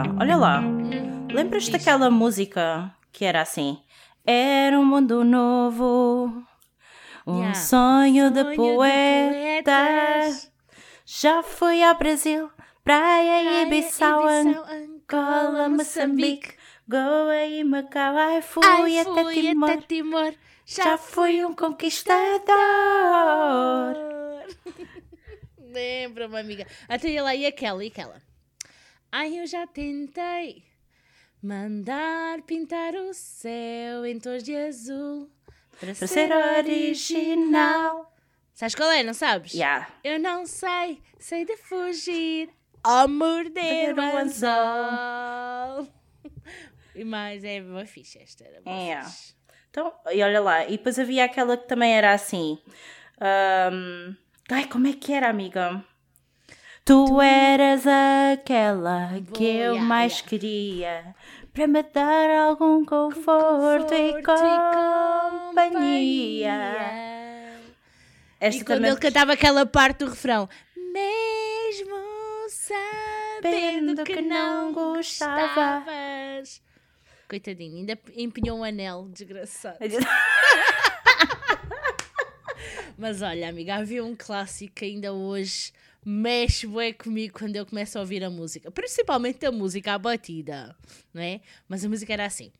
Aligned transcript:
amiga, 0.00 0.16
olha 0.20 0.36
lá. 0.36 0.60
Hum, 0.60 1.28
Lembras 1.32 1.68
daquela 1.68 2.10
música 2.10 2.94
que 3.12 3.24
era 3.24 3.40
assim? 3.42 3.78
Era 4.24 4.78
um 4.78 4.84
mundo 4.84 5.24
novo, 5.24 6.42
um 7.26 7.38
Yeah. 7.38 7.54
sonho, 7.54 8.30
de 8.30 8.40
Sonho 8.42 8.56
poeta. 8.56 9.70
poetas. 9.70 10.52
Já 11.04 11.42
fui 11.42 11.82
ao 11.82 11.96
Brasil, 11.96 12.50
praia, 12.84 13.42
Praia, 13.42 13.62
Ibiçal, 13.66 14.22
Ibiçal, 14.22 14.64
Angola, 14.70 15.68
Moçambique, 15.68 16.54
Goa 16.88 17.44
e 17.46 17.64
Macau. 17.64 18.16
Ai, 18.16 18.40
fui, 18.42 18.62
Ai, 18.64 18.98
até 19.00 19.22
fui 19.24 19.34
Timor. 19.34 19.70
até 19.70 19.82
Timor. 19.82 20.34
Já 20.64 20.96
fui 20.96 21.44
um 21.44 21.54
conquistador. 21.54 22.22
Lembra-me, 25.58 26.38
amiga. 26.38 26.66
Até 26.88 27.20
lá 27.20 27.34
e 27.34 27.44
aquela 27.46 27.84
e 27.84 27.88
aquela. 27.88 28.22
Ai, 29.14 29.38
eu 29.38 29.46
já 29.46 29.66
tentei 29.66 30.64
mandar 31.42 32.40
pintar 32.42 32.94
o 32.94 33.12
céu 33.12 34.06
em 34.06 34.18
tons 34.18 34.42
de 34.42 34.56
azul 34.56 35.30
para, 35.78 35.94
Para 35.94 36.06
ser 36.06 36.32
original. 36.32 38.10
Sabes 38.54 38.74
qual 38.74 38.90
é, 38.90 39.02
não 39.02 39.12
sabes? 39.12 39.52
Yeah. 39.52 39.86
Eu 40.02 40.18
não 40.18 40.46
sei, 40.46 41.02
sei 41.18 41.44
de 41.44 41.56
fugir 41.58 42.48
ao 42.82 43.06
morder 43.06 43.94
Morder 43.94 44.14
o 44.14 44.16
anzol. 44.18 45.88
E 46.94 47.04
mais, 47.04 47.42
é 47.42 47.60
uma 47.62 47.86
ficha 47.86 48.18
esta. 48.18 48.44
Era 48.44 48.60
uma 48.60 48.70
É. 48.70 49.02
fixe. 49.02 49.34
Então, 49.70 49.94
e 50.10 50.22
olha 50.22 50.40
lá, 50.42 50.66
e 50.66 50.72
depois 50.72 50.98
havia 50.98 51.24
aquela 51.24 51.56
que 51.56 51.66
também 51.66 51.92
era 51.94 52.12
assim. 52.12 52.58
ahm, 53.18 54.14
ai, 54.50 54.66
como 54.68 54.86
é 54.86 54.92
que 54.92 55.10
era, 55.12 55.28
amiga? 55.30 55.82
Tu, 56.84 57.20
eras 57.20 57.86
aquela 57.86 59.12
que 59.32 59.44
eu 59.44 59.78
mais 59.78 60.20
queria 60.20 61.14
para 61.52 61.68
me 61.68 61.80
dar 61.80 62.28
algum 62.48 62.84
conforto, 62.84 63.94
e 63.94 64.20
companhia. 65.52 66.50
Esta 68.40 68.62
E 68.62 68.64
quando 68.64 68.84
ele 68.84 68.96
cantava 68.96 69.34
aquela 69.34 69.64
parte 69.64 69.98
do 69.98 70.10
refrão, 70.10 70.48
mesmo 70.76 71.94
sabendo 72.48 74.02
que, 74.02 74.20
não 74.20 74.72
não 74.72 74.72
gostava." 74.72 75.80
gostavas. 75.84 76.60
Coitadinho, 77.28 77.76
ainda 77.76 77.96
empenhou 78.16 78.58
um 78.58 78.64
anel, 78.64 79.08
desgraçado. 79.08 79.78
Mas 82.98 83.22
olha, 83.22 83.48
amiga, 83.48 83.76
havia 83.76 84.04
um 84.04 84.16
clássico 84.16 84.74
que 84.74 84.84
ainda 84.84 85.12
hoje 85.12 85.72
mexe 86.04 86.66
bué 86.66 86.92
comigo 86.92 87.38
quando 87.38 87.56
eu 87.56 87.64
começo 87.66 87.96
a 87.98 88.00
ouvir 88.00 88.22
a 88.24 88.30
música. 88.30 88.70
Principalmente 88.70 89.44
a 89.46 89.52
música 89.52 89.94
à 89.94 89.98
batida, 89.98 90.74
não 91.14 91.22
é? 91.22 91.40
Mas 91.68 91.84
a 91.84 91.88
música 91.88 92.12
era 92.12 92.26
assim. 92.26 92.50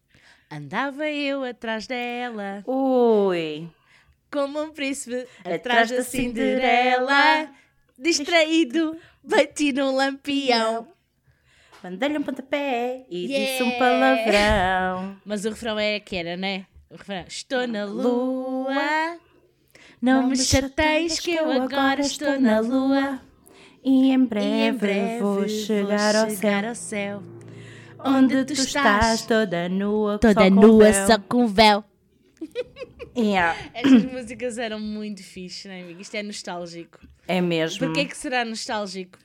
Andava 0.51 1.09
eu 1.09 1.43
atrás 1.45 1.87
dela, 1.87 2.63
Ui, 2.67 3.69
como 4.31 4.63
um 4.63 4.71
príncipe 4.71 5.27
Atrás 5.41 5.55
atrás 5.61 5.91
da 5.91 5.97
da 5.97 6.03
Cinderela, 6.05 7.51
distraído, 7.99 8.97
bati 9.25 9.73
num 9.73 9.95
lampião. 9.97 10.89
mandei-lhe 11.83 12.19
um 12.19 12.23
pontapé 12.23 13.05
e 13.09 13.27
Yeah. 13.27 13.47
disse 13.51 13.63
um 13.63 13.71
palavrão. 13.79 15.17
Mas 15.25 15.45
o 15.47 15.51
refrão 15.51 15.79
é 15.79 15.99
que 15.99 16.17
era, 16.17 16.37
né? 16.37 16.67
O 16.91 16.97
refrão, 16.97 17.25
estou 17.27 17.67
na 17.67 17.85
lua, 17.87 19.19
Não, 20.03 20.21
não 20.23 20.29
me 20.29 20.37
chateies 20.37 21.19
que 21.19 21.33
eu 21.35 21.51
agora 21.51 22.03
estou 22.03 22.39
na 22.39 22.61
lua. 22.61 23.21
E 23.85 24.11
em 24.11 24.15
E 24.15 24.27
breve, 24.27 24.49
em 24.49 24.73
breve 24.73 25.21
vou 25.21 25.49
chegar, 25.49 26.15
ao, 26.15 26.31
céu, 26.31 26.69
ao 26.69 26.75
céu. 26.75 27.23
Onde 28.05 28.45
tu 28.45 28.53
estás 28.53 29.23
toda 29.27 29.69
nua, 29.69 30.19
Toda 30.19 30.35
só 30.45 30.51
nua, 30.51 30.91
véu. 30.93 31.07
só 31.07 31.19
com 31.19 31.47
véu. 31.47 31.85
Yeah, 33.15 33.55
Estas 33.75 34.05
músicas 34.11 34.57
eram 34.57 34.81
muito 34.81 35.23
fixe, 35.23 35.69
não 35.69 35.75
é, 35.75 35.83
amiga? 35.83 36.01
Isto 36.01 36.15
é 36.15 36.23
nostálgico. 36.23 36.99
É 37.29 37.43
mesmo. 37.43 37.81
Porquê 37.87 38.01
é 38.01 38.05
que 38.07 38.17
será 38.17 38.43
nostálgico? 38.43 39.19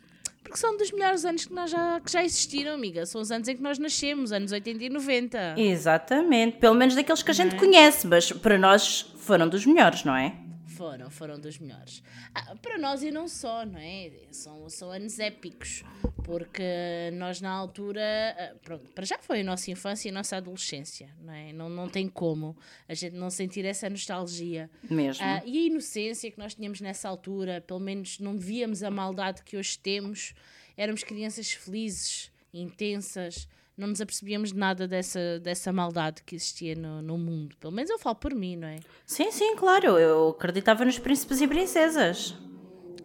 Porque 0.43 0.57
são 0.57 0.75
dos 0.75 0.91
melhores 0.91 1.23
anos 1.23 1.45
que, 1.45 1.53
nós 1.53 1.71
já, 1.71 2.01
que 2.01 2.11
já 2.11 2.21
existiram, 2.23 2.73
amiga. 2.73 3.05
São 3.05 3.21
os 3.21 3.31
anos 3.31 3.47
em 3.47 3.55
que 3.55 3.61
nós 3.61 3.79
nascemos, 3.79 4.33
anos 4.33 4.51
80 4.51 4.83
e 4.83 4.89
90. 4.89 5.55
Exatamente. 5.57 6.57
Pelo 6.57 6.75
menos 6.75 6.95
daqueles 6.95 7.23
que 7.23 7.31
a 7.31 7.33
gente 7.33 7.55
é? 7.55 7.57
conhece, 7.57 8.05
mas 8.07 8.29
para 8.31 8.57
nós 8.57 9.13
foram 9.19 9.47
dos 9.47 9.65
melhores, 9.65 10.03
não 10.03 10.15
é? 10.15 10.33
Foram, 10.77 11.09
foram 11.09 11.39
dos 11.39 11.57
melhores. 11.57 12.03
Ah, 12.35 12.55
para 12.55 12.77
nós 12.77 13.01
e 13.01 13.09
não 13.09 13.27
só, 13.27 13.65
não 13.65 13.79
é? 13.79 14.11
São, 14.31 14.69
são 14.69 14.91
anos 14.91 15.17
épicos, 15.17 15.83
porque 16.23 17.09
nós 17.13 17.41
na 17.41 17.49
altura, 17.49 18.01
ah, 18.37 18.55
pronto, 18.63 18.87
para 18.91 19.03
já 19.03 19.17
foi 19.17 19.41
a 19.41 19.43
nossa 19.43 19.71
infância 19.71 20.07
e 20.07 20.11
a 20.11 20.13
nossa 20.13 20.37
adolescência, 20.37 21.09
não 21.19 21.33
é? 21.33 21.51
Não, 21.51 21.67
não 21.67 21.89
tem 21.89 22.07
como 22.07 22.55
a 22.87 22.93
gente 22.93 23.15
não 23.15 23.31
sentir 23.31 23.65
essa 23.65 23.89
nostalgia. 23.89 24.69
Mesmo. 24.89 25.25
Ah, 25.25 25.41
e 25.45 25.57
a 25.57 25.61
inocência 25.67 26.29
que 26.29 26.37
nós 26.37 26.53
tínhamos 26.53 26.79
nessa 26.79 27.09
altura, 27.09 27.59
pelo 27.59 27.79
menos 27.79 28.19
não 28.19 28.37
víamos 28.37 28.83
a 28.83 28.91
maldade 28.91 29.41
que 29.43 29.57
hoje 29.57 29.79
temos, 29.79 30.35
éramos 30.77 31.03
crianças 31.03 31.51
felizes, 31.51 32.31
intensas, 32.53 33.47
não 33.77 33.87
nos 33.87 34.01
apercebíamos 34.01 34.51
de 34.51 34.57
nada 34.57 34.87
dessa, 34.87 35.39
dessa 35.39 35.71
maldade 35.71 36.23
que 36.23 36.35
existia 36.35 36.75
no, 36.75 37.01
no 37.01 37.17
mundo. 37.17 37.55
Pelo 37.57 37.71
menos 37.71 37.89
eu 37.91 37.99
falo 37.99 38.15
por 38.15 38.33
mim, 38.33 38.55
não 38.55 38.67
é? 38.67 38.79
Sim, 39.05 39.31
sim, 39.31 39.55
claro. 39.55 39.99
Eu 39.99 40.29
acreditava 40.29 40.83
nos 40.83 40.97
príncipes 40.97 41.39
e 41.41 41.47
princesas. 41.47 42.35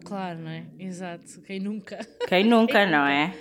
Claro, 0.03 0.39
não 0.39 0.49
é? 0.49 0.65
Exato. 0.79 1.41
Quem 1.41 1.59
nunca? 1.59 1.99
Quem 2.27 2.43
nunca, 2.43 2.85
não 2.85 3.05
é? 3.05 3.33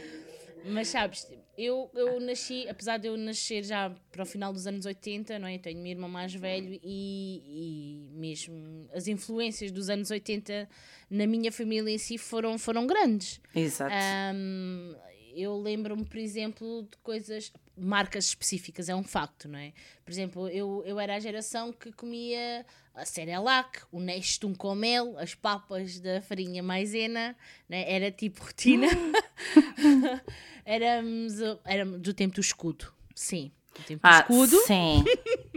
Mas 0.67 0.89
sabes, 0.89 1.27
eu, 1.57 1.91
eu 1.95 2.21
nasci, 2.21 2.67
apesar 2.69 2.99
de 2.99 3.09
eu 3.09 3.17
nascer 3.17 3.65
já 3.65 3.91
para 4.11 4.23
o 4.23 4.27
final 4.27 4.53
dos 4.53 4.67
anos 4.67 4.87
80, 4.87 5.39
não 5.39 5.49
é? 5.49 5.57
Eu 5.57 5.59
tenho 5.59 5.81
meu 5.81 5.91
irmão 5.91 6.09
mais 6.09 6.33
velho 6.35 6.79
e, 6.83 8.11
e 8.13 8.19
mesmo 8.19 8.89
as 8.95 9.07
influências 9.09 9.71
dos 9.71 9.91
anos 9.91 10.11
80 10.11 10.69
na 11.11 11.27
minha 11.27 11.51
família 11.51 11.93
em 11.93 11.99
si 11.99 12.17
foram, 12.17 12.59
foram 12.59 12.87
grandes. 12.87 13.41
Exato. 13.55 13.95
Ahm, 13.95 14.95
eu 15.35 15.57
lembro-me, 15.57 16.05
por 16.05 16.19
exemplo, 16.19 16.87
de 16.91 16.97
coisas, 16.99 17.53
marcas 17.77 18.27
específicas, 18.27 18.89
é 18.89 18.95
um 18.95 19.03
facto, 19.03 19.49
não 19.49 19.59
é? 19.59 19.73
Por 20.05 20.11
exemplo, 20.11 20.49
eu, 20.49 20.83
eu 20.87 20.99
era 20.99 21.17
a 21.17 21.21
geração 21.21 21.73
que 21.73 21.93
comia 21.93 22.65
a 22.95 23.05
Cerelac, 23.05 23.81
o 23.91 24.01
Nestum 24.01 24.55
com 24.55 24.75
mel, 24.75 25.19
as 25.19 25.35
papas 25.35 25.99
da 26.01 26.21
farinha 26.21 26.63
maisena, 26.63 27.37
né? 27.69 27.85
era 27.91 28.11
tipo 28.11 28.45
rotina. 28.45 28.87
éramos, 30.65 31.35
éramos 31.65 32.01
do 32.01 32.13
tempo 32.13 32.35
do 32.35 32.41
escudo, 32.41 32.93
sim. 33.15 33.51
Do 33.75 33.83
tempo 33.85 34.03
do 34.03 34.07
ah, 34.07 34.21
escudo. 34.21 34.57
sim. 34.67 35.05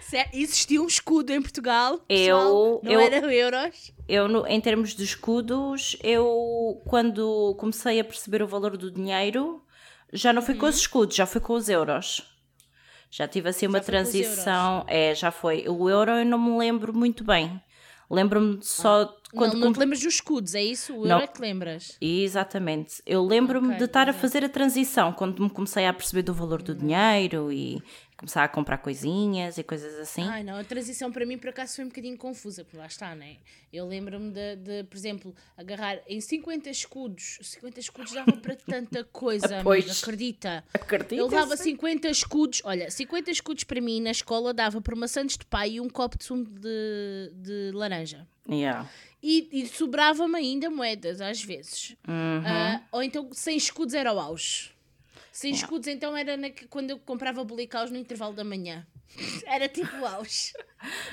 Cer- 0.00 0.28
Existia 0.32 0.80
um 0.80 0.86
escudo 0.86 1.32
em 1.32 1.40
Portugal. 1.42 1.94
Eu- 2.08 2.36
pessoal, 2.36 2.80
não 2.82 2.92
eu- 2.92 3.00
era 3.00 3.34
euros. 3.34 3.92
Eu, 4.08 4.46
em 4.46 4.60
termos 4.60 4.94
de 4.94 5.04
escudos, 5.04 5.96
eu, 6.02 6.82
quando 6.86 7.54
comecei 7.58 7.98
a 8.00 8.04
perceber 8.04 8.42
o 8.42 8.46
valor 8.46 8.76
do 8.76 8.90
dinheiro, 8.90 9.62
já 10.12 10.32
não 10.32 10.42
fui 10.42 10.54
com 10.54 10.64
Uhum. 10.66 10.70
os 10.70 10.76
escudos, 10.76 11.16
já 11.16 11.26
fui 11.26 11.40
com 11.40 11.54
os 11.54 11.68
euros. 11.68 12.22
Já 13.10 13.28
tive 13.28 13.48
assim 13.48 13.66
uma 13.66 13.78
foi 13.78 13.80
com 13.80 13.86
transição. 13.86 14.84
É, 14.88 15.14
já 15.14 15.30
foi. 15.30 15.64
O 15.68 15.88
euro 15.88 16.10
eu 16.10 16.24
não 16.26 16.38
me 16.38 16.58
lembro 16.58 16.92
muito 16.92 17.22
bem. 17.24 17.60
Lembro-me 18.10 18.58
só 18.60 19.04
de 19.04 19.12
quando. 19.32 19.52
Ah, 19.52 19.54
não, 19.54 19.60
não 19.60 19.66
com- 19.68 19.72
te 19.74 19.78
lembras 19.80 20.00
dos 20.00 20.14
escudos, 20.14 20.54
é 20.54 20.62
isso? 20.62 20.92
O 20.94 21.06
euro 21.06 21.22
é 21.24 21.26
que 21.26 21.40
lembras. 21.40 21.96
Exatamente. 22.00 23.02
Eu 23.06 23.24
lembro-me 23.24 23.68
Ok, 23.68 23.78
de 23.78 23.84
estar 23.84 24.08
a 24.08 24.10
exato. 24.10 24.18
fazer 24.20 24.44
a 24.44 24.48
transição 24.48 25.12
quando 25.12 25.42
me 25.42 25.48
comecei 25.48 25.86
a 25.86 25.92
perceber 25.92 26.22
do 26.22 26.34
valor 26.34 26.60
do 26.60 26.74
dinheiro 26.74 27.50
e 27.52 27.80
começar 28.24 28.44
a 28.44 28.48
comprar 28.48 28.78
coisinhas 28.78 29.58
e 29.58 29.62
coisas 29.62 29.98
assim. 29.98 30.22
Ai 30.22 30.42
não, 30.42 30.56
a 30.58 30.64
transição 30.64 31.12
para 31.12 31.26
mim 31.26 31.36
por 31.36 31.50
acaso 31.50 31.76
foi 31.76 31.84
um 31.84 31.88
bocadinho 31.88 32.16
confusa, 32.16 32.64
porque 32.64 32.76
lá 32.76 32.86
está, 32.86 33.14
né? 33.14 33.36
Eu 33.70 33.86
lembro-me 33.86 34.30
de, 34.30 34.56
de, 34.56 34.84
por 34.84 34.96
exemplo, 34.96 35.34
agarrar 35.56 35.98
em 36.08 36.20
50 36.20 36.70
escudos. 36.70 37.38
50 37.42 37.80
escudos 37.80 38.12
dava 38.12 38.32
para 38.32 38.56
tanta 38.56 39.04
coisa, 39.12 39.60
Pois. 39.62 39.84
amiga, 39.84 39.98
acredita? 40.00 40.64
Acredita? 40.72 41.14
Eu 41.14 41.28
dava 41.28 41.56
50 41.56 42.08
escudos, 42.08 42.62
olha, 42.64 42.90
50 42.90 43.30
escudos 43.30 43.64
para 43.64 43.80
mim 43.80 44.00
na 44.00 44.10
escola 44.10 44.54
dava 44.54 44.80
por 44.80 44.96
maçãs 44.96 45.36
de 45.36 45.44
pai 45.44 45.72
e 45.72 45.80
um 45.80 45.90
copo 45.90 46.16
de 46.16 46.24
sumo 46.24 46.44
de, 46.44 47.30
de 47.34 47.70
laranja. 47.74 48.26
Yeah. 48.48 48.88
E, 49.22 49.48
e 49.52 49.66
sobrava-me 49.66 50.36
ainda 50.36 50.68
moedas, 50.70 51.20
às 51.20 51.42
vezes. 51.42 51.96
Uhum. 52.06 52.42
Ah, 52.46 52.82
ou 52.92 53.02
então 53.02 53.28
100 53.32 53.56
escudos 53.56 53.94
era 53.94 54.12
o 54.12 54.18
auge. 54.20 54.73
100 55.34 55.50
escudos 55.52 55.88
então 55.88 56.16
era 56.16 56.36
na 56.36 56.48
quando 56.70 56.90
eu 56.90 56.98
comprava 56.98 57.42
bolicaus 57.44 57.90
no 57.90 57.96
intervalo 57.98 58.32
da 58.34 58.44
manhã. 58.44 58.86
Era 59.46 59.68
tipo 59.68 60.04
auge. 60.04 60.52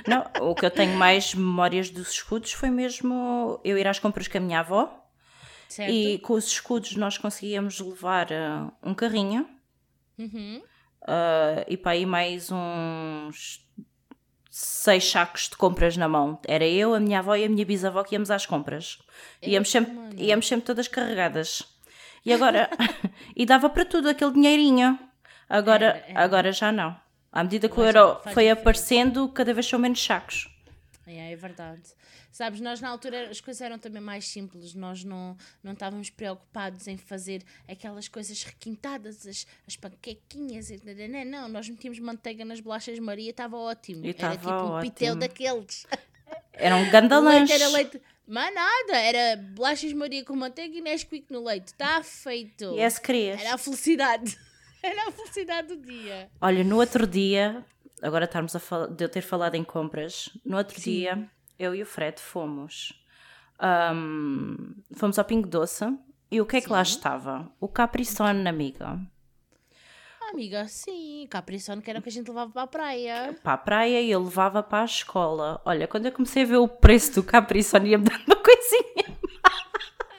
Não, 0.07 0.23
o 0.50 0.56
que 0.56 0.65
eu 0.65 0.71
tenho 0.71 0.95
mais 0.95 1.33
memórias 1.33 1.89
dos 1.89 2.12
escudos 2.12 2.51
foi 2.53 2.69
mesmo 2.69 3.59
eu 3.63 3.77
ir 3.77 3.88
às 3.88 4.00
compras 4.00 4.27
com 4.27 4.38
a 4.38 4.41
minha 4.41 4.59
avó 4.59 4.97
Certo? 5.68 5.91
e 5.91 6.19
com 6.19 6.33
os 6.33 6.45
escudos 6.47 6.95
nós 6.95 7.18
conseguíamos 7.18 7.79
levar 7.79 8.31
ah, 8.31 8.71
um 8.83 8.94
carrinho 8.94 9.47
Uhum. 10.18 10.62
ah, 11.01 11.65
e 11.67 11.75
para 11.77 11.91
aí 11.91 12.06
mais 12.06 12.50
uns 12.51 13.67
seis 14.50 15.09
sacos 15.09 15.50
de 15.50 15.57
compras 15.57 15.95
na 15.97 16.07
mão. 16.07 16.39
Era 16.47 16.65
eu, 16.67 16.94
a 16.94 17.00
minha 17.00 17.19
avó 17.19 17.35
e 17.35 17.44
a 17.45 17.50
minha 17.50 17.65
bisavó 17.65 18.03
que 18.03 18.15
íamos 18.15 18.29
às 18.29 18.45
compras. 18.45 19.00
Íamos 19.41 19.69
sempre, 19.71 19.94
íamos 20.17 20.47
sempre 20.47 20.65
todas 20.65 20.88
carregadas. 20.88 21.63
E 22.25 22.33
agora. 22.33 22.69
e 23.35 23.45
dava 23.45 23.69
para 23.69 23.85
tudo 23.85 24.09
aquele 24.09 24.31
dinheirinho. 24.33 24.97
Agora, 25.50 25.85
Era, 25.85 26.06
era. 26.07 26.23
agora 26.23 26.51
já 26.51 26.71
não. 26.71 26.95
À 27.31 27.44
medida 27.44 27.69
que 27.69 27.79
o 27.79 27.83
euro 27.83 28.19
foi 28.33 28.50
aparecendo, 28.50 29.27
cada 29.29 29.53
vez 29.53 29.65
são 29.65 29.79
menos 29.79 30.03
sacos. 30.03 30.50
É, 31.07 31.31
é 31.31 31.35
verdade. 31.35 31.81
Sabes, 32.31 32.62
nós 32.62 32.79
na 32.79 32.88
altura 32.88 33.29
as 33.29 33.41
coisas 33.41 33.62
eram 33.62 33.77
também 33.77 34.01
mais 34.01 34.25
simples, 34.25 34.73
nós 34.73 35.03
não, 35.03 35.35
não 35.62 35.73
estávamos 35.73 36.09
preocupados 36.09 36.88
em 36.88 36.95
fazer 36.95 37.44
aquelas 37.68 38.07
coisas 38.07 38.41
requintadas, 38.44 39.27
as, 39.27 39.45
as 39.67 39.75
panquequinhas, 39.75 40.69
e 40.69 40.79
não, 41.25 41.50
nós 41.50 41.67
metíamos 41.67 42.00
manteiga 42.00 42.45
nas 42.45 42.62
bolachas 42.62 42.97
Maria, 43.00 43.31
estava 43.31 43.57
ótimo. 43.57 44.06
E 44.06 44.15
era 44.17 44.38
tipo 44.38 44.50
um 44.50 44.79
pitel 44.79 45.07
ótimo. 45.15 45.19
daqueles. 45.19 45.85
Era 46.53 46.77
um 46.77 46.88
O 46.88 46.91
ganda 46.91 47.19
leite 47.19 47.39
lanche. 47.39 47.53
era 47.53 47.67
leite, 47.67 48.01
mas 48.27 48.53
nada, 48.53 48.97
era 48.97 49.35
bolachas 49.41 49.91
Maria 49.94 50.23
com 50.23 50.35
manteiga 50.35 50.77
e 50.77 50.81
Nesquik 50.81 51.31
no 51.31 51.44
leite, 51.44 51.68
está 51.68 52.01
feito. 52.03 52.73
E 52.75 52.79
é 52.79 52.89
querias. 52.91 53.41
Era 53.41 53.56
a 53.56 53.57
felicidade, 53.57 54.38
era 54.81 55.07
a 55.07 55.12
felicidade 55.12 55.68
do 55.69 55.77
dia. 55.77 56.29
Olha, 56.39 56.63
no 56.63 56.77
outro 56.77 57.06
dia, 57.06 57.65
agora 58.01 58.25
estamos 58.25 58.56
a 58.56 58.59
falar, 58.59 58.88
de 58.88 59.03
eu 59.03 59.09
ter 59.09 59.21
falado 59.21 59.56
em 59.56 59.63
compras, 59.63 60.29
no 60.45 60.57
outro 60.57 60.79
Sim. 60.79 60.91
dia, 60.91 61.29
eu 61.59 61.75
e 61.75 61.81
o 61.81 61.85
Fred 61.85 62.19
fomos. 62.19 62.94
ahm, 63.59 64.74
fomos 64.95 65.19
ao 65.19 65.25
Pingo 65.25 65.47
Doce 65.47 65.85
e 66.31 66.39
o 66.41 66.45
que 66.45 66.57
é 66.57 66.62
que 66.62 66.71
lá 66.71 66.83
Sim. 66.83 66.95
estava? 66.95 67.51
O 67.59 67.67
Capri 67.67 68.06
Sun, 68.06 68.47
amiga. 68.47 69.00
Amiga, 70.33 70.65
sim, 70.67 71.27
Capricorn 71.29 71.81
que 71.81 71.89
era 71.89 71.99
o 71.99 72.01
que 72.01 72.09
a 72.09 72.11
gente 72.11 72.27
levava 72.29 72.51
para 72.51 72.61
a 72.63 72.67
praia. 72.67 73.35
Para 73.43 73.53
a 73.53 73.57
praia 73.57 74.01
e 74.01 74.09
eu 74.11 74.23
levava 74.23 74.63
para 74.63 74.81
a 74.81 74.85
escola. 74.85 75.61
Olha, 75.65 75.87
quando 75.87 76.05
eu 76.05 76.11
comecei 76.11 76.43
a 76.43 76.45
ver 76.45 76.57
o 76.57 76.67
preço 76.67 77.15
do 77.15 77.23
Capri 77.23 77.61
Sun, 77.61 77.85
ia-me 77.85 78.05
dando 78.05 78.23
uma 78.25 78.35
coisinha. 78.37 79.17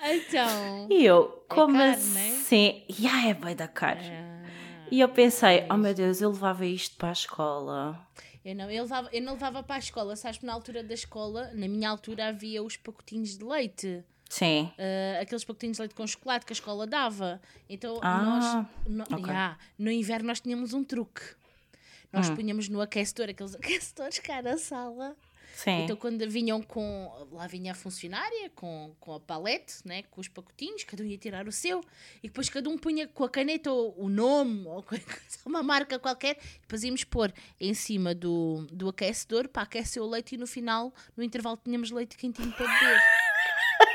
Então. 0.05 0.89
E 0.91 1.05
eu, 1.05 1.45
como 1.49 1.79
caro, 1.79 2.01
né? 2.01 2.31
assim? 2.31 2.83
E 2.89 3.07
ah, 3.07 3.29
é 3.29 3.35
bem 3.35 3.55
da 3.57 3.69
cara. 3.69 4.01
ah, 4.03 4.49
E 4.91 5.01
eu 5.01 5.09
pensei, 5.09 5.65
oh 5.71 5.77
meu 5.77 5.95
Deus, 5.95 6.21
eu 6.21 6.31
levava 6.31 6.67
isto 6.67 6.97
para 6.97 7.11
a 7.11 7.13
escola. 7.13 8.07
Eu 8.45 8.57
não, 8.57 8.71
eu, 8.71 8.83
levava, 8.83 9.09
eu 9.13 9.23
não 9.23 9.35
levava 9.35 9.63
para 9.63 9.77
a 9.77 9.79
escola, 9.79 10.17
sabes? 10.17 10.39
que 10.39 10.47
Na 10.47 10.53
altura 10.53 10.83
da 10.83 10.93
escola, 10.93 11.51
na 11.55 11.69
minha 11.69 11.89
altura, 11.89 12.29
havia 12.29 12.63
os 12.63 12.77
pacotinhos 12.77 13.39
de 13.39 13.45
leite. 13.45 14.05
Sim. 14.35 14.73
ah, 14.79 15.21
aqueles 15.21 15.45
pacotinhos 15.45 15.77
de 15.77 15.83
leite 15.83 15.95
com 15.95 16.07
chocolate 16.07 16.47
que 16.47 16.53
a 16.53 16.55
escola 16.55 16.87
dava. 16.87 17.39
Então, 17.69 17.99
Ah, 18.01 18.23
nós. 18.23 18.67
No, 18.87 19.05
ok. 19.05 19.27
Ya, 19.31 19.59
no 19.79 19.91
inverno, 19.91 20.29
nós 20.29 20.41
tínhamos 20.41 20.73
um 20.73 20.83
truque. 20.83 21.21
Nós 22.11 22.31
Hum. 22.31 22.37
punhamos 22.37 22.67
no 22.71 22.81
aquecedor, 22.81 23.29
aqueles 23.29 23.55
aquecedores 23.61 24.19
cá 24.21 24.41
na 24.41 24.57
sala. 24.57 25.15
Sim. 25.55 25.83
Então, 25.85 25.97
quando 25.97 26.27
vinham 26.31 26.63
com. 26.63 27.29
Lá 27.31 27.47
vinha 27.47 27.73
a 27.73 27.75
funcionária 27.75 28.51
com, 28.55 28.95
com 28.99 29.13
a 29.15 29.21
palete, 29.21 29.75
né, 29.85 30.03
com 30.05 30.19
os 30.23 30.27
pacotinhos, 30.29 30.83
cada 30.85 31.03
um 31.03 31.07
ia 31.07 31.19
tirar 31.19 31.47
o 31.47 31.53
seu, 31.53 31.83
e 32.23 32.29
depois 32.29 32.49
cada 32.49 32.71
um 32.71 32.79
punha 32.79 33.07
com 33.07 33.23
a 33.25 33.29
caneta 33.29 33.71
o, 33.71 34.07
o 34.07 34.09
nome, 34.09 34.65
ou 34.67 34.83
uma 35.45 35.63
marca 35.63 35.99
qualquer, 35.99 36.39
e 36.57 36.61
depois 36.63 36.83
íamos 36.83 37.05
pôr 37.05 37.31
em 37.61 37.75
cima 37.75 38.15
do, 38.15 38.67
do 38.73 38.89
aquecedor 38.89 39.47
para 39.47 39.63
aquecer 39.65 40.03
o 40.03 40.07
leite, 40.09 40.37
e 40.37 40.39
no 40.39 40.47
final, 40.47 40.91
no 41.15 41.23
intervalo, 41.23 41.61
tínhamos 41.63 41.91
leite 41.91 42.17
quentinho 42.17 42.51
para 42.53 42.67
beber. 42.67 43.01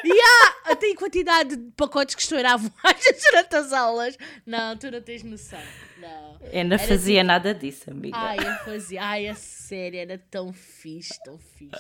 E 0.04 0.12
há 0.22 0.72
até 0.72 0.88
em 0.88 0.96
quantidade 0.96 1.56
de 1.56 1.72
pacotes 1.72 2.16
que 2.16 2.22
estouravam 2.22 2.72
durante 3.32 3.56
as 3.56 3.74
aulas. 3.74 4.18
Não, 4.46 4.78
tu 4.78 4.90
não 4.92 5.02
tens 5.02 5.24
noção. 5.24 5.60
Não. 6.00 6.38
eu 6.54 6.66
não 6.66 6.76
Era 6.76 6.80
fazia 6.80 7.24
nada 7.24 7.54
disso, 7.54 7.90
amiga. 7.90 8.16
Ai, 8.18 8.38
eu 8.38 8.66
fazia. 8.66 9.02
Ai, 9.04 9.28
a 9.28 9.34
sério, 9.36 10.00
era 10.00 10.18
tão 10.30 10.54
fixe, 10.54 11.22
tão 11.24 11.38
fixe. 11.40 11.72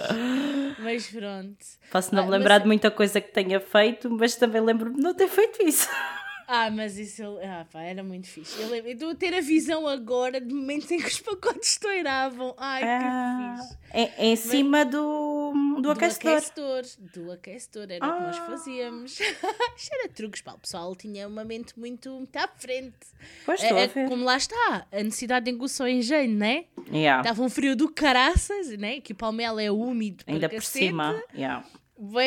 Mas 0.79 1.07
pronto. 1.07 1.57
Posso 1.91 2.13
não 2.15 2.23
me 2.23 2.29
mas- 2.31 2.39
lembrar 2.39 2.57
de 2.59 2.65
muita 2.67 2.89
coisa 2.89 3.21
que 3.21 3.31
tenha 3.31 3.59
feito, 3.59 4.09
mas 4.09 4.35
também 4.35 4.61
lembro-me 4.61 4.95
de 4.95 5.01
não 5.01 5.13
ter 5.13 5.27
feito 5.27 5.61
isso. 5.63 5.87
Ah, 6.49 6.71
mas 6.71 6.97
isso 6.97 7.21
ah, 7.43 7.65
pá, 7.69 7.81
era 7.81 8.01
muito 8.01 8.25
fixe. 8.27 8.61
Eu 8.61 8.69
lembro, 8.69 8.89
estou 8.89 9.09
a 9.09 9.15
ter 9.15 9.33
a 9.33 9.41
visão 9.41 9.85
agora 9.85 10.39
de 10.39 10.53
momentos 10.53 10.89
em 10.89 10.97
que 10.97 11.07
os 11.07 11.19
pacotes 11.19 11.71
estouravam. 11.71 12.55
Ai, 12.57 12.83
Ah, 12.83 13.55
que 13.57 13.61
fixe. 13.63 13.77
em, 13.93 14.31
em 14.31 14.35
cima 14.37 14.85
do, 14.85 15.51
do, 15.75 15.81
Do 15.81 15.91
aquecedor. 15.91 16.37
aquecedor. 16.37 16.83
Do 17.13 17.31
aquecedor, 17.33 17.87
era 17.91 18.07
o 18.07 18.13
que 18.15 18.21
nós 18.21 18.37
Ah. 18.37 18.45
fazíamos. 18.45 19.19
Isto 19.77 19.93
era 19.93 20.07
truques, 20.07 20.41
pá. 20.41 20.53
O 20.53 20.59
pessoal 20.59 20.95
tinha 20.95 21.27
uma 21.27 21.43
mente 21.43 21.77
muito, 21.77 22.09
muito 22.11 22.37
à 22.37 22.47
frente. 22.47 22.95
Pois 23.45 23.61
É, 23.61 23.83
é 23.83 23.87
como 24.07 24.23
lá 24.23 24.37
está, 24.37 24.87
a 24.89 25.03
necessidade 25.03 25.51
de 25.51 25.51
ao 25.83 25.87
engenho, 25.89 26.33
né? 26.37 26.65
Yeah, 26.89 27.21
Estava 27.23 27.43
um 27.43 27.49
frio 27.49 27.75
do 27.75 27.89
caraças, 27.89 28.69
né? 28.77 29.01
Que 29.01 29.11
o 29.11 29.15
palmelo 29.15 29.59
é 29.59 29.69
úmido. 29.69 30.23
Ainda 30.25 30.47
por 30.47 30.55
cacete. 30.55 30.85
cima. 30.87 31.21
yeah. 31.35 31.65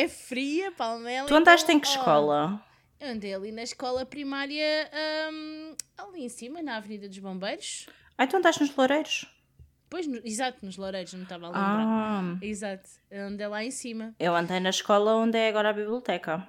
Fria, 0.09 0.71
palmelo. 0.71 1.27
Tu 1.27 1.33
andaste 1.33 1.63
então, 1.65 1.75
em 1.77 1.79
que 1.79 1.87
escola? 1.87 2.63
Eu 3.01 3.07
andei 3.09 3.33
ali 3.33 3.51
na 3.51 3.63
escola 3.63 4.05
primária, 4.05 4.89
hum, 5.33 5.75
ali 5.97 6.23
em 6.25 6.29
cima, 6.29 6.61
na 6.61 6.77
Avenida 6.77 7.09
dos 7.09 7.17
Bombeiros. 7.17 7.87
Ah, 8.17 8.27
tu 8.27 8.37
andaste 8.37 8.61
nos 8.61 8.75
Loureiros? 8.75 9.25
Pois, 9.89 10.05
no- 10.05 10.21
exato, 10.23 10.63
nos 10.63 10.77
Loureiros, 10.77 11.11
não 11.13 11.23
estava 11.23 11.47
a 11.47 11.49
lembrar. 11.49 11.83
Ah, 11.83 12.37
Exato, 12.41 12.87
eu 13.09 13.25
andei 13.25 13.47
lá 13.47 13.63
em 13.63 13.71
cima. 13.71 14.13
eu 14.19 14.35
andei 14.35 14.59
na 14.59 14.69
escola 14.69 15.15
onde 15.15 15.35
é 15.37 15.49
agora 15.49 15.71
a 15.71 15.73
biblioteca. 15.73 16.47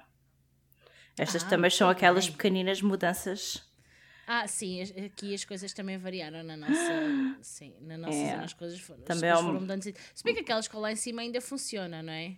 Estas 1.17 1.43
Ah, 1.43 1.47
também 1.49 1.69
são 1.71 1.87
muito 1.87 1.97
aquelas 1.97 2.29
pequeninas 2.29 2.81
mudanças. 2.81 3.63
Ah, 4.27 4.47
sim, 4.47 4.81
as- 4.81 4.91
aqui 4.91 5.33
as 5.33 5.43
coisas 5.43 5.73
também 5.73 5.97
variaram 5.97 6.43
na 6.43 6.55
nossa. 6.55 6.73
sim, 7.41 7.75
na 7.81 7.97
nossa 7.97 8.15
É. 8.17 8.31
zona 8.31 8.43
as 8.45 8.53
coisas 8.53 8.79
foram, 8.79 9.01
as 9.01 9.05
Também 9.07 9.21
coisas 9.29 9.37
é 9.39 9.41
um- 9.41 9.47
foram 9.47 9.59
mudando. 9.61 9.83
Se 9.83 10.23
bem 10.23 10.33
que 10.35 10.41
aquela 10.41 10.59
escola 10.59 10.83
lá 10.83 10.91
em 10.91 10.95
cima 10.95 11.21
ainda 11.23 11.41
funciona, 11.41 12.01
não 12.03 12.13
é? 12.13 12.35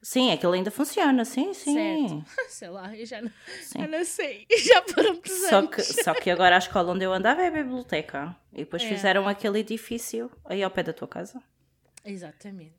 Sim, 0.00 0.30
aquilo 0.32 0.52
ainda 0.52 0.70
funciona, 0.70 1.24
sim, 1.24 1.52
sim. 1.52 1.74
Certo. 1.74 2.24
Sei 2.48 2.68
lá, 2.68 2.96
eu 2.96 3.04
já 3.04 3.20
não, 3.20 3.30
Sim. 3.62 3.86
não 3.88 4.04
sei. 4.04 4.46
Já 4.64 4.82
foram 4.82 5.12
muitos 5.14 5.32
Só 5.32 5.58
anos. 5.58 5.74
que, 5.74 5.82
só 5.82 6.14
que 6.14 6.30
agora 6.30 6.54
a 6.54 6.58
escola 6.58 6.92
onde 6.92 7.04
eu 7.04 7.12
andava 7.12 7.42
é 7.42 7.48
a 7.48 7.50
biblioteca. 7.50 8.36
E 8.52 8.58
depois 8.58 8.82
É. 8.84 8.88
fizeram 8.88 9.26
aquele 9.26 9.58
edifício 9.58 10.30
aí 10.44 10.62
ao 10.62 10.70
pé 10.70 10.82
da 10.84 10.92
tua 10.92 11.08
casa. 11.08 11.42
Exatamente. 12.04 12.72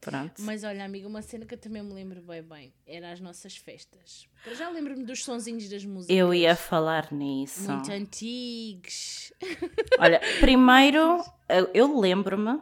Pronto. 0.00 0.40
Mas 0.42 0.64
olha, 0.64 0.82
amiga, 0.84 1.06
uma 1.06 1.20
cena 1.20 1.44
que 1.44 1.52
eu 1.52 1.58
também 1.58 1.82
me 1.82 1.92
lembro 1.92 2.22
bem 2.22 2.42
bem 2.42 2.74
era 2.86 3.12
as 3.12 3.20
nossas 3.20 3.54
festas. 3.56 4.26
Para 4.42 4.54
já 4.54 4.70
lembro-me 4.70 5.04
dos 5.04 5.22
sonzinhos 5.24 5.68
das 5.68 5.84
músicas. 5.84 6.16
Eu 6.16 6.32
ia 6.32 6.56
falar 6.56 7.12
nisso. 7.12 7.70
Muito 7.70 7.92
antigos. 7.92 9.30
Olha, 9.98 10.18
primeiro 10.40 11.22
eu- 11.48 11.70
eu 11.74 12.00
lembro-me 12.00 12.60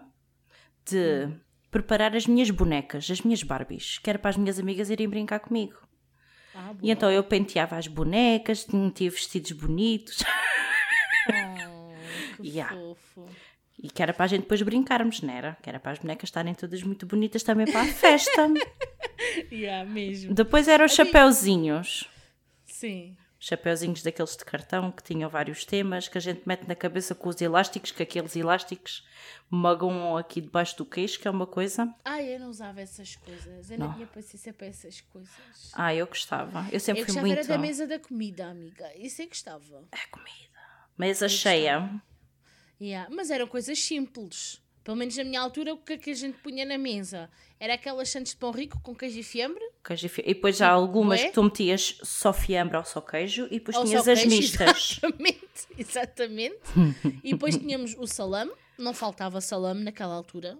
de 0.85 1.29
preparar 1.71 2.15
as 2.17 2.27
minhas 2.27 2.51
bonecas, 2.51 3.11
as 3.11 3.21
minhas 3.23 3.43
Barbies, 3.43 3.99
que 3.99 4.09
era 4.11 4.19
para 4.19 4.31
as 4.31 4.37
minhas 4.37 4.59
amigas 4.59 4.91
irem 4.91 5.09
brincar 5.09 5.41
comigo. 5.41 5.77
Ah, 6.55 6.75
E 6.83 6.91
então 6.91 7.11
eu 7.11 7.23
penteava 7.23 7.77
as 7.77 7.87
bonecas, 7.87 8.67
metia 8.69 9.11
vestidos 9.11 9.53
bonitos 9.53 10.19
Oh, 11.29 11.93
que 12.43 12.49
Yeah. 12.49 12.75
fofo. 12.75 13.27
e 13.81 13.89
que 13.91 14.03
era 14.03 14.13
para 14.13 14.25
a 14.25 14.29
gente 14.29 14.43
depois 14.43 14.61
brincarmos, 14.63 15.21
não 15.21 15.33
era? 15.33 15.57
Que 15.63 15.69
era 15.69 15.79
para 15.79 15.93
as 15.93 15.99
bonecas 15.99 16.29
estarem 16.29 16.55
todas 16.55 16.83
muito 16.83 17.07
bonitas 17.07 17.43
também 17.43 17.67
para 17.67 17.83
a 17.83 17.87
festa. 17.87 18.49
Yeah, 19.53 19.89
mesmo. 19.89 20.33
Depois 20.33 20.69
eram 20.69 20.85
os 20.87 20.93
chapeuzinhos. 20.95 22.09
Sim. 22.65 23.17
Chapeuzinhos 23.41 24.03
daqueles 24.03 24.37
de 24.37 24.45
cartão 24.45 24.91
que 24.91 25.03
tinham 25.03 25.31
vários 25.31 25.65
temas 25.65 26.09
que 26.09 26.19
a 26.19 26.21
gente 26.21 26.43
mete 26.45 26.67
na 26.67 26.75
cabeça 26.75 27.15
com 27.15 27.29
os 27.29 27.41
elásticos, 27.41 27.93
que 27.93 28.03
aqueles 28.03 28.35
elásticos 28.35 29.07
magoam 29.49 30.17
aqui 30.17 30.41
debaixo 30.41 30.77
do 30.77 30.85
queixo, 30.85 31.21
que 31.21 31.29
é 31.29 31.31
uma 31.31 31.47
coisa. 31.47 31.95
Ai, 32.05 32.35
eu 32.35 32.41
não 32.41 32.51
usava 32.51 32.81
essas 32.81 33.15
coisas. 33.15 33.71
Eu 33.71 33.79
não, 33.79 33.87
Não. 33.87 33.95
tinha 33.95 34.07
paciência 34.09 34.53
para 34.53 34.67
essas 34.67 35.01
coisas. 35.03 35.31
Ah, 35.73 35.95
eu 35.95 36.07
gostava. 36.07 36.67
Eu 36.73 36.81
sempre 36.81 37.03
eu 37.03 37.07
fui 37.07 37.21
muito. 37.21 37.33
era 37.39 37.47
da 37.47 37.59
mesa 37.59 37.87
da 37.87 37.99
comida, 37.99 38.47
amiga. 38.49 38.91
Isso 38.97 39.23
é 39.23 39.25
que 39.25 39.31
gostava. 39.31 39.85
É 39.93 40.07
comida. 40.11 40.59
Mesa 40.99 41.29
cheia. 41.29 42.03
Yeah. 42.81 43.09
Mas 43.15 43.31
eram 43.31 43.47
coisas 43.47 43.79
simples. 43.79 44.61
Pelo 44.89 44.97
menos 44.97 45.15
na 45.19 45.25
minha 45.25 45.39
altura, 45.43 45.75
o 45.75 45.77
que 45.77 45.93
é 45.93 45.99
que 45.99 46.09
a 46.09 46.15
gente 46.15 46.39
punha 46.39 46.65
na 46.65 46.79
mesa? 46.79 47.29
Era 47.61 47.75
aquelas 47.75 48.09
sandes 48.09 48.33
de 48.33 48.39
pão 48.39 48.51
rico 48.51 48.81
com 48.83 48.95
queijo 48.95 49.19
e 49.19 49.23
fiambre? 49.23 49.63
Queijo 49.85 50.07
e 50.07 50.09
fi- 50.09 50.23
E 50.25 50.33
depois 50.33 50.57
já 50.57 50.69
há 50.69 50.73
algumas 50.73 51.21
bué. 51.21 51.29
que 51.29 51.35
tu 51.35 51.43
metias 51.43 51.99
só 52.03 52.33
fiambre 52.33 52.75
ou 52.79 52.83
só 52.87 53.03
queijo 53.03 53.45
e 53.51 53.59
depois 53.59 53.77
Ou 53.77 53.85
tinhas 53.85 54.09
as 54.09 54.21
queijo, 54.23 54.35
mistas. 54.35 54.99
Exatamente, 55.03 55.67
exatamente. 55.77 56.57
e 57.23 57.33
depois 57.35 57.55
tínhamos 57.59 57.95
o 57.99 58.07
salame, 58.07 58.51
não 58.79 58.95
faltava 58.95 59.43
salame 59.43 59.85
naquela 59.85 60.15
altura. 60.15 60.59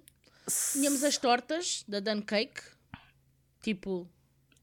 Tínhamos 0.75 1.03
as 1.05 1.17
tortas 1.17 1.83
da 1.89 1.99
Dan 1.99 2.21
Cake, 2.21 2.61
tipo, 3.63 4.07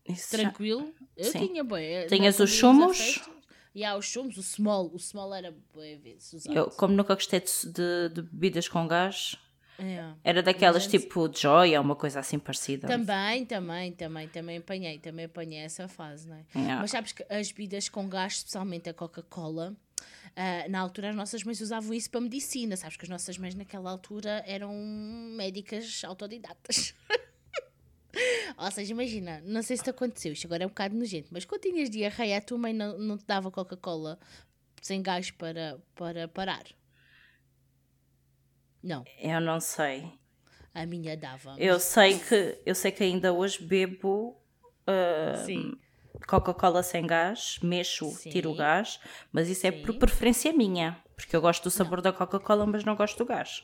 Isso 0.07 0.29
já- 0.37 0.43
tranquilo. 0.43 0.93
Eu 1.17 1.31
Sim. 1.31 1.47
tinha 1.47 1.63
bem. 1.63 2.05
Tinhas 2.05 2.39
os 2.39 2.51
chumos? 2.51 3.19
E 3.73 3.83
há 3.83 3.97
os 3.97 4.05
chumos, 4.05 4.37
o 4.37 4.43
small. 4.43 4.91
O 4.93 4.99
small 4.99 5.33
era 5.33 5.53
bem 5.75 5.97
vezes. 5.99 6.45
Eu, 6.45 6.69
como 6.69 6.93
nunca 6.93 7.15
gostei 7.15 7.39
de, 7.39 7.51
de- 7.71 8.09
de 8.13 8.21
bebidas 8.21 8.67
com 8.69 8.87
gás, 8.87 9.35
É. 9.77 10.13
era 10.23 10.41
daquelas 10.41 10.83
gente- 10.83 10.99
tipo 10.99 11.29
Joy 11.33 11.75
ou 11.75 11.83
uma 11.83 11.95
coisa 11.95 12.19
assim 12.19 12.39
parecida. 12.39 12.87
Também, 12.87 13.45
também, 13.45 13.91
também, 13.91 14.27
também 14.29 14.57
apanhei, 14.57 14.97
também 14.99 15.25
apanhei 15.25 15.59
essa 15.59 15.87
fase, 15.87 16.27
não 16.27 16.37
é? 16.37 16.43
Mas 16.79 16.91
sabes 16.91 17.11
que 17.11 17.25
as 17.29 17.51
bebidas 17.51 17.89
com 17.89 18.07
gás, 18.07 18.33
especialmente 18.37 18.89
a 18.89 18.93
Coca-Cola, 18.93 19.75
ah, 20.35 20.67
na 20.69 20.79
altura 20.79 21.09
as 21.09 21.15
nossas 21.15 21.43
mães 21.43 21.59
usavam 21.61 21.93
isso 21.93 22.09
para 22.09 22.21
medicina. 22.21 22.75
Sabes 22.77 22.95
que 22.97 23.03
as 23.03 23.09
nossas 23.09 23.37
mães 23.37 23.55
naquela 23.55 23.89
altura 23.91 24.43
eram 24.47 24.73
médicas 25.35 26.01
autodidatas. 26.05 26.93
Ou 28.57 28.71
seja, 28.71 28.91
imagina, 28.93 29.41
não 29.45 29.61
sei 29.61 29.75
se 29.75 29.83
te 29.83 29.89
aconteceu, 29.89 30.31
isto 30.31 30.47
agora 30.47 30.63
é 30.63 30.65
um 30.65 30.69
bocado 30.69 30.95
nojento, 30.95 31.27
mas 31.31 31.43
quando 31.43 31.61
tinhas 31.61 31.89
diarreia, 31.89 32.37
a 32.37 32.41
tua 32.41 32.57
mãe 32.57 32.73
não, 32.73 32.97
não 32.97 33.17
te 33.17 33.25
dava 33.25 33.51
Coca-Cola 33.51 34.17
sem 34.81 35.01
gás 35.01 35.31
para, 35.31 35.77
para 35.95 36.27
parar? 36.27 36.63
Não, 38.85 39.03
Eu 39.19 39.41
não 39.41 39.59
sei. 39.59 40.13
a 40.73 40.85
minha 40.85 41.17
dava. 41.17 41.55
Eu 41.57 41.79
sei 41.79 42.19
que, 42.19 42.61
eu 42.65 42.75
sei 42.75 42.91
que 42.91 43.03
ainda 43.03 43.33
hoje 43.33 43.63
bebo 43.63 44.37
Sim. 45.45 45.73
Coca-Cola 46.27 46.83
sem 46.83 47.05
gás, 47.05 47.57
mexo, 47.63 48.11
Sim. 48.11 48.29
tiro 48.29 48.51
o 48.51 48.55
gás, 48.55 48.99
mas 49.31 49.49
isso 49.49 49.65
é 49.65 49.71
por 49.71 49.91
Sim. 49.93 49.99
preferência 49.99 50.53
minha, 50.53 51.01
porque 51.15 51.35
eu 51.35 51.41
gosto 51.41 51.63
do 51.63 51.71
sabor 51.71 51.99
da 52.01 52.13
Coca-Cola, 52.13 52.65
mas 52.67 52.83
não 52.83 52.95
gosto 52.95 53.17
do 53.17 53.25
gás. 53.25 53.63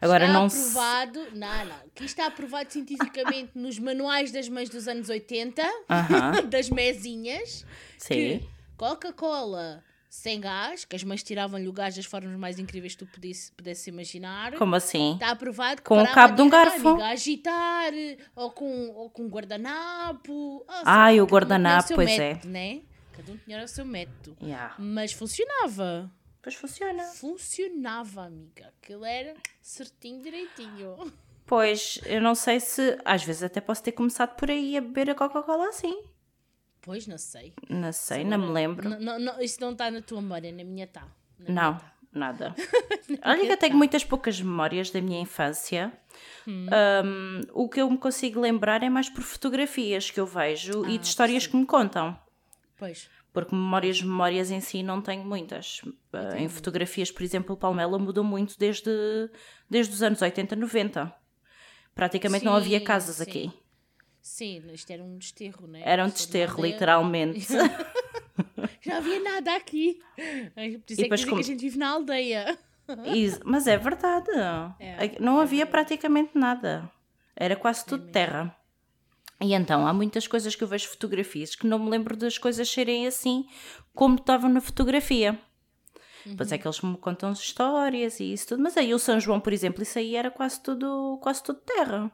Agora 0.00 0.24
está 0.26 0.32
não 0.38 0.48
se- 0.48 0.56
aprovado, 0.58 1.30
não, 1.32 1.64
não, 1.66 1.88
que 1.94 2.04
está 2.04 2.26
aprovado 2.26 2.72
cientificamente 2.72 3.50
nos 3.54 3.78
manuais 3.78 4.30
das 4.32 4.48
mães 4.48 4.70
dos 4.70 4.86
anos 4.88 5.08
80, 5.08 5.62
Aham. 5.90 6.42
das 6.48 6.70
mesinhas, 6.70 7.66
Sim. 7.98 8.48
Coca-Cola 8.76 9.84
sem 10.10 10.40
gás, 10.40 10.84
que 10.84 10.96
as 10.96 11.04
mães 11.04 11.22
tiravam-lhe 11.22 11.68
o 11.68 11.72
gás 11.72 11.94
das 11.94 12.04
formas 12.04 12.36
mais 12.36 12.58
incríveis 12.58 12.96
que 12.96 13.06
tu 13.06 13.12
pudesse, 13.12 13.52
pudesse 13.52 13.88
imaginar. 13.90 14.54
Como 14.56 14.74
assim? 14.74 15.14
Está 15.14 15.30
aprovado 15.30 15.80
Com 15.82 16.02
o 16.02 16.12
cabo 16.12 16.34
de 16.34 16.42
um 16.42 16.50
garfo. 16.50 16.88
a 17.00 17.10
agitar, 17.10 17.92
ou 18.34 18.50
com, 18.50 18.88
ou 18.88 19.08
com 19.08 19.28
guardanapo. 19.28 20.32
ou 20.32 20.66
Ai, 20.84 21.20
o 21.20 21.24
cada 21.24 21.24
um 21.24 21.26
tinha 21.26 21.26
guardanapo, 21.26 21.88
seu 21.88 21.96
pois 21.96 22.10
é. 22.10 22.18
método, 22.34 22.48
Né? 22.48 22.80
Cada 23.12 23.32
um 23.32 23.36
tinha 23.36 23.64
o 23.64 23.68
seu 23.68 23.84
método. 23.84 24.36
Yeah. 24.42 24.74
Mas 24.78 25.12
funcionava. 25.12 26.10
Pois 26.42 26.56
funciona. 26.56 27.04
Funcionava, 27.04 28.24
amiga. 28.24 28.72
Aquilo 28.82 29.04
era 29.04 29.34
certinho, 29.62 30.22
direitinho. 30.22 31.12
Pois, 31.46 32.00
eu 32.06 32.20
não 32.20 32.34
sei 32.34 32.58
se. 32.60 32.98
Às 33.04 33.22
vezes 33.22 33.42
até 33.42 33.60
posso 33.60 33.82
ter 33.82 33.92
começado 33.92 34.34
por 34.36 34.50
aí 34.50 34.76
a 34.76 34.80
beber 34.80 35.10
a 35.10 35.14
Coca-Cola 35.14 35.68
assim. 35.68 36.02
Pois, 36.82 37.06
não 37.06 37.18
sei. 37.18 37.52
Não 37.68 37.92
sei, 37.92 38.24
não 38.24 38.38
me 38.38 38.52
lembro. 38.52 38.88
Não, 38.88 39.00
não, 39.00 39.18
não, 39.18 39.40
isso 39.40 39.60
não 39.60 39.72
está 39.72 39.90
na 39.90 40.00
tua 40.00 40.20
memória, 40.22 40.50
na 40.50 40.64
minha 40.64 40.84
está. 40.84 41.06
Não, 41.46 41.80
nada. 42.12 42.54
Olha 43.22 43.46
que 43.46 43.52
eu 43.52 43.56
tenho 43.56 43.76
muitas 43.76 44.04
poucas 44.04 44.40
memórias 44.40 44.90
da 44.90 45.00
minha 45.00 45.20
infância. 45.20 45.92
Hum. 46.46 46.66
Um, 47.04 47.40
o 47.52 47.68
que 47.68 47.80
eu 47.80 47.90
me 47.90 47.98
consigo 47.98 48.40
lembrar 48.40 48.82
é 48.82 48.88
mais 48.88 49.08
por 49.08 49.22
fotografias 49.22 50.10
que 50.10 50.18
eu 50.18 50.26
vejo 50.26 50.86
e 50.86 50.96
de 50.96 51.06
histórias 51.06 51.46
que 51.46 51.56
me 51.56 51.66
contam. 51.66 52.18
Pois. 52.76 53.10
Porque 53.32 53.54
memórias, 53.54 54.02
memórias 54.02 54.50
em 54.50 54.60
si 54.60 54.82
não 54.82 55.00
tenho 55.00 55.24
muitas. 55.24 55.82
Uh, 55.84 56.36
em 56.36 56.48
fotografias, 56.48 57.10
por 57.10 57.22
exemplo, 57.22 57.56
Palmela 57.56 57.98
mudou 57.98 58.24
muito 58.24 58.58
desde, 58.58 58.90
desde 59.68 59.94
os 59.94 60.02
anos 60.02 60.20
80, 60.20 60.56
90. 60.56 61.14
Praticamente 61.94 62.44
não 62.44 62.54
havia 62.54 62.78
Sim, 62.78 62.84
casas 62.84 63.16
sim. 63.16 63.22
aqui. 63.22 63.52
Sim, 64.22 64.62
isto 64.72 64.90
era 64.90 65.02
um 65.02 65.16
desterro, 65.18 65.66
né? 65.66 65.80
Era 65.84 66.04
um 66.04 66.08
desterro, 66.08 66.62
literalmente. 66.62 67.46
Já 68.82 68.96
havia 68.98 69.20
nada 69.20 69.54
aqui. 69.56 70.00
Por 70.54 70.92
isso 70.92 71.00
é 71.02 71.08
que 71.08 71.24
como- 71.24 71.36
que 71.36 71.40
a 71.42 71.46
gente 71.54 71.60
vive 71.60 71.78
na 71.78 71.88
aldeia. 71.90 72.58
E- 73.14 73.38
mas 73.44 73.66
é 73.66 73.76
verdade. 73.76 74.28
É, 74.78 75.18
não 75.20 75.40
havia 75.40 75.64
praticamente 75.66 76.32
nada. 76.36 76.90
Era 77.36 77.56
quase 77.56 77.84
tudo 77.86 78.10
terra. 78.10 78.54
E 79.40 79.54
então 79.54 79.86
há 79.86 79.92
muitas 79.94 80.26
coisas 80.26 80.54
que 80.54 80.62
eu 80.64 80.68
vejo 80.68 80.88
fotografias 80.88 81.54
que 81.54 81.66
não 81.66 81.78
me 81.78 81.88
lembro 81.88 82.14
das 82.16 82.36
coisas 82.36 82.68
serem 82.68 83.06
assim 83.06 83.46
como 83.94 84.16
estavam 84.16 84.50
na 84.50 84.60
fotografia. 84.60 85.38
Pois 86.36 86.52
é 86.52 86.58
que 86.58 86.66
eles 86.66 86.80
me 86.82 86.98
contam 86.98 87.32
histórias 87.32 88.20
e 88.20 88.32
isso 88.32 88.48
tudo. 88.48 88.62
Mas 88.62 88.76
aí 88.76 88.92
o 88.92 88.98
São 88.98 89.18
João, 89.18 89.40
por 89.40 89.52
exemplo, 89.54 89.82
isso 89.82 89.98
aí 89.98 90.14
era 90.16 90.30
quase 90.30 90.62
tudo, 90.62 91.18
quase 91.22 91.42
tudo 91.42 91.60
terra. 91.60 92.10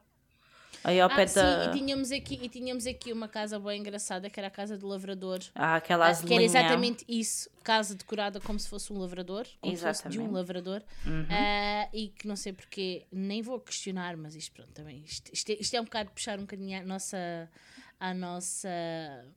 Aí 0.87 1.01
ao 1.01 1.09
pé 1.11 1.25
Ah, 1.25 1.27
sim, 1.27 1.41
da. 1.41 1.65
e 1.65 1.73
tínhamos, 1.73 2.13
aqui, 2.13 2.39
e 2.41 2.49
tínhamos 2.49 2.87
aqui 2.87 3.13
uma 3.13 3.27
casa 3.27 3.59
bem 3.59 3.81
engraçada 3.81 4.31
que 4.31 4.39
era 4.39 4.47
a 4.47 4.51
casa 4.51 4.79
do 4.79 4.87
lavrador. 4.87 5.41
Há 5.53 5.75
aquela 5.75 6.09
Ah, 6.09 6.15
que 6.15 6.33
era 6.33 6.43
exatamente 6.45 7.05
isso, 7.09 7.51
casa 7.65 7.93
decorada 7.97 8.41
como 8.41 8.57
se 8.57 8.69
fosse 8.69 8.93
um 8.93 8.99
lavrador, 8.99 9.45
como 9.61 9.77
se 9.77 9.83
fosse 9.83 10.03
de 10.09 10.21
um 10.21 10.23
Exatamente. 10.23 10.33
lavrador, 10.35 10.83
Uhum. 11.05 11.27
Ah, 11.29 11.89
e 11.93 12.11
que 12.11 12.29
não 12.29 12.37
sei 12.37 12.53
porque, 12.53 13.05
nem 13.11 13.43
vou 13.43 13.59
questionar, 13.59 14.17
mas 14.17 14.37
isto 14.37 14.53
pronto 14.53 14.71
também, 14.73 15.03
isto, 15.05 15.29
isto, 15.35 15.51
é, 15.51 15.55
isto 15.55 15.75
é 15.75 15.81
um 15.81 15.85
bocado 15.85 16.13
puxar 16.13 16.39
um 16.39 16.43
bocadinho 16.43 16.79
a 16.79 16.85
nossa, 16.85 17.51
a 17.99 18.15
nossa, 18.15 18.69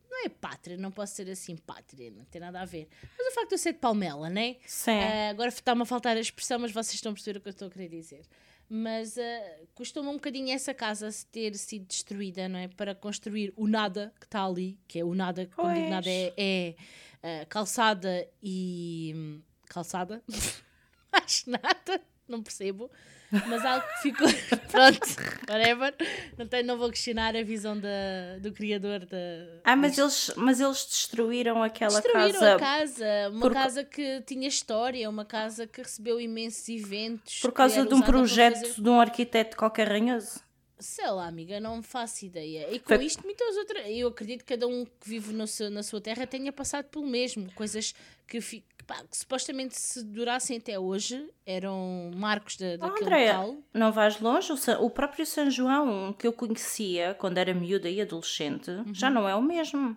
não 0.07 0.25
é 0.25 0.29
pátria, 0.29 0.77
não 0.77 0.91
posso 0.91 1.15
ser 1.15 1.27
assim 1.31 1.57
pátria, 1.57 2.11
não 2.11 2.25
tem 2.25 2.39
nada 2.39 2.61
a 2.61 2.65
ver, 2.65 2.87
mas 3.17 3.27
o 3.27 3.31
facto 3.33 3.49
de 3.49 3.55
eu 3.55 3.57
ser 3.59 3.73
de 3.73 3.79
Palmela, 3.79 4.29
né? 4.29 4.57
Sim. 4.67 5.01
Ah, 5.01 5.29
agora 5.31 5.49
está-me 5.49 5.81
a 5.81 5.85
faltar 5.85 6.15
a 6.15 6.19
expressão, 6.19 6.59
mas 6.59 6.71
vocês 6.71 6.93
estão 6.93 7.11
a 7.11 7.15
perceber 7.15 7.39
o 7.39 7.41
que 7.41 7.47
eu 7.47 7.51
estou 7.51 7.67
a 7.69 7.71
querer 7.71 7.89
dizer. 7.89 8.21
Mas 8.69 9.17
uh, 9.17 9.67
custou-me 9.73 10.09
um 10.09 10.13
bocadinho 10.13 10.53
essa 10.53 10.75
casa 10.75 11.09
ter 11.31 11.55
sido 11.55 11.87
destruída, 11.87 12.47
não 12.47 12.59
é? 12.59 12.67
Para 12.67 12.93
construir 12.93 13.51
o 13.55 13.67
nada 13.67 14.13
que 14.19 14.27
está 14.27 14.45
ali, 14.45 14.77
que 14.87 14.99
é 14.99 15.03
o 15.03 15.15
nada, 15.15 15.49
quando 15.55 15.73
digo 15.73 15.89
nada 15.89 16.09
é, 16.09 16.33
é, 16.37 16.75
uh, 17.43 17.47
calçada 17.47 18.27
e. 18.43 19.13
hum, 19.15 19.41
calçada? 19.67 20.23
Mais 21.11 21.45
nada, 21.47 22.01
não 22.27 22.43
percebo. 22.43 22.91
Mas 23.31 23.63
algo 23.63 23.85
que 23.87 24.01
ficou. 24.01 24.27
Pronto, 24.71 25.07
whatever. 25.47 25.93
Não, 26.37 26.47
tenho, 26.47 26.65
não 26.65 26.77
vou 26.77 26.89
questionar 26.89 27.35
a 27.35 27.43
visão 27.43 27.79
da, 27.79 28.37
do 28.41 28.51
criador 28.51 29.05
da. 29.05 29.17
Ah, 29.63 29.75
mas 29.75 29.97
eles, 29.97 30.31
mas 30.35 30.59
eles 30.59 30.85
destruíram 30.85 31.61
aquela 31.61 32.01
Destruíram 32.01 32.39
casa 32.39 32.55
a 32.55 32.59
casa, 32.59 33.29
uma 33.31 33.41
por- 33.41 33.53
casa 33.53 33.83
que 33.83 34.21
tinha 34.21 34.47
história, 34.47 35.09
uma 35.09 35.25
casa 35.25 35.67
que 35.67 35.81
recebeu 35.81 36.19
imensos 36.19 36.67
eventos. 36.69 37.39
por 37.39 37.51
causa 37.51 37.85
de 37.85 37.93
um 37.93 38.01
projeto 38.01 38.55
fazer- 38.67 38.81
de 38.81 38.89
um 38.89 38.99
arquiteto 38.99 39.55
qualquer 39.57 39.87
ranhoso. 39.89 40.39
Sei 40.79 41.05
lá, 41.11 41.27
amiga, 41.27 41.59
não 41.59 41.83
faço 41.83 42.25
ideia. 42.25 42.73
E 42.73 42.79
com 42.79 42.95
Foi- 42.95 43.03
isto, 43.05 43.21
muitas 43.23 43.55
outras. 43.57 43.83
Eu 43.89 44.07
acredito 44.07 44.45
que 44.45 44.53
cada 44.53 44.65
um 44.65 44.85
que 44.85 45.09
vive 45.09 45.33
no 45.33 45.45
seu, 45.45 45.69
na 45.69 45.83
sua 45.83 45.99
terra 45.99 46.25
tenha 46.25 46.53
passado 46.53 46.85
pelo 46.85 47.05
mesmo. 47.05 47.51
Coisas 47.53 47.93
que, 48.25 48.39
fi- 48.39 48.63
que, 48.77 48.78
pá, 48.89 49.03
que 49.09 49.15
supostamente 49.15 49.79
se 49.79 50.03
durassem 50.03 50.57
até 50.57 50.79
hoje 50.79 51.29
eram 51.45 52.09
marcos 52.15 52.57
da, 52.57 52.65
Oh, 52.73 52.77
daquele 52.77 53.05
Andréia, 53.05 53.37
local. 53.37 53.57
não 53.73 53.91
vais 53.91 54.19
longe, 54.19 54.51
o, 54.51 54.57
o 54.85 54.89
próprio 54.89 55.25
São 55.25 55.49
João 55.51 56.11
que 56.13 56.25
eu 56.25 56.33
conhecia 56.33 57.15
quando 57.19 57.37
era 57.37 57.53
miúda 57.53 57.87
e 57.89 58.01
adolescente 58.01 58.69
Uhum. 58.71 58.93
já 58.93 59.09
não 59.09 59.29
é 59.29 59.35
o 59.35 59.41
mesmo. 59.41 59.95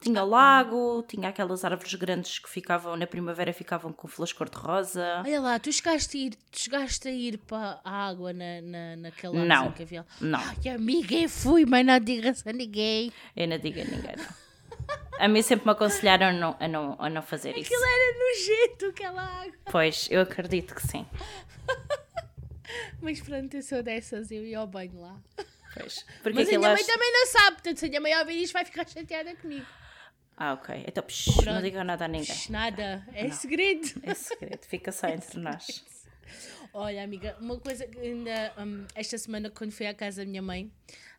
Tinha 0.00 0.20
Ah, 0.20 0.24
lago, 0.24 1.02
tinha 1.08 1.28
aquelas 1.30 1.64
árvores 1.64 1.94
grandes 1.94 2.38
que 2.38 2.48
ficavam 2.50 2.96
na 2.96 3.06
primavera 3.06 3.52
ficavam 3.52 3.92
com 3.92 4.06
flores 4.06 4.32
cor-de-rosa. 4.34 5.22
Olha 5.24 5.40
lá, 5.40 5.58
tu 5.58 5.72
chegaste 5.72 6.16
a 6.16 6.20
ir, 6.20 6.34
tu 6.50 6.58
chegaste 6.60 7.08
a 7.08 7.10
ir 7.10 7.38
para 7.38 7.80
a 7.82 7.90
água 8.08 8.32
na, 8.32 8.60
na, 8.60 8.96
naquela 8.96 9.42
Não. 9.44 9.72
que 9.72 9.82
havia. 9.82 10.04
Não, 10.20 10.38
Ai, 10.38 10.68
amiga, 10.74 11.14
eu 11.14 11.28
fui, 11.28 11.64
mas 11.64 11.86
não 11.86 11.98
digas 11.98 12.46
a 12.46 12.52
ninguém. 12.52 13.10
eu 13.34 13.48
não 13.48 13.56
digo 13.58 13.80
a 13.80 13.84
ninguém. 13.84 14.16
não. 14.16 14.43
A 15.18 15.28
mim 15.28 15.42
sempre 15.42 15.66
me 15.66 15.72
aconselharam 15.72 16.26
a 16.26 16.32
não, 16.32 16.56
a 16.58 16.68
não, 16.68 16.96
a 16.98 17.08
não 17.10 17.22
fazer 17.22 17.56
isso. 17.56 17.72
Aquilo 17.72 17.84
era 17.84 18.18
nojento, 18.18 18.86
aquela 18.86 19.22
água. 19.42 19.54
Pois, 19.70 20.08
eu 20.10 20.20
acredito 20.20 20.74
que 20.74 20.86
sim. 20.86 21.06
Mas 23.00 23.20
pronto, 23.20 23.54
eu 23.54 23.62
sou 23.62 23.82
dessas, 23.82 24.30
eu 24.30 24.44
ia 24.44 24.58
ao 24.58 24.66
banho 24.66 25.00
lá. 25.00 25.16
Pois. 25.74 26.04
Porque 26.22 26.38
Mas 26.38 26.48
a 26.48 26.50
aquilo 26.50 26.60
minha 26.62 26.72
mãe 26.74 26.84
também 26.84 27.12
não 27.12 27.26
sabe, 27.26 27.52
portanto, 27.56 27.78
se 27.78 27.86
a 27.86 27.88
minha 27.88 28.00
mãe 28.00 28.16
ouvir 28.18 28.42
isto, 28.42 28.52
vai 28.52 28.64
ficar 28.64 28.88
chateada 28.88 29.34
comigo. 29.36 29.66
Ah, 30.36 30.54
ok. 30.54 30.84
Então, 30.86 31.02
psh, 31.04 31.26
não 31.28 31.44
Pronto. 31.44 31.62
diga 31.62 31.84
nada 31.84 32.04
a 32.06 32.08
ninguém. 32.08 32.26
Psh, 32.34 32.48
Nada, 32.50 33.06
é 33.12 33.30
segredo. 33.30 33.88
É 34.02 34.14
segredo, 34.14 34.64
fica 34.66 34.90
só 34.90 35.06
entre 35.08 35.38
nós. 35.38 35.84
Olha, 36.72 37.04
amiga, 37.04 37.36
uma 37.40 37.56
coisa 37.60 37.86
que 37.86 37.98
ainda 38.00 38.52
hum, 38.58 38.84
esta 38.96 39.16
semana, 39.16 39.48
quando 39.48 39.70
fui 39.70 39.86
à 39.86 39.94
casa 39.94 40.24
da 40.24 40.28
minha 40.28 40.42
mãe, 40.42 40.72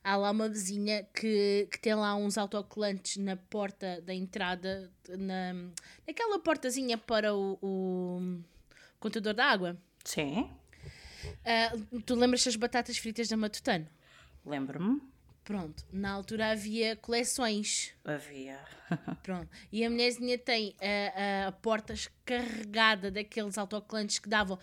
há 0.06 0.16
lá 0.16 0.30
uma 0.32 0.48
vizinha 0.48 1.04
que, 1.14 1.68
que 1.72 1.80
tem 1.80 1.96
lá 1.96 2.16
uns 2.16 2.38
autocolantes 2.38 3.18
na 3.18 3.36
porta 3.36 4.00
da 4.02 4.14
entrada, 4.14 4.90
na, 5.10 5.54
naquela 6.08 6.40
portazinha 6.40 6.98
para 6.98 7.34
o, 7.36 7.58
o 7.62 8.42
contador 9.00 9.34
da 9.34 9.46
água. 9.46 9.76
Sim, 10.04 10.48
Ah, 11.44 11.74
tu 12.06 12.14
lembras 12.16 12.44
das 12.46 12.56
batatas 12.56 12.98
fritas 12.98 13.28
da 13.28 13.36
Matutano? 13.36 13.88
lembro-me. 14.46 15.02
Pronto, 15.44 15.84
na 15.92 16.12
altura 16.12 16.52
havia 16.52 16.96
coleções. 16.96 17.94
Havia. 18.04 18.60
Pronto. 19.22 19.48
E 19.72 19.86
a 19.86 19.90
mulherzinha 19.92 20.40
tem 20.40 20.76
a, 20.82 21.46
a, 21.46 21.48
a 21.50 21.52
portas 21.52 22.10
carregada 22.26 23.12
daqueles 23.12 23.56
autocolantes 23.58 24.18
que 24.18 24.28
davam, 24.28 24.58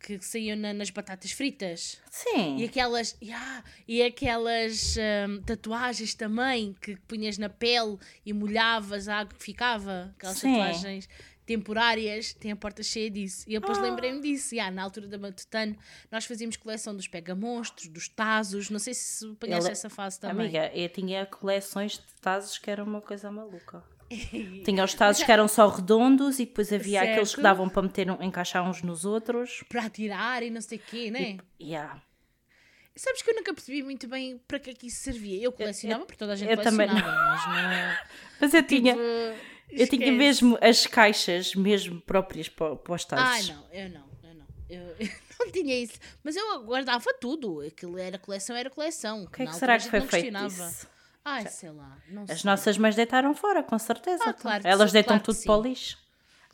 que 0.00 0.18
saíam 0.20 0.56
na- 0.56 0.72
nas 0.72 0.90
batatas 0.90 1.30
fritas. 1.32 2.00
Sim. 2.10 2.56
E 2.58 2.64
aquelas, 2.64 3.16
yeah, 3.22 3.62
e 3.86 4.02
aquelas 4.02 4.96
hum, 5.28 5.42
tatuagens 5.42 6.14
também 6.14 6.74
que 6.80 6.96
punhas 7.08 7.36
na 7.38 7.48
pele 7.48 7.98
e 8.24 8.32
molhavas 8.32 9.08
a 9.08 9.16
água 9.18 9.34
que 9.36 9.44
ficava. 9.44 10.12
Aquelas 10.16 10.38
Sim. 10.38 10.52
tatuagens 10.52 11.08
temporárias, 11.44 12.34
tem 12.34 12.52
a 12.52 12.56
porta 12.56 12.82
cheia 12.82 13.10
disso. 13.10 13.44
E 13.48 13.54
eu 13.54 13.60
depois 13.62 13.78
lembrei-me 13.78 14.20
disso. 14.20 14.54
Yeah, 14.54 14.70
na 14.74 14.82
altura 14.82 15.06
da 15.08 15.16
Matutano, 15.16 15.74
nós 16.10 16.26
fazíamos 16.26 16.58
coleção 16.58 16.94
dos 16.94 17.08
Pegamonstros, 17.08 17.88
dos 17.88 18.06
Tazos. 18.06 18.68
Não 18.68 18.78
sei 18.78 18.92
se 18.92 19.26
apanhaste 19.26 19.64
Ele- 19.64 19.72
essa 19.72 19.88
fase 19.88 20.20
também. 20.20 20.44
Amiga, 20.46 20.70
eu 20.74 20.88
tinha 20.90 21.24
coleções 21.24 21.92
de 21.92 22.14
tazos 22.20 22.58
que 22.58 22.70
eram 22.70 22.84
uma 22.84 23.00
coisa 23.00 23.30
maluca. 23.30 23.82
Tinha 24.64 24.84
os 24.84 24.94
tazos 24.94 25.22
que 25.22 25.30
eram 25.30 25.46
só 25.46 25.68
redondos 25.68 26.38
e 26.38 26.46
depois 26.46 26.72
havia 26.72 27.02
aqueles 27.02 27.28
que 27.30 27.36
Certo. 27.36 27.42
davam 27.42 27.68
para 27.68 27.82
meter, 27.82 28.08
encaixar 28.22 28.68
uns 28.68 28.82
nos 28.82 29.04
outros. 29.04 29.62
Para 29.68 29.84
atirar 29.84 30.42
e 30.42 30.50
não 30.50 30.60
sei 30.62 30.78
o 30.78 30.80
quê, 30.80 31.10
né? 31.10 31.38
Yeah. 31.60 32.00
Sabes 32.96 33.22
que 33.22 33.30
eu 33.30 33.34
nunca 33.36 33.52
percebi 33.54 33.82
muito 33.82 34.08
bem 34.08 34.40
para 34.48 34.58
que 34.58 34.70
é 34.70 34.74
que 34.74 34.86
isso 34.88 35.02
servia. 35.02 35.40
Eu 35.42 35.52
colecionava, 35.52 36.04
porque 36.04 36.18
toda 36.18 36.32
a 36.32 36.36
gente 36.36 36.50
eu 36.50 36.60
também 36.60 36.88
colecionava, 36.88 37.46
mas 37.46 37.46
não. 37.46 38.08
Mas 38.40 38.54
eu 38.54 38.62
tinha, 38.62 38.92
Tipo, 38.94 39.02
eu 39.02 39.88
tinha 39.88 40.04
esquece. 40.06 40.10
mesmo 40.12 40.58
as 40.60 40.86
caixas 40.86 41.54
mesmo 41.54 42.00
próprias 42.00 42.48
para, 42.48 42.74
para 42.76 42.94
os 42.94 43.04
tazos. 43.04 43.50
não, 43.50 43.66
eu 43.72 43.90
não, 43.90 44.04
eu 44.24 44.34
não. 44.34 44.46
Eu, 44.68 44.80
eu 44.98 45.08
não 45.46 45.52
tinha 45.52 45.78
isso. 45.80 45.94
Mas 46.24 46.34
eu 46.34 46.64
guardava 46.64 47.04
tudo. 47.20 47.60
Aquilo 47.60 47.98
era 47.98 48.18
coleção, 48.18 48.56
era 48.56 48.70
coleção. 48.70 49.24
O 49.24 49.30
que 49.30 49.42
é 49.42 49.46
que 49.46 49.54
será 49.54 49.76
que 49.78 49.88
foi 49.90 50.00
não 50.00 50.08
feito 50.08 50.32
questionava. 50.32 50.72
Ai, 51.28 51.46
sei 51.46 51.70
lá. 51.70 51.98
As 52.28 52.40
sei. 52.40 52.50
nossas 52.50 52.78
mães 52.78 52.96
deitaram 52.96 53.34
fora, 53.34 53.62
com 53.62 53.78
certeza. 53.78 54.24
Ah, 54.26 54.32
claro 54.32 54.66
Elas 54.66 54.90
sim, 54.90 54.94
deitam 54.94 55.16
claro 55.16 55.24
tudo 55.24 55.34
sim. 55.36 55.44
para 55.44 55.56
o 55.56 55.62
lixo. 55.62 55.98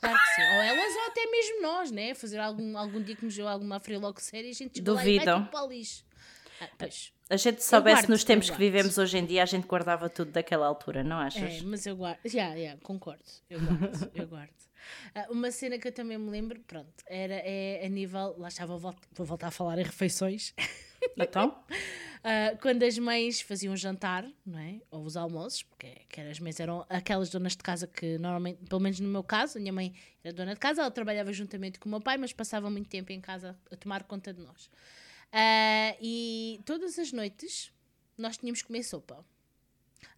Claro 0.00 0.16
que 0.16 0.34
sim. 0.34 0.42
Ou 0.42 0.62
elas, 0.62 0.94
ou 0.96 1.06
até 1.06 1.26
mesmo 1.26 1.62
nós, 1.62 1.90
né? 1.90 2.14
Fazer 2.14 2.38
algum, 2.38 2.76
algum 2.76 3.00
dia 3.00 3.16
que 3.16 3.24
nos 3.24 3.34
deu 3.34 3.48
alguma 3.48 3.80
freelock 3.80 4.22
série, 4.22 4.50
a 4.50 4.52
gente 4.52 4.78
chegou 4.78 4.94
lá 4.94 5.06
e 5.06 5.20
para 5.20 5.64
o 5.64 5.68
lixo. 5.68 6.04
Ah, 6.60 6.68
pois. 6.78 7.12
A 7.30 7.36
gente 7.36 7.64
soubesse 7.64 8.02
guardo, 8.02 8.10
nos 8.10 8.22
tempos 8.22 8.50
que 8.50 8.56
vivemos 8.58 8.98
hoje 8.98 9.16
em 9.16 9.24
dia, 9.24 9.42
a 9.42 9.46
gente 9.46 9.66
guardava 9.66 10.10
tudo 10.10 10.30
daquela 10.30 10.66
altura, 10.66 11.02
não 11.02 11.16
achas? 11.16 11.54
É, 11.54 11.62
mas 11.62 11.86
eu 11.86 11.96
guardo. 11.96 12.20
Já, 12.24 12.54
já, 12.56 12.76
concordo. 12.82 13.24
Eu 13.48 13.60
guardo, 13.60 14.10
eu 14.14 14.28
guardo. 14.28 14.52
Ah, 15.14 15.26
uma 15.30 15.50
cena 15.50 15.78
que 15.78 15.88
eu 15.88 15.92
também 15.92 16.18
me 16.18 16.30
lembro, 16.30 16.60
pronto, 16.60 16.92
era 17.06 17.34
é, 17.34 17.82
a 17.84 17.88
nível. 17.88 18.34
Lá 18.36 18.48
estava, 18.48 18.76
vou 18.76 18.94
voltar 19.26 19.48
a 19.48 19.50
falar 19.50 19.78
em 19.78 19.84
refeições. 19.84 20.52
Então? 21.16 21.64
Ah, 22.26 22.56
quando 22.62 22.82
as 22.82 22.98
mães 22.98 23.42
faziam 23.42 23.76
jantar, 23.76 24.26
não 24.46 24.58
é? 24.58 24.80
Ou 24.90 25.04
os 25.04 25.14
almoços, 25.14 25.62
porque 25.62 25.94
que 26.08 26.20
as 26.22 26.40
mães 26.40 26.58
eram 26.58 26.86
aquelas 26.88 27.28
donas 27.28 27.52
de 27.52 27.62
casa 27.62 27.86
que 27.86 28.16
normalmente, 28.16 28.64
pelo 28.66 28.80
menos 28.80 28.98
no 28.98 29.08
meu 29.08 29.22
caso, 29.22 29.58
a 29.58 29.60
minha 29.60 29.72
mãe 29.74 29.94
era 30.22 30.32
dona 30.32 30.54
de 30.54 30.60
casa, 30.60 30.80
ela 30.80 30.90
trabalhava 30.90 31.30
juntamente 31.34 31.78
com 31.78 31.86
o 31.86 31.90
meu 31.90 32.00
pai, 32.00 32.16
mas 32.16 32.32
passava 32.32 32.70
muito 32.70 32.88
tempo 32.88 33.12
em 33.12 33.20
casa 33.20 33.58
a 33.70 33.76
tomar 33.76 34.04
conta 34.04 34.32
de 34.32 34.40
nós. 34.40 34.70
Ah, 35.30 35.94
e 36.00 36.62
todas 36.64 36.98
as 36.98 37.12
noites 37.12 37.70
nós 38.16 38.38
tínhamos 38.38 38.62
que 38.62 38.68
comer 38.68 38.84
sopa. 38.84 39.22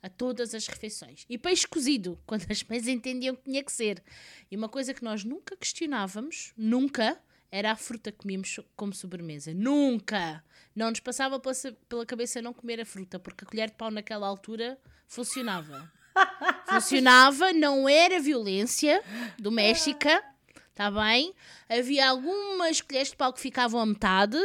A 0.02 0.08
todas 0.08 0.54
as 0.54 0.66
refeições. 0.68 1.24
E 1.28 1.36
peixe 1.36 1.66
cozido, 1.66 2.20
quando 2.26 2.46
as 2.50 2.62
mães 2.64 2.86
entendiam 2.86 3.34
que 3.34 3.44
tinha 3.44 3.64
que 3.64 3.72
ser. 3.72 4.00
E 4.48 4.56
uma 4.56 4.68
coisa 4.68 4.94
que 4.94 5.02
nós 5.02 5.24
nunca 5.24 5.56
questionávamos, 5.56 6.52
nunca, 6.56 7.20
era 7.50 7.72
a 7.72 7.76
fruta 7.76 8.12
que 8.12 8.18
comíamos 8.18 8.60
como 8.74 8.92
sobremesa. 8.92 9.52
Nunca! 9.54 10.42
Não 10.74 10.90
nos 10.90 11.00
passava 11.00 11.40
pela, 11.40 12.06
cabeça 12.06 12.42
não 12.42 12.52
comer 12.52 12.80
a 12.80 12.84
fruta, 12.84 13.18
porque 13.18 13.44
a 13.44 13.48
colher 13.48 13.70
de 13.70 13.76
pau 13.76 13.90
naquela 13.90 14.26
altura 14.26 14.78
funcionava. 15.06 15.90
Funcionava, 16.68 17.52
não 17.52 17.88
era 17.88 18.18
violência 18.18 19.02
doméstica, 19.38 20.22
está 20.70 20.90
bem? 20.90 21.34
Havia 21.68 22.08
algumas 22.08 22.80
colheres 22.80 23.10
de 23.10 23.16
pau 23.16 23.32
que 23.32 23.40
ficavam 23.40 23.80
a 23.80 23.86
metade, 23.86 24.38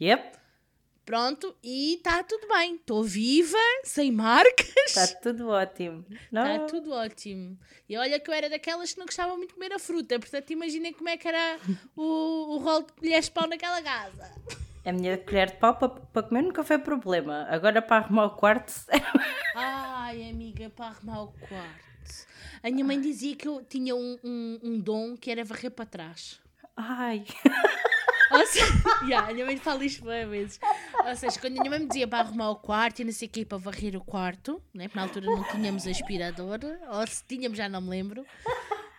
Yep, 0.00 0.38
pronto, 1.06 1.56
e 1.62 1.94
está 1.94 2.22
tudo 2.24 2.48
bem. 2.48 2.74
Estou 2.74 3.02
viva, 3.04 3.56
sem 3.84 4.10
marcas. 4.12 4.68
está 4.86 5.06
tudo 5.06 5.48
ótimo. 5.48 6.04
Está 6.10 6.58
tudo 6.66 6.92
ótimo. 6.92 7.56
E 7.88 7.96
olha 7.96 8.18
que 8.18 8.28
eu 8.28 8.34
era 8.34 8.50
daquelas 8.50 8.92
que 8.92 8.98
não 8.98 9.06
gostava 9.06 9.36
muito 9.36 9.50
de 9.50 9.54
comer 9.54 9.72
a 9.72 9.78
fruta, 9.78 10.18
portanto 10.18 10.50
imaginem 10.50 10.92
como 10.92 11.08
é 11.08 11.16
que 11.16 11.28
era 11.28 11.58
o, 11.96 12.56
o 12.56 12.58
rolo 12.58 12.86
de 12.86 12.92
colheres 12.94 13.26
de 13.26 13.30
pau 13.30 13.46
naquela 13.46 13.80
casa. 13.80 14.34
A 14.84 14.92
minha 14.92 15.16
colher 15.16 15.50
de 15.50 15.56
pau 15.56 15.74
para, 15.76 15.88
para 15.88 16.22
comer 16.24 16.42
nunca 16.42 16.62
foi 16.62 16.78
problema. 16.78 17.46
Agora 17.48 17.80
para 17.80 18.04
arrumar 18.04 18.26
o 18.26 18.30
quarto. 18.30 18.72
Ai, 19.54 20.28
amiga, 20.28 20.68
para 20.70 20.86
arrumar 20.86 21.22
o 21.22 21.32
quarto. 21.32 21.86
A 22.62 22.70
minha 22.70 22.84
mãe 22.84 23.00
dizia 23.00 23.34
que 23.36 23.46
eu 23.46 23.64
tinha 23.64 23.94
um, 23.94 24.18
um, 24.24 24.60
um 24.62 24.80
dom 24.80 25.16
que 25.16 25.30
era 25.30 25.44
varrer 25.44 25.70
para 25.70 25.86
trás. 25.86 26.40
Ai, 26.76 27.24
Ou 28.30 28.46
seja, 28.46 28.66
yeah, 29.06 29.28
a 29.28 29.32
minha 29.32 29.46
mãe 29.46 29.56
fala 29.56 29.84
isto 29.84 30.04
várias 30.04 30.28
vezes. 30.28 30.60
Ou 31.04 31.16
seja, 31.16 31.38
quando 31.40 31.58
a 31.58 31.60
minha 31.60 31.70
mãe 31.70 31.78
me 31.80 31.86
dizia 31.86 32.08
para 32.08 32.20
arrumar 32.20 32.50
o 32.50 32.56
quarto 32.56 33.00
e 33.00 33.04
não 33.04 33.12
sei 33.12 33.28
o 33.28 33.30
quê, 33.30 33.44
para 33.44 33.58
varrer 33.58 33.96
o 33.96 34.00
quarto, 34.04 34.60
né? 34.74 34.88
porque 34.88 34.98
na 34.98 35.04
altura 35.04 35.26
não 35.26 35.44
tínhamos 35.44 35.86
aspirador, 35.86 36.58
ou 36.90 37.06
se 37.06 37.22
tínhamos 37.24 37.56
já 37.56 37.68
não 37.68 37.80
me 37.80 37.90
lembro. 37.90 38.26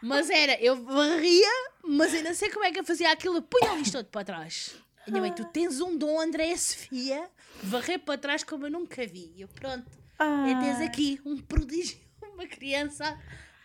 Mas 0.01 0.29
era, 0.29 0.53
eu 0.61 0.75
varria, 0.83 1.49
mas 1.83 2.13
eu 2.13 2.23
não 2.23 2.33
sei 2.33 2.49
como 2.51 2.63
é 2.65 2.71
que 2.71 2.79
eu 2.79 2.83
fazia 2.85 3.11
aquilo, 3.11 3.41
punha 3.41 3.73
o 3.73 3.77
lixo 3.77 3.93
todo 3.93 4.05
para 4.05 4.23
trás. 4.23 4.75
A 5.05 5.09
minha 5.09 5.21
mãe, 5.21 5.31
tu 5.33 5.45
tens 5.45 5.79
um 5.81 5.97
dom, 5.97 6.19
Andréia 6.19 6.57
Sofia, 6.57 7.29
varrer 7.63 7.99
para 7.99 8.17
trás 8.17 8.43
como 8.43 8.65
eu 8.65 8.71
nunca 8.71 9.05
vi. 9.07 9.31
E 9.35 9.41
eu, 9.41 9.47
pronto, 9.47 9.85
Ah. 10.19 10.45
e 10.47 10.55
tens 10.59 10.81
aqui 10.81 11.19
um 11.25 11.37
prodígio, 11.37 11.97
uma 12.33 12.45
criança, 12.45 13.17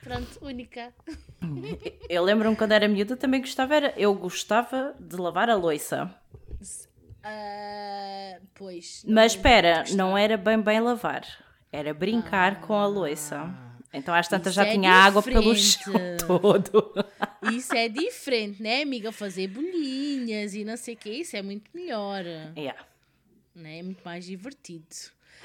pronto, 0.03 0.39
única. 0.45 0.93
eu 2.09 2.23
lembro-me 2.23 2.57
quando 2.57 2.73
era 2.73 2.89
miúda 2.89 3.17
também 3.17 3.41
gostava, 3.41 3.75
era, 3.75 3.95
eu 3.97 4.15
gostava 4.15 4.95
de 4.99 5.17
lavar 5.17 5.49
a 5.49 5.55
louça. 5.55 6.15
Ah, 7.23 8.39
pois. 8.55 9.05
Mas 9.07 9.15
não- 9.15 9.25
espera, 9.25 9.85
não 9.95 10.19
era 10.19 10.37
bem 10.37 10.61
bem 10.61 10.81
lavar. 10.81 11.23
Era 11.71 11.95
brincar 11.95 12.61
com 12.61 12.75
a 12.75 12.87
louça. 12.87 13.49
Então 13.95 14.15
às 14.15 14.27
tantas 14.27 14.55
já 14.55 14.65
é 14.67 14.73
tinha 14.73 14.91
água 14.91 15.23
pelo 15.23 15.55
chão 15.55 15.93
diferente. 15.93 16.25
todo. 16.27 17.05
Isso 17.53 17.75
é 17.75 17.89
diferente, 17.89 18.63
né, 18.63 18.83
amiga? 18.83 19.13
Fazer 19.13 19.49
bolinhas 19.49 20.55
e 20.55 20.65
não 20.65 20.77
sei 20.77 20.95
o 20.95 20.97
que, 20.97 21.11
isso 21.11 21.37
é 21.37 21.43
muito 21.43 21.71
melhor. 21.75 22.25
Yeah. 22.57 22.85
Né? 23.55 23.79
É 23.81 23.83
muito 23.83 24.03
mais 24.05 24.25
divertido. 24.25 24.87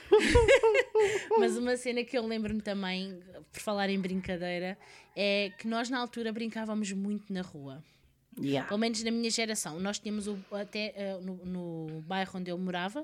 Mas 1.38 1.58
uma 1.58 1.76
cena 1.78 2.04
que 2.04 2.18
eu 2.18 2.26
lembro-me 2.26 2.62
também, 2.62 3.20
por 3.52 3.62
falar 3.62 3.90
em 3.90 4.00
brincadeira, 4.00 4.78
é 5.16 5.52
que 5.58 5.68
nós 5.68 5.90
na 5.90 6.00
altura 6.00 6.32
brincávamos 6.32 6.92
muito 6.92 7.32
na 7.32 7.42
rua. 7.42 7.84
Yeah. 8.40 8.68
Pelo 8.68 8.80
menos 8.80 9.02
na 9.04 9.10
minha 9.10 9.30
geração. 9.32 9.80
Nós 9.80 9.98
tínhamos 9.98 10.28
o, 10.28 10.38
até 10.52 10.94
eh, 10.96 11.20
no, 11.22 11.44
no 11.44 12.02
bairro 12.02 12.40
onde 12.40 12.52
eu 12.52 12.58
morava, 12.58 13.04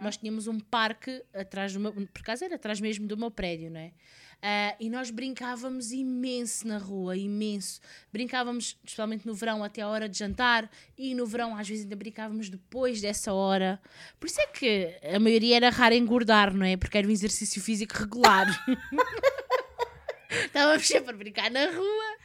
nós 0.00 0.16
tínhamos 0.16 0.46
um 0.46 0.58
parque 0.58 1.22
atrás 1.34 1.74
do 1.74 1.80
meu, 1.80 1.92
por 1.92 2.20
acaso 2.20 2.44
era 2.44 2.54
atrás 2.54 2.80
mesmo 2.80 3.06
do 3.06 3.16
meu 3.16 3.30
prédio, 3.30 3.70
não 3.70 3.80
é? 3.80 3.92
Ah, 4.42 4.74
e 4.80 4.88
nós 4.88 5.10
brincávamos 5.10 5.92
imenso 5.92 6.66
na 6.66 6.78
rua, 6.78 7.14
imenso. 7.16 7.78
Brincávamos, 8.10 8.78
especialmente 8.84 9.26
no 9.26 9.34
verão, 9.34 9.62
até 9.62 9.82
a 9.82 9.88
hora 9.88 10.08
de 10.08 10.16
jantar, 10.18 10.70
e 10.96 11.14
no 11.14 11.26
verão 11.26 11.54
às 11.56 11.68
vezes 11.68 11.84
ainda 11.84 11.94
brincávamos 11.96 12.48
depois 12.48 13.00
dessa 13.02 13.32
hora. 13.34 13.78
Por 14.18 14.26
isso 14.26 14.40
é 14.40 14.46
que 14.46 14.98
a 15.14 15.18
maioria 15.20 15.56
era 15.56 15.68
raro 15.68 15.94
engordar, 15.94 16.54
não 16.54 16.64
é? 16.64 16.76
Porque 16.76 16.96
era 16.96 17.06
um 17.06 17.10
exercício 17.10 17.60
físico 17.60 17.94
regular. 17.98 18.46
Estávamos 20.30 20.86
sempre 20.86 21.10
a 21.14 21.16
brincar 21.16 21.50
na 21.50 21.66
rua. 21.66 22.16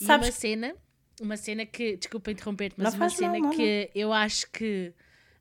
E 0.00 0.04
Sabes- 0.04 0.28
uma 0.28 0.32
cena, 0.32 0.74
uma 1.20 1.36
cena 1.36 1.66
que, 1.66 1.96
desculpa 1.96 2.30
interromper-te, 2.30 2.74
mas 2.78 2.94
Não 2.94 3.00
uma 3.00 3.06
mal, 3.06 3.10
cena 3.16 3.50
que 3.54 3.90
eu 3.94 4.12
acho 4.12 4.50
que 4.50 4.92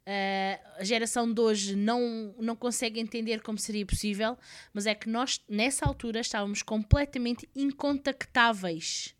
ah, 0.06 0.60
a 0.78 0.84
geração 0.84 1.32
de 1.32 1.40
hoje 1.42 1.76
não, 1.76 2.34
não 2.40 2.56
consegue 2.56 3.00
entender 3.00 3.42
como 3.42 3.58
seria 3.58 3.86
possível, 3.86 4.38
mas 4.74 4.86
é 4.86 4.96
que 4.96 5.08
nós, 5.10 5.40
nessa 5.48 5.86
altura, 5.86 6.20
estávamos 6.22 6.62
completamente 6.64 7.48
incontactáveis. 7.56 9.16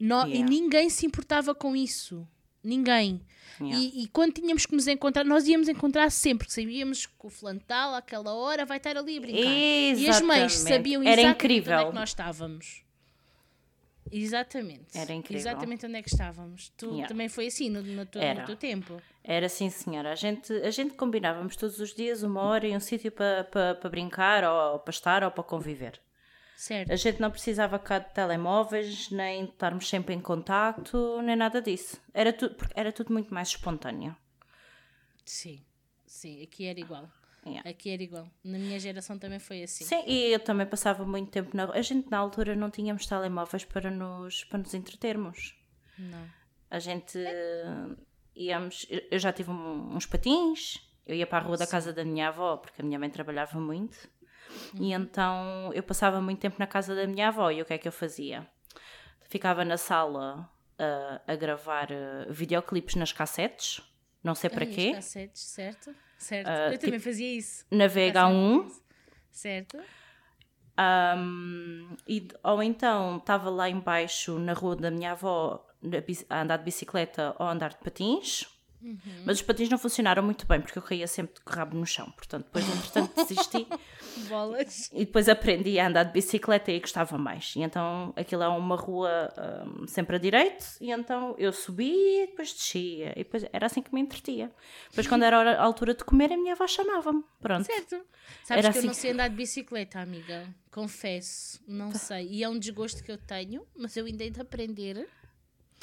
E 0.00 0.04
Yeah. 0.04 0.48
ninguém 0.48 0.90
se 0.90 1.06
importava 1.06 1.54
com 1.54 1.76
isso. 1.76 2.26
Ninguém. 2.64 3.20
Yeah. 3.60 3.78
E, 3.78 4.02
e 4.04 4.08
quando 4.08 4.32
tínhamos 4.34 4.66
que 4.66 4.74
nos 4.74 4.86
encontrar, 4.88 5.24
nós 5.24 5.46
íamos 5.46 5.68
encontrar 5.68 6.10
sempre, 6.10 6.46
que 6.46 6.52
sabíamos 6.52 7.06
que 7.06 7.12
o 7.20 7.28
fulano 7.30 7.60
tal, 7.66 7.94
àquela 7.94 8.32
hora, 8.34 8.64
vai 8.64 8.78
estar 8.78 8.96
ali 8.96 9.18
a 9.18 9.20
brincar. 9.20 9.40
E 9.40 10.08
as 10.08 10.20
mães 10.20 10.54
Exatamente. 10.54 10.76
sabiam 10.76 11.02
Era 11.02 11.10
exatamente 11.20 11.34
incrível. 11.36 11.74
onde 11.74 11.82
é 11.84 11.88
que 11.90 11.94
nós 11.94 12.08
estávamos. 12.08 12.82
Exatamente. 14.10 14.96
Era 14.96 15.12
incrível. 15.12 15.40
Exatamente 15.40 15.86
onde 15.86 15.96
é 15.96 16.02
que 16.02 16.08
estávamos. 16.08 16.70
Tu 16.76 16.86
Yeah. 16.86 17.06
também 17.08 17.28
foi 17.28 17.46
assim 17.46 17.70
no, 17.70 17.82
no, 17.82 18.04
teu, 18.06 18.22
no 18.34 18.44
teu 18.44 18.56
tempo. 18.56 19.00
Era 19.22 19.48
sim, 19.48 19.70
senhora. 19.70 20.12
A 20.12 20.14
gente, 20.14 20.52
a 20.52 20.70
gente 20.70 20.94
combinávamos 20.94 21.56
todos 21.56 21.78
os 21.78 21.94
dias 21.94 22.22
uma 22.22 22.42
hora 22.42 22.66
e 22.66 22.76
um 22.76 22.80
sítio 22.80 23.12
para 23.12 23.44
pa, 23.44 23.74
pa 23.74 23.88
brincar, 23.88 24.44
ou 24.44 24.78
para 24.80 24.90
estar, 24.90 25.22
ou 25.24 25.30
para 25.30 25.44
conviver. 25.44 26.00
Certo. 26.56 26.92
A 26.92 26.96
gente 26.96 27.20
não 27.20 27.30
precisava 27.30 27.78
cá 27.78 27.98
de 27.98 28.12
telemóveis, 28.12 29.10
nem 29.10 29.44
estarmos 29.44 29.88
sempre 29.88 30.14
em 30.14 30.20
contacto, 30.20 31.20
nem 31.22 31.34
nada 31.34 31.60
disso. 31.60 32.00
Era, 32.14 32.32
tu, 32.32 32.54
era 32.74 32.92
tudo 32.92 33.12
muito 33.12 33.32
mais 33.32 33.48
espontâneo. 33.48 34.16
Sim. 35.24 35.64
Sim, 36.06 36.42
aqui 36.42 36.66
era 36.66 36.78
igual. 36.78 37.08
Yeah. 37.44 37.68
Aqui 37.68 37.90
era 37.90 38.02
igual. 38.02 38.28
Na 38.44 38.56
minha 38.58 38.78
geração 38.78 39.18
também 39.18 39.38
foi 39.40 39.62
assim. 39.64 39.84
Sim, 39.84 40.02
e 40.06 40.32
eu 40.32 40.38
também 40.38 40.64
passava 40.66 41.04
muito 41.04 41.30
tempo 41.30 41.56
na 41.56 41.64
A 41.72 41.82
gente 41.82 42.08
na 42.10 42.18
altura 42.18 42.54
não 42.54 42.70
tínhamos 42.70 43.04
telemóveis 43.06 43.64
para 43.64 43.90
nos, 43.90 44.44
para 44.44 44.58
nos 44.60 44.72
entretermos. 44.74 45.54
Não. 45.98 46.24
A 46.70 46.78
gente 46.78 47.18
eh, 47.18 47.96
íamos. 48.36 48.86
eu- 48.88 49.18
já 49.18 49.32
tive 49.32 49.50
um- 49.50 49.94
uns 49.96 50.06
patins, 50.06 50.80
eu 51.04 51.16
ia 51.16 51.26
para 51.26 51.38
a 51.38 51.40
rua 51.42 51.56
da 51.56 51.66
casa 51.66 51.92
da 51.92 52.04
minha 52.04 52.28
avó, 52.28 52.56
porque 52.58 52.80
a 52.80 52.84
minha 52.84 52.98
mãe 52.98 53.10
trabalhava 53.10 53.58
muito. 53.60 54.08
E 54.78 54.92
então 54.92 55.72
eu 55.74 55.82
passava 55.82 56.20
muito 56.20 56.38
tempo 56.38 56.56
na 56.58 56.66
casa 56.66 56.94
da 56.94 57.06
minha 57.06 57.28
avó 57.28 57.50
e 57.50 57.60
o 57.60 57.64
que 57.64 57.74
é 57.74 57.78
que 57.78 57.88
eu 57.88 57.92
fazia? 57.92 58.46
Ficava 59.28 59.64
na 59.64 59.76
sala 59.76 60.48
ah, 60.78 61.20
a 61.26 61.34
gravar 61.34 61.88
ah, 61.90 62.26
videoclipes 62.30 62.94
nas 62.94 63.12
cassetes, 63.12 63.80
não 64.22 64.34
sei 64.34 64.50
para 64.50 64.66
quê, 64.66 64.92
cassetes, 64.92 65.42
certo? 65.42 65.94
Certo. 66.18 66.48
Ah, 66.48 66.72
eu 66.72 66.78
também 66.78 67.00
fazia 67.00 67.36
isso. 67.36 67.64
na 67.70 67.86
VH1. 67.86 68.70
Certo? 69.30 69.78
Um, 70.78 71.96
e, 72.08 72.28
ou 72.42 72.62
então 72.62 73.18
estava 73.18 73.50
lá 73.50 73.68
embaixo 73.68 74.38
na 74.38 74.52
rua 74.52 74.76
da 74.76 74.90
minha 74.90 75.12
avó 75.12 75.66
a 76.30 76.40
andar 76.42 76.56
de 76.58 76.64
bicicleta 76.64 77.34
ou 77.38 77.46
a 77.46 77.52
andar 77.52 77.70
de 77.70 77.78
patins 77.78 78.46
Mas 79.24 79.36
os 79.38 79.42
patins 79.42 79.68
não 79.68 79.78
funcionaram 79.78 80.22
muito 80.22 80.46
bem 80.46 80.60
porque 80.60 80.78
eu 80.78 80.82
caía 80.82 81.06
sempre 81.06 81.34
de 81.34 81.52
rabo 81.52 81.76
no 81.76 81.86
chão. 81.86 82.10
Portanto, 82.12 82.44
depois, 82.44 82.68
entretanto, 82.68 83.14
desisti 83.14 83.66
Bolas. 84.28 84.90
e 84.92 85.04
depois 85.04 85.28
aprendi 85.28 85.78
a 85.78 85.86
andar 85.86 86.04
de 86.04 86.12
bicicleta 86.12 86.70
e 86.72 86.80
gostava 86.80 87.16
mais. 87.16 87.54
E 87.56 87.60
então 87.60 88.12
aquilo 88.16 88.42
é 88.42 88.48
uma 88.48 88.76
rua 88.76 89.32
hum, 89.66 89.86
sempre 89.86 90.16
a 90.16 90.18
direito, 90.18 90.64
e 90.80 90.90
então 90.90 91.34
eu 91.38 91.52
subia 91.52 92.24
e 92.24 92.26
depois 92.26 92.52
descia. 92.52 93.12
E 93.12 93.24
depois 93.24 93.44
era 93.52 93.66
assim 93.66 93.82
que 93.82 93.94
me 93.94 94.00
entretia. 94.00 94.50
Depois, 94.90 95.06
quando 95.06 95.22
era 95.24 95.58
a 95.58 95.62
altura 95.62 95.94
de 95.94 96.04
comer, 96.04 96.32
a 96.32 96.36
minha 96.36 96.52
avó 96.54 96.66
chamava-me. 96.66 97.24
Pronto. 97.40 97.64
Certo. 97.64 98.00
Sabes 98.44 98.64
Era 98.64 98.72
que 98.72 98.78
eu 98.78 98.80
assim 98.80 98.86
não 98.86 98.94
sei 98.94 99.10
andar 99.12 99.28
de 99.28 99.36
bicicleta, 99.36 100.00
amiga. 100.00 100.48
Confesso. 100.70 101.60
Não 101.66 101.92
sei. 101.92 102.28
E 102.28 102.42
é 102.42 102.48
um 102.48 102.58
desgosto 102.58 103.02
que 103.02 103.12
eu 103.12 103.18
tenho, 103.18 103.66
mas 103.76 103.96
eu 103.96 104.06
ainda 104.06 104.24
hei 104.24 104.30
de 104.30 104.40
aprender. 104.40 105.08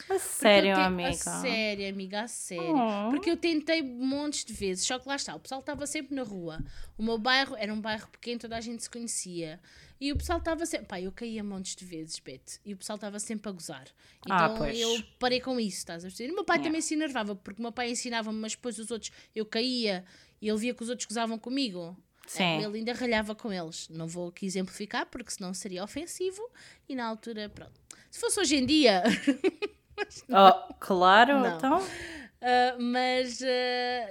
A 0.10 0.20
sério, 0.20 0.76
te- 0.76 0.82
amiga. 0.82 1.10
A 1.10 1.14
sério, 1.14 1.90
amiga, 1.90 2.22
a 2.22 2.28
sério. 2.28 2.76
Oh. 2.76 3.10
Porque 3.10 3.30
eu 3.30 3.38
tentei 3.38 3.82
montes 3.82 4.46
de 4.46 4.54
vezes, 4.54 4.86
só 4.86 4.98
que 5.00 5.08
lá 5.08 5.16
está, 5.16 5.36
o 5.36 5.40
pessoal 5.40 5.60
estava 5.62 5.86
sempre 5.88 6.16
na 6.16 6.24
rua. 6.24 6.60
O 6.98 7.04
meu 7.04 7.18
bairro 7.18 7.56
era 7.58 7.74
um 7.74 7.82
bairro 7.82 8.08
pequeno, 8.10 8.40
toda 8.40 8.56
a 8.58 8.62
gente 8.62 8.84
se 8.84 8.90
conhecia. 8.90 9.60
E 10.02 10.12
o 10.14 10.18
pessoal 10.18 10.40
estava 10.40 10.66
sempre. 10.66 10.88
Pá, 10.88 11.02
eu 11.02 11.12
caía 11.12 11.44
montes 11.44 11.76
de 11.76 11.84
vezes, 11.84 12.20
Bete. 12.20 12.60
E 12.66 12.74
o 12.74 12.78
pessoal 12.78 12.96
estava 12.96 13.20
sempre 13.20 13.50
a 13.50 13.52
gozar. 13.52 13.86
Então 14.22 14.36
Ah, 14.38 14.50
pois. 14.58 14.80
eu 14.80 15.04
parei 15.20 15.42
com 15.42 15.60
isso, 15.60 15.80
estás 15.80 16.06
a 16.06 16.08
perceber? 16.08 16.30
E 16.30 16.32
o 16.32 16.36
meu 16.36 16.46
pai 16.46 16.56
Yeah. 16.58 16.70
também 16.70 16.82
se 16.82 16.94
enervava, 16.94 17.36
porque 17.36 17.60
o 17.60 17.64
meu 17.64 17.72
pai 17.72 17.92
ensinava-me, 17.92 18.38
mas 18.40 18.54
depois 18.54 18.80
os 18.80 18.90
outros, 18.92 19.12
eu 19.36 19.46
caía 19.46 20.06
e 20.42 20.48
ele 20.48 20.58
via 20.58 20.74
que 20.74 20.82
os 20.84 20.90
outros 20.90 21.06
gozavam 21.06 21.38
comigo. 21.38 21.98
Sim. 22.26 22.64
Ele 22.64 22.78
ainda 22.78 22.94
ralhava 22.94 23.34
com 23.36 23.52
eles. 23.52 23.90
Não 23.90 24.08
vou 24.08 24.30
aqui 24.30 24.46
exemplificar, 24.46 25.06
porque 25.08 25.32
senão 25.32 25.54
seria 25.54 25.84
ofensivo. 25.84 26.42
E 26.88 26.96
na 26.96 27.06
altura, 27.06 27.50
pronto. 27.50 27.74
Se 28.10 28.20
fosse 28.22 28.40
hoje 28.40 28.56
em 28.56 28.66
dia. 28.66 29.04
Oh, 30.30 30.74
claro, 30.80 31.40
Não. 31.40 31.58
então. 31.58 31.82
Uh, 32.42 32.82
mas 32.82 33.42
uh, 33.42 33.46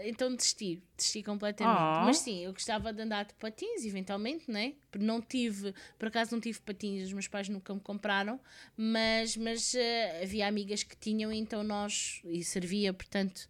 então 0.04 0.34
desisti, 0.34 0.82
desisti 0.94 1.22
completamente. 1.22 1.78
Oh. 1.78 2.04
Mas 2.04 2.18
sim, 2.18 2.44
eu 2.44 2.52
gostava 2.52 2.92
de 2.92 3.00
andar 3.00 3.24
de 3.24 3.32
patins, 3.34 3.86
eventualmente, 3.86 4.50
né? 4.50 4.74
Porque 4.90 5.04
Não 5.04 5.22
tive, 5.22 5.74
por 5.98 6.08
acaso 6.08 6.32
não 6.32 6.40
tive 6.40 6.60
patins, 6.60 7.04
os 7.04 7.12
meus 7.14 7.26
pais 7.26 7.48
nunca 7.48 7.72
me 7.74 7.80
compraram, 7.80 8.38
mas, 8.76 9.34
mas 9.34 9.72
uh, 9.72 10.22
havia 10.22 10.46
amigas 10.46 10.82
que 10.82 10.94
tinham, 10.94 11.32
então 11.32 11.62
nós, 11.62 12.20
e 12.24 12.44
servia, 12.44 12.92
portanto, 12.92 13.48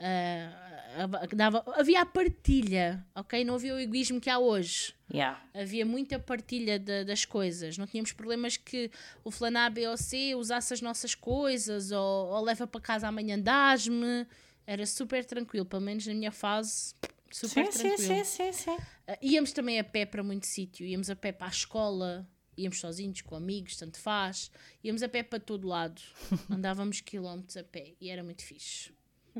uh, 0.00 1.36
dava, 1.36 1.62
havia 1.74 2.00
a 2.02 2.06
partilha, 2.06 3.04
ok? 3.14 3.44
Não 3.44 3.54
havia 3.54 3.74
o 3.74 3.78
egoísmo 3.80 4.20
que 4.20 4.30
há 4.30 4.38
hoje. 4.38 4.94
Yeah. 5.12 5.40
Havia 5.54 5.84
muita 5.86 6.18
partilha 6.18 6.78
de- 6.78 7.04
das 7.04 7.24
coisas. 7.24 7.76
Não 7.78 7.86
tínhamos 7.86 8.12
problemas 8.12 8.56
que 8.56 8.90
o 9.24 9.30
fulano 9.30 9.58
A, 9.58 9.70
B 9.70 9.86
ou 9.88 9.96
C 9.96 10.34
usasse 10.34 10.72
as 10.74 10.80
nossas 10.80 11.14
coisas 11.14 11.90
ou, 11.92 12.28
ou 12.28 12.42
leva 12.44 12.66
para 12.66 12.80
casa 12.80 13.08
amanhã 13.08 13.38
dás-me. 13.38 14.26
Era 14.66 14.84
super 14.86 15.24
tranquilo, 15.24 15.64
pelo 15.64 15.82
menos 15.82 16.06
na 16.06 16.14
minha 16.14 16.32
fase, 16.32 16.92
super 17.30 17.66
Sim, 17.66 17.72
sim, 17.72 17.78
tranquilo. 17.96 18.24
sim, 18.24 18.24
sim, 18.24 18.52
sim. 18.52 18.76
Ah, 19.06 19.16
íamos 19.22 19.52
também 19.52 19.78
a 19.78 19.84
pé 19.84 20.04
para 20.04 20.22
muito 20.24 20.46
sítio. 20.46 20.84
Íamos 20.84 21.08
a 21.08 21.14
pé 21.14 21.30
para 21.30 21.46
a 21.46 21.50
escola, 21.50 22.28
íamos 22.56 22.80
sozinhos, 22.80 23.20
com 23.20 23.36
amigos, 23.36 23.76
tanto 23.76 23.96
faz. 23.98 24.50
Íamos 24.82 25.04
a 25.04 25.08
pé 25.08 25.22
para 25.22 25.38
todo 25.38 25.68
lado. 25.68 26.02
Andávamos 26.50 27.00
quilómetros 27.00 27.56
a 27.56 27.62
pé 27.62 27.94
e 28.00 28.10
era 28.10 28.24
muito 28.24 28.42
fixe. 28.42 28.90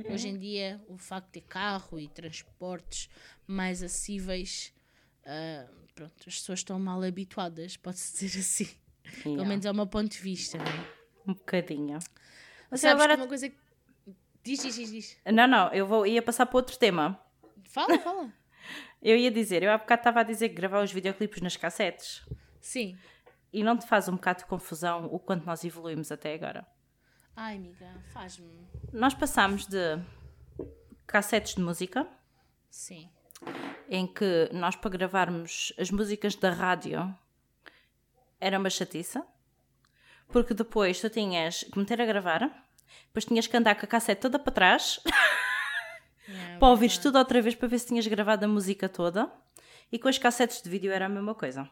Hoje 0.04 0.28
em 0.28 0.38
dia, 0.38 0.80
o 0.88 0.98
facto 0.98 1.26
de 1.26 1.32
ter 1.40 1.46
carro 1.48 1.98
e 1.98 2.08
transportes 2.08 3.08
mais 3.46 3.82
acessíveis, 3.82 4.72
ah, 5.24 5.66
pronto, 5.94 6.12
as 6.26 6.34
pessoas 6.38 6.58
estão 6.60 6.78
mal 6.78 7.02
habituadas, 7.02 7.76
pode-se 7.76 8.26
dizer 8.26 8.38
assim. 8.40 8.68
Pelo 9.22 9.34
Yeah. 9.36 9.48
menos 9.48 9.64
é 9.64 9.70
o 9.70 9.74
meu 9.74 9.86
ponto 9.86 10.10
de 10.10 10.18
vista. 10.18 10.58
Não, 10.58 10.64
é? 10.66 10.86
Um 11.28 11.34
bocadinho. 11.34 11.98
Mas 12.70 12.80
Sabes 12.80 12.94
agora. 13.02 13.14
que 13.14 13.22
uma 13.22 13.28
coisa 13.28 13.48
que... 13.48 13.56
Diz, 14.42 14.62
diz, 14.62 14.74
diz, 14.74 14.90
diz. 14.90 15.16
Não, 15.32 15.46
não, 15.46 15.72
eu 15.72 15.86
vou, 15.86 16.06
ia 16.06 16.20
passar 16.22 16.44
para 16.46 16.56
outro 16.56 16.76
tema. 16.76 17.20
Fala, 17.64 17.98
fala. 17.98 18.32
Eu 19.02 19.16
ia 19.16 19.30
dizer, 19.30 19.62
eu 19.62 19.70
há 19.70 19.78
bocado 19.78 20.00
estava 20.00 20.20
a 20.20 20.22
dizer 20.24 20.48
que 20.48 20.56
gravar 20.56 20.82
os 20.82 20.90
videoclipes 20.90 21.40
nas 21.40 21.56
cassetes 21.56 22.26
Sim. 22.60 22.98
e 23.52 23.62
não 23.62 23.76
te 23.78 23.86
faz 23.86 24.08
um 24.08 24.14
bocado 24.16 24.40
de 24.40 24.46
confusão 24.46 25.06
o 25.06 25.20
quanto 25.20 25.44
nós 25.46 25.62
evoluímos 25.64 26.10
até 26.10 26.34
agora. 26.34 26.66
Ai, 27.36 27.56
amiga, 27.56 27.86
faz-me. 28.12 28.66
Nós 28.92 29.12
passámos 29.12 29.66
de 29.66 30.00
cassetes 31.06 31.54
de 31.54 31.60
música, 31.60 32.08
Sim. 32.70 33.10
em 33.88 34.06
que 34.06 34.48
nós 34.52 34.74
para 34.74 34.90
gravarmos 34.90 35.72
as 35.78 35.90
músicas 35.90 36.34
da 36.34 36.50
rádio 36.50 37.14
era 38.40 38.58
uma 38.58 38.70
chatiça, 38.70 39.22
porque 40.28 40.54
depois 40.54 41.00
tu 41.00 41.10
tinhas 41.10 41.62
que 41.62 41.78
meter 41.78 42.00
a 42.00 42.06
gravar, 42.06 42.40
depois 43.08 43.26
tinhas 43.26 43.46
que 43.46 43.56
andar 43.56 43.74
com 43.74 43.84
a 43.84 43.88
cassete 43.88 44.22
toda 44.22 44.38
para 44.38 44.52
trás 44.52 45.00
Yeah, 46.28 46.58
para 46.58 46.68
ouvires 46.68 46.98
tudo 46.98 47.18
outra 47.18 47.40
vez 47.40 47.54
para 47.54 47.68
ver 47.68 47.78
se 47.78 47.86
tinhas 47.86 48.06
gravado 48.06 48.44
a 48.44 48.48
música 48.48 48.88
toda. 48.88 49.30
E 49.92 49.98
com 49.98 50.08
as 50.08 50.18
cassetes 50.18 50.60
de 50.60 50.68
vídeo 50.68 50.90
era 50.90 51.06
a 51.06 51.08
mesma 51.08 51.36
coisa. 51.36 51.70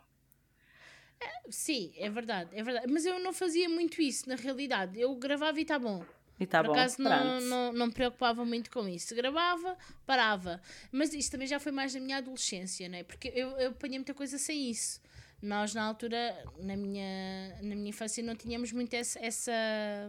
Sim, 1.48 1.92
é 1.96 2.08
verdade, 2.08 2.50
é 2.52 2.62
verdade. 2.62 2.92
Mas 2.92 3.04
eu 3.04 3.18
não 3.18 3.32
fazia 3.32 3.68
muito 3.68 4.00
isso, 4.00 4.28
na 4.28 4.34
realidade. 4.34 5.00
Eu 5.00 5.14
gravava 5.14 5.58
e 5.58 5.62
está 5.62 5.78
bom. 5.78 6.04
E 6.38 6.46
tá 6.46 6.62
Por 6.62 6.68
bom. 6.68 6.72
acaso 6.72 7.00
não, 7.00 7.40
não, 7.40 7.72
não 7.72 7.86
me 7.86 7.92
preocupava 7.92 8.44
muito 8.44 8.70
com 8.70 8.88
isso. 8.88 9.14
Gravava, 9.14 9.76
parava. 10.04 10.60
Mas 10.90 11.14
isso 11.14 11.30
também 11.30 11.46
já 11.46 11.60
foi 11.60 11.70
mais 11.70 11.94
na 11.94 12.00
minha 12.00 12.18
adolescência, 12.18 12.88
né? 12.88 13.04
Porque 13.04 13.30
eu, 13.34 13.50
eu 13.50 13.70
apanhei 13.70 13.98
muita 13.98 14.14
coisa 14.14 14.36
sem 14.38 14.70
isso. 14.70 15.00
Nós, 15.40 15.74
na 15.74 15.84
altura, 15.84 16.36
na 16.58 16.76
minha, 16.76 17.56
na 17.62 17.76
minha 17.76 17.90
infância, 17.90 18.22
não 18.22 18.34
tínhamos 18.34 18.72
muito 18.72 18.94
essa. 18.94 19.18
essa 19.24 19.52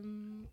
hum, 0.03 0.45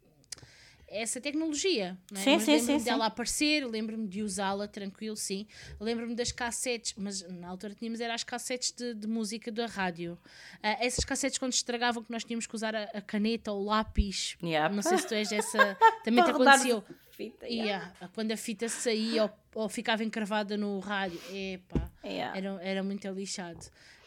essa 0.92 1.20
tecnologia, 1.20 1.98
né? 2.10 2.20
Sim, 2.20 2.34
mas 2.34 2.42
sim, 2.42 2.52
lembro-me 2.52 2.78
sim, 2.78 2.84
dela 2.84 3.06
aparecer, 3.06 3.66
lembro-me 3.66 4.06
de 4.06 4.22
usá-la 4.22 4.68
tranquilo, 4.68 5.16
sim. 5.16 5.46
Lembro-me 5.80 6.14
das 6.14 6.30
cassetes, 6.30 6.94
mas 6.96 7.22
na 7.28 7.48
altura 7.48 7.74
tínhamos 7.74 8.00
era 8.00 8.14
as 8.14 8.22
cassetes 8.22 8.72
de, 8.72 8.94
de 8.94 9.06
música 9.06 9.50
da 9.50 9.66
rádio. 9.66 10.18
Ah, 10.62 10.76
essas 10.80 11.04
cassetes 11.04 11.38
quando 11.38 11.52
estragavam 11.52 12.02
que 12.02 12.10
nós 12.10 12.24
tínhamos 12.24 12.46
que 12.46 12.54
usar 12.54 12.74
a, 12.74 12.84
a 12.84 13.00
caneta 13.00 13.52
ou 13.52 13.62
o 13.62 13.64
lápis. 13.64 14.36
Yeah. 14.42 14.74
Não 14.74 14.82
sei 14.82 14.98
se 14.98 15.08
tu 15.08 15.14
és 15.14 15.32
essa. 15.32 15.76
Também 16.04 16.22
te 16.24 16.30
aconteceu. 16.30 16.84
fita, 17.10 17.46
yeah. 17.46 17.92
ah, 18.00 18.08
quando 18.14 18.32
a 18.32 18.36
fita 18.36 18.68
saía 18.68 19.24
ou, 19.24 19.30
ou 19.54 19.68
ficava 19.68 20.04
encravada 20.04 20.56
no 20.56 20.78
rádio. 20.80 21.20
Epá, 21.32 21.90
Yeah. 22.04 22.36
era, 22.36 22.62
era 22.62 22.82
muito 22.82 23.08
lixado. 23.10 23.60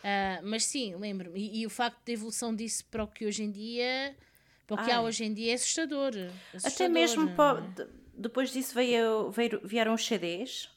Ah, 0.03 0.39
mas 0.43 0.65
sim, 0.65 0.95
lembro-me. 0.95 1.39
E, 1.39 1.61
e 1.61 1.65
o 1.65 1.69
facto 1.69 1.97
da 2.05 2.11
evolução 2.11 2.53
disso 2.53 2.85
para 2.91 3.03
o 3.03 3.07
que 3.07 3.25
hoje 3.25 3.43
em 3.43 3.51
dia. 3.51 4.15
Para 4.67 4.81
o 4.81 4.85
que 4.85 4.91
há 4.91 5.01
hoje 5.01 5.23
em 5.25 5.33
dia 5.33 5.51
é 5.51 5.55
assustador. 5.55 6.09
Até 6.09 6.57
assustador, 6.57 6.93
mesmo 6.93 7.25
não 7.25 7.35
para- 7.35 7.59
é? 7.59 7.67
de- 7.67 7.87
depois 8.17 8.51
disso 8.51 8.73
veio, 8.73 9.29
veio- 9.31 9.61
vieram 9.63 9.93
os 9.93 10.05
CDs 10.05 10.69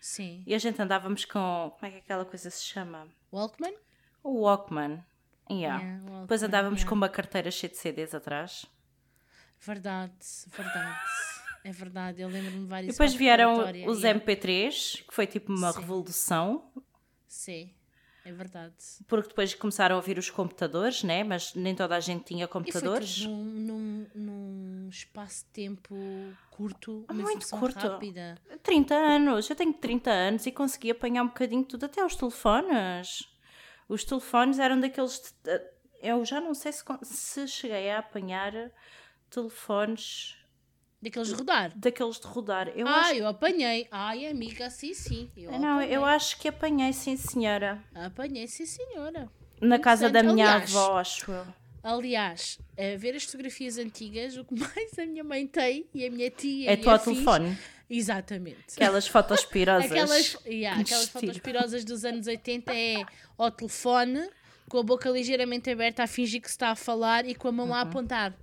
Sim. 0.00 0.42
e 0.46 0.54
a 0.54 0.58
gente 0.58 0.80
andávamos 0.82 1.24
com. 1.24 1.72
Como 1.78 1.86
é 1.86 1.90
que 1.90 1.98
aquela 1.98 2.24
coisa 2.24 2.50
se 2.50 2.62
chama? 2.64 3.08
Walkman? 3.32 3.74
O 4.22 4.40
Walkman. 4.42 5.04
Yeah. 5.50 5.78
Yeah, 5.80 6.00
Walkman, 6.02 6.20
Depois 6.22 6.42
andávamos 6.42 6.80
yeah. 6.80 6.88
com 6.88 6.94
uma 6.94 7.08
carteira 7.08 7.50
cheia 7.50 7.70
de 7.70 7.76
CDs 7.78 8.14
atrás. 8.14 8.66
Verdade, 9.60 10.12
verdade. 10.48 10.98
É 11.64 11.72
verdade, 11.72 12.22
eu 12.22 12.28
lembro-me 12.28 12.60
de 12.60 12.66
vários. 12.66 12.88
E 12.90 12.92
depois 12.92 13.14
vieram 13.14 13.58
os 13.88 14.02
yeah. 14.02 14.20
MP3, 14.20 15.04
que 15.08 15.14
foi 15.14 15.26
tipo 15.26 15.52
uma 15.52 15.72
Sim. 15.72 15.80
revolução, 15.80 16.70
Sim, 17.26 17.70
é 18.28 18.32
verdade. 18.32 18.74
porque 19.06 19.28
depois 19.28 19.54
começaram 19.54 19.96
a 19.96 20.00
vir 20.00 20.18
os 20.18 20.28
computadores, 20.30 21.02
né? 21.02 21.22
Mas 21.24 21.54
nem 21.54 21.74
toda 21.74 21.96
a 21.96 22.00
gente 22.00 22.24
tinha 22.24 22.44
E 22.44 22.48
foi 22.48 22.52
computadores. 22.52 23.20
num, 23.24 23.44
num, 23.44 24.06
num 24.14 24.88
espaço 24.88 25.44
de 25.46 25.50
tempo 25.52 25.94
curto, 26.50 27.04
uma 27.10 27.22
Muito 27.22 27.48
curto. 27.48 27.78
rápida. 27.78 28.36
30 28.62 28.94
anos, 28.94 29.48
eu 29.50 29.56
tenho 29.56 29.72
30 29.72 30.10
anos 30.10 30.46
e 30.46 30.52
consegui 30.52 30.90
apanhar 30.90 31.22
um 31.22 31.28
bocadinho 31.28 31.62
de 31.62 31.68
tudo, 31.68 31.84
até 31.86 32.04
os 32.04 32.16
telefones. 32.16 33.28
Os 33.88 34.04
telefones 34.04 34.58
eram 34.58 34.78
daqueles. 34.80 35.34
de- 35.44 35.60
Eu 36.02 36.24
já 36.24 36.40
não 36.40 36.54
sei 36.54 36.72
se, 36.72 36.82
se 37.02 37.46
cheguei 37.48 37.90
a 37.90 37.98
apanhar 38.00 38.52
telefones 39.30 40.36
Daqueles 41.06 41.28
de 41.28 41.34
rodar. 41.34 41.72
daqueles 41.76 42.18
de 42.20 42.26
rodar. 42.26 42.68
Eu 42.74 42.86
ah, 42.88 43.00
acho, 43.02 43.14
eu 43.14 43.26
apanhei. 43.28 43.86
Ai, 43.90 44.26
amiga, 44.26 44.68
sim, 44.70 44.92
sim. 44.92 45.30
Eu 45.36 45.52
não, 45.58 45.76
apanhei. 45.76 45.96
eu 45.96 46.04
acho 46.04 46.38
que 46.38 46.48
apanhei, 46.48 46.92
sim, 46.92 47.16
senhora. 47.16 47.80
Apanhei, 47.94 48.46
sim, 48.48 48.66
senhora. 48.66 49.28
Na 49.60 49.78
casa 49.78 50.10
da 50.10 50.22
minha 50.22 50.50
Aliás, 50.54 50.74
avó, 50.76 50.98
acho 50.98 51.30
eu. 51.30 51.46
Aliás, 51.82 52.58
a 52.76 52.96
ver 52.98 53.14
as 53.14 53.22
fotografias 53.24 53.78
antigas, 53.78 54.36
o 54.36 54.44
que 54.44 54.54
mais 54.58 54.98
a 54.98 55.06
minha 55.06 55.22
mãe 55.22 55.46
tem 55.46 55.86
e 55.94 56.04
a 56.04 56.10
minha 56.10 56.28
tia 56.30 56.72
É 56.72 56.76
tu 56.76 56.90
a 56.90 56.94
ao 56.94 56.98
fiz- 56.98 57.12
telefone. 57.12 57.56
Exatamente. 57.88 58.64
Aquelas 58.74 59.06
fotos 59.06 59.44
pirosas. 59.44 59.90
Aquelas, 59.92 60.36
yeah, 60.44 60.80
aquelas 60.80 61.08
fotos 61.08 61.38
pirosas 61.38 61.84
dos 61.84 62.04
anos 62.04 62.26
80 62.26 62.74
é 62.74 63.04
ao 63.38 63.50
telefone, 63.50 64.28
com 64.68 64.78
a 64.78 64.82
boca 64.82 65.08
ligeiramente 65.08 65.70
aberta 65.70 66.02
a 66.02 66.06
fingir 66.08 66.40
que 66.40 66.48
se 66.48 66.54
está 66.54 66.70
a 66.70 66.74
falar 66.74 67.24
e 67.26 67.34
com 67.34 67.46
a 67.46 67.52
mão 67.52 67.68
Uhum. 67.68 67.74
a 67.74 67.80
apontar. 67.82 68.34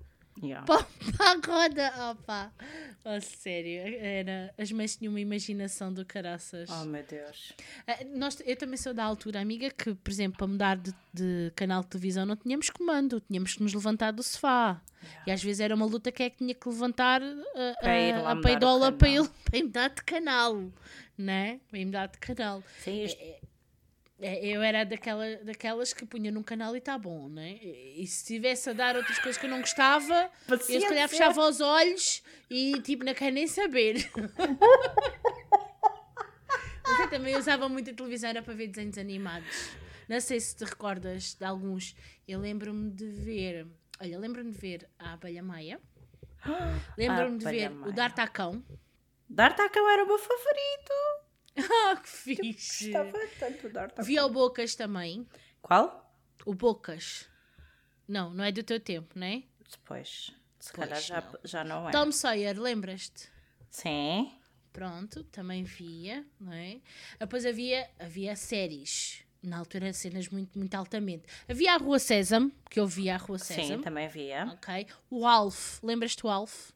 Yeah. 0.42 0.66
Roda, 1.48 2.12
opa. 2.12 2.52
Oh, 3.06 3.20
sério, 3.22 3.82
era, 3.98 4.54
as 4.58 4.72
mães 4.72 4.96
tinham 4.96 5.12
uma 5.14 5.20
imaginação 5.20 5.94
do 5.94 6.06
caraças. 6.06 6.70
Oh 6.72 6.86
meu 6.86 7.04
Deus. 7.04 7.54
Ah, 7.88 8.00
Nós, 8.16 8.42
eu 8.46 8.56
também 8.56 8.78
sou 8.78 8.94
da 8.94 9.04
altura, 9.04 9.40
amiga, 9.42 9.70
que, 9.70 9.94
por 9.94 10.10
exemplo, 10.12 10.38
para 10.38 10.48
mudar 10.48 10.78
de, 10.78 10.94
de 11.14 11.52
canal 11.56 11.82
de 11.84 11.90
televisão 11.90 12.26
não 12.26 12.36
tínhamos 12.36 12.70
comando, 12.70 13.22
tínhamos 13.22 13.54
que 13.56 13.64
nos 13.64 13.74
levantar 13.74 14.12
do 14.12 14.24
sofá. 14.24 14.82
E 15.28 15.32
às 15.32 15.44
vezes 15.44 15.60
era 15.60 15.76
uma 15.76 15.86
luta 15.86 16.12
que 16.12 16.24
é 16.24 16.30
que 16.30 16.38
tinha 16.38 16.54
que 16.56 16.68
levantar 16.68 17.22
ah, 17.22 17.76
lá 18.22 18.32
a 18.32 18.36
peidola 18.42 18.92
para, 18.92 19.10
ele, 19.10 19.28
para 19.44 19.58
ir 19.60 19.64
mudar 19.64 19.90
de 19.90 20.02
canal, 20.04 20.72
né? 21.18 21.60
Para 21.70 21.80
ir 21.80 21.86
mudar 21.86 22.06
de 22.08 22.18
canal. 22.20 22.64
Sim, 22.80 23.04
isto- 23.04 23.22
É, 23.22 23.40
Eu 24.20 24.62
era 24.62 24.86
daquela, 24.86 25.38
daquelas 25.38 25.92
que 25.92 26.06
punha 26.06 26.32
num 26.32 26.44
canal 26.44 26.76
e 26.76 26.78
está 26.78 26.98
bom, 26.98 27.28
né? 27.28 27.58
E 27.62 28.06
se 28.08 28.18
estivesse 28.22 28.70
a 28.70 28.74
dar 28.74 28.96
outras 28.96 29.20
coisas 29.20 29.40
que 29.40 29.46
eu 29.46 29.50
não 29.50 29.60
gostava, 29.60 30.32
eu 30.48 30.58
se 30.60 30.80
calhar 30.80 30.82
Paciência. 30.82 31.08
fechava 31.10 31.42
os 31.48 31.60
olhos 31.60 32.24
e 32.50 32.80
tipo, 32.82 33.04
não 33.04 33.14
quero 33.14 33.34
nem 33.36 33.48
saber. 33.48 34.10
Mas 36.86 37.00
eu 37.00 37.10
também 37.10 37.36
usava 37.36 37.68
muito 37.68 37.90
a 37.90 37.94
televisão 37.94 38.30
era 38.30 38.42
para 38.42 38.54
ver 38.54 38.68
desenhos 38.68 38.98
animados. 38.98 39.72
Não 40.08 40.20
sei 40.20 40.40
se 40.40 40.56
te 40.56 40.64
recordas 40.66 41.34
de 41.34 41.46
alguns. 41.46 41.96
Eu 42.28 42.40
lembro-me 42.40 42.92
de 42.92 43.06
ver. 43.08 43.68
Olha, 44.00 44.20
lembro-me 44.20 44.52
de 44.52 44.58
ver 44.58 44.90
a 45.00 45.14
Abelha 45.14 45.42
Maia. 45.42 45.80
Lembro-me 46.98 47.38
de 47.38 47.46
ver 47.46 47.70
Maia. 47.70 47.90
o 47.90 47.94
D'Artacão. 47.94 48.64
D'Artacão 49.30 49.90
era 49.90 50.04
o 50.04 50.08
meu 50.08 50.20
favorito. 50.20 50.94
Ah, 51.86 51.96
que 52.02 52.10
fixe! 52.10 52.92
Gostava 52.92 53.28
tanto 53.40 53.70
de. 53.70 54.04
Vi 54.06 54.20
o 54.20 54.30
Bocas 54.30 54.76
também. 54.76 55.28
Qual? 55.62 56.12
O 56.46 56.54
Bocas. 56.54 57.28
Não, 58.08 58.34
não 58.34 58.44
é 58.44 58.52
do 58.52 58.64
teu 58.64 58.80
tempo, 58.80 59.18
não 59.18 59.28
é? 59.28 59.44
Depois. 59.72 60.32
Se 60.60 60.72
Pois, 60.74 60.88
calhar 60.90 61.02
já 61.02 61.22
não. 61.22 61.40
já 61.44 61.64
não 61.64 61.90
é. 61.90 61.92
Tom 61.92 62.12
Sawyer, 62.12 62.60
lembras-te? 62.60 63.30
Sim. 63.70 64.32
Pronto, 64.72 65.24
também 65.26 65.64
via, 65.64 66.26
não 66.40 66.54
é? 66.54 66.80
Depois 67.20 67.46
havia, 67.46 67.88
havia 68.00 68.36
séries, 68.36 69.24
na 69.42 69.58
altura 69.60 69.94
cenas 69.94 70.30
muito, 70.30 70.58
muito 70.58 70.74
altamente. 70.74 71.26
Havia 71.48 71.74
a 71.74 71.78
Rua 71.78 72.00
Sésamo, 72.00 72.52
que 72.70 72.80
eu 72.80 72.88
via 72.88 73.14
a 73.16 73.18
Rua 73.18 73.38
Sim, 73.38 73.54
Sésamo, 73.56 73.84
também 73.84 74.08
via. 74.08 74.46
ok? 74.54 74.88
O 75.12 75.28
Alf, 75.28 75.80
lembras-te 75.84 76.22
do 76.24 76.30
Alf? 76.30 76.72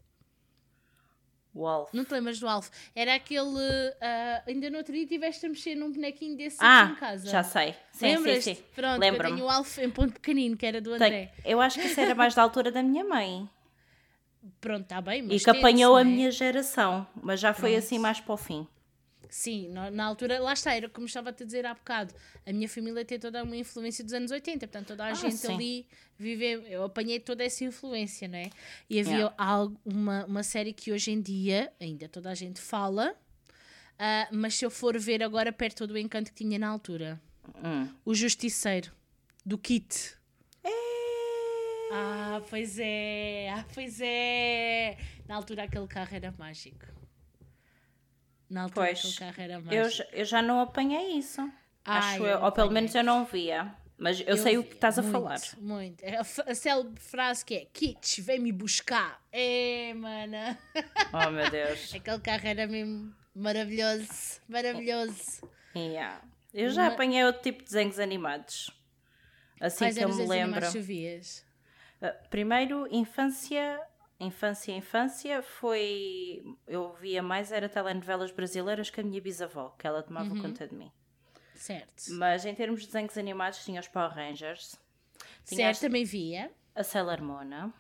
Wolf. 1.57 1.89
Não 1.93 2.05
te 2.05 2.13
lembras 2.13 2.39
do 2.39 2.47
Alf? 2.47 2.69
Era 2.95 3.15
aquele, 3.15 3.59
ah, 4.01 4.43
ainda 4.47 4.69
no 4.69 4.77
outro 4.77 4.93
dia 4.93 5.05
tiveste 5.05 5.45
a 5.45 5.49
mexer 5.49 5.75
num 5.75 5.91
bonequinho 5.91 6.37
desse 6.37 6.57
Ah, 6.59 6.83
aqui 6.83 6.91
em 6.93 6.95
casa. 6.95 7.29
já 7.29 7.43
sei. 7.43 7.75
Sim, 7.91 8.05
Lembras-te? 8.07 8.43
sim, 8.43 8.53
sim. 8.55 8.63
Pronto, 8.75 9.03
eu 9.03 9.17
tenho 9.17 9.45
o 9.45 9.49
Alf 9.49 9.77
em 9.79 9.89
ponto 9.89 10.13
pequenino, 10.13 10.55
que 10.55 10.65
era 10.65 10.79
do 10.79 10.93
André. 10.93 11.31
Tenho- 11.43 11.53
Eu 11.53 11.61
acho 11.61 11.79
que 11.79 11.87
isso 11.87 11.99
era 11.99 12.13
mais 12.15 12.33
da 12.35 12.41
altura 12.43 12.71
da 12.71 12.81
minha 12.83 13.03
mãe. 13.03 13.49
Pronto, 14.61 14.83
está 14.83 15.01
bem, 15.01 15.19
E 15.19 15.23
mas 15.23 15.43
que 15.43 15.51
tente-se, 15.51 15.57
apanhou 15.65 15.95
a 15.95 16.01
é? 16.01 16.03
minha 16.03 16.31
geração. 16.31 17.05
Mas 17.21 17.39
já 17.39 17.53
foi 17.53 17.75
assim 17.75 17.99
mais 17.99 18.19
para 18.19 18.33
o 18.33 18.37
fim. 18.37 18.67
Sim, 19.29 19.69
na, 19.69 19.91
na 19.91 20.05
altura, 20.05 20.39
lá 20.39 20.53
está, 20.53 20.73
era 20.73 20.87
como 20.89 21.05
estava 21.05 21.29
a 21.29 21.33
te 21.33 21.45
dizer 21.45 21.65
há 21.65 21.73
bocado. 21.73 22.13
A 22.45 22.53
minha 22.53 22.69
família 22.69 23.03
tem 23.03 23.19
toda 23.19 23.43
uma 23.43 23.55
influência 23.55 24.03
dos 24.03 24.13
anos 24.13 24.31
80, 24.31 24.67
portanto, 24.67 24.87
toda 24.87 25.05
a 25.05 25.13
gente 25.13 25.35
sim. 25.35 25.53
ali 25.53 25.87
viveu. 26.17 26.61
Eu 26.63 26.83
apanhei 26.83 27.19
toda 27.19 27.43
essa 27.43 27.63
influência, 27.63 28.27
não 28.27 28.37
é? 28.37 28.49
E 28.89 28.99
havia 28.99 29.17
Yeah. 29.17 29.35
algo, 29.37 29.79
uma, 29.85 30.25
uma 30.25 30.43
série 30.43 30.71
que 30.73 30.91
hoje 30.91 31.11
em 31.11 31.21
dia 31.21 31.71
ainda 31.79 32.07
toda 32.07 32.29
a 32.29 32.35
gente 32.35 32.61
fala, 32.61 33.15
ah, 33.99 34.27
mas 34.31 34.55
se 34.55 34.65
eu 34.65 34.69
for 34.69 34.97
ver 34.97 35.23
agora, 35.23 35.51
perde 35.51 35.75
todo 35.75 35.91
o 35.91 35.97
encanto 35.97 36.31
que 36.31 36.43
tinha 36.43 36.57
na 36.59 36.67
altura. 36.67 37.19
Hum. 37.63 37.89
O 38.05 38.13
Justiceiro, 38.13 38.91
do 39.45 39.57
Kit. 39.57 40.15
Ah, 41.91 42.41
pois 42.49 42.77
é, 42.79 43.49
ah, 43.49 43.65
pois 43.73 43.99
é. 44.01 44.97
Na 45.27 45.35
altura 45.35 45.63
aquele 45.63 45.87
carro 45.87 46.13
era 46.15 46.33
mágico. 46.37 46.85
Na 48.49 48.63
altura 48.63 48.87
Pois, 48.87 48.99
aquele 48.99 49.15
carro 49.15 49.41
era 49.41 49.53
mágico. 49.59 49.73
Eu, 49.75 49.89
já- 49.89 50.07
eu 50.13 50.25
já 50.25 50.41
não 50.41 50.59
apanhei 50.61 51.11
isso. 51.17 51.41
Ai, 51.85 52.15
Acho 52.15 52.23
eu 52.23 52.27
eu, 52.27 52.41
ou 52.43 52.51
pelo 52.51 52.71
menos 52.71 52.93
eu 52.95 53.03
não 53.03 53.25
via. 53.25 53.73
Mas 53.99 54.21
eu, 54.27 54.37
sei 54.37 54.57
o 54.59 54.63
que 54.63 54.75
estás 54.75 54.99
a 54.99 55.01
muito, 55.01 55.11
falar. 55.13 55.39
Muito. 55.57 56.05
A, 56.05 56.23
f- 56.23 56.43
a 56.45 56.53
célebre 56.53 56.99
frase 57.01 57.43
que 57.43 57.55
é 57.55 57.65
Kits, 57.65 58.19
vem 58.19 58.39
me 58.39 58.51
buscar. 58.51 59.19
É, 59.31 59.91
mana. 59.95 60.55
Oh 61.11 61.31
meu 61.31 61.49
Deus. 61.49 61.91
Aquele 61.95 62.19
carro 62.19 62.47
era 62.47 62.67
mesmo 62.67 63.11
maravilhoso. 63.33 64.39
Maravilhoso. 64.47 65.41
Yeah. 65.75 66.21
Eu 66.53 66.69
já 66.69 66.83
Ma- 66.83 66.93
apanhei 66.93 67.23
outro 67.25 67.41
tipo 67.41 67.59
de 67.59 67.65
desenhos 67.65 67.97
animados. 67.99 68.69
Assim 69.59 69.85
Quais 69.85 69.97
que 69.97 70.03
eu 70.03 70.09
me 70.15 70.27
lembro. 70.27 70.71
que 70.71 70.79
vias? 70.79 71.43
Uh, 71.99 72.13
Primeiro, 72.29 72.87
infância, 72.91 73.81
infância, 74.19 74.71
infância 74.71 75.41
foi. 75.41 76.43
Eu 76.67 76.93
via 76.93 77.21
mais, 77.21 77.51
era 77.51 77.67
telenovelas 77.69 78.31
brasileiras 78.31 78.89
que 78.89 78.99
a 78.99 79.03
minha 79.03 79.21
bisavó, 79.21 79.69
que 79.77 79.85
ela 79.87 80.01
tomava 80.03 80.33
Uhum. 80.33 80.41
conta 80.41 80.67
de 80.67 80.75
mim. 80.75 80.91
Certo. 81.55 82.03
Mas 82.13 82.45
em 82.45 82.53
termos 82.53 82.81
de 82.81 82.87
desenhos 82.87 83.17
animados, 83.17 83.63
tinha 83.65 83.79
os 83.81 83.87
Power 83.87 84.11
Rangers, 84.13 84.75
tinha 85.45 85.57
Certo, 85.67 85.71
as- 85.75 85.79
também 85.79 86.03
via. 86.03 86.51
a 86.75 86.83
Sailor 86.83 87.21
Moon. 87.21 87.71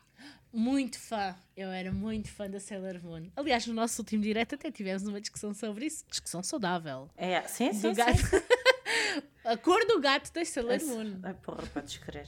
Muito 0.51 0.97
fã. 0.99 1.35
Eu 1.55 1.69
era 1.69 1.91
muito 1.91 2.31
fã 2.31 2.49
da 2.49 2.59
Sailor 2.59 2.99
Moon. 3.03 3.29
Aliás, 3.35 3.67
no 3.67 3.73
nosso 3.73 4.01
último 4.01 4.23
direto 4.23 4.55
até 4.55 4.71
tivemos 4.71 5.03
uma 5.03 5.21
discussão 5.21 5.53
sobre 5.53 5.85
isso. 5.85 6.03
Discussão 6.09 6.41
saudável. 6.41 7.09
É, 7.15 7.41
sim, 7.43 7.71
sim, 7.73 7.89
Do 7.89 7.95
sim. 7.95 8.01
gato. 8.01 8.17
a 9.45 9.57
cor 9.57 9.85
do 9.85 9.99
gato 9.99 10.31
da 10.33 10.43
Sailor 10.43 10.81
Moon. 10.85 11.19
Ai, 11.21 11.33
porra, 11.35 11.67
podes 11.67 11.97
crer. 11.97 12.27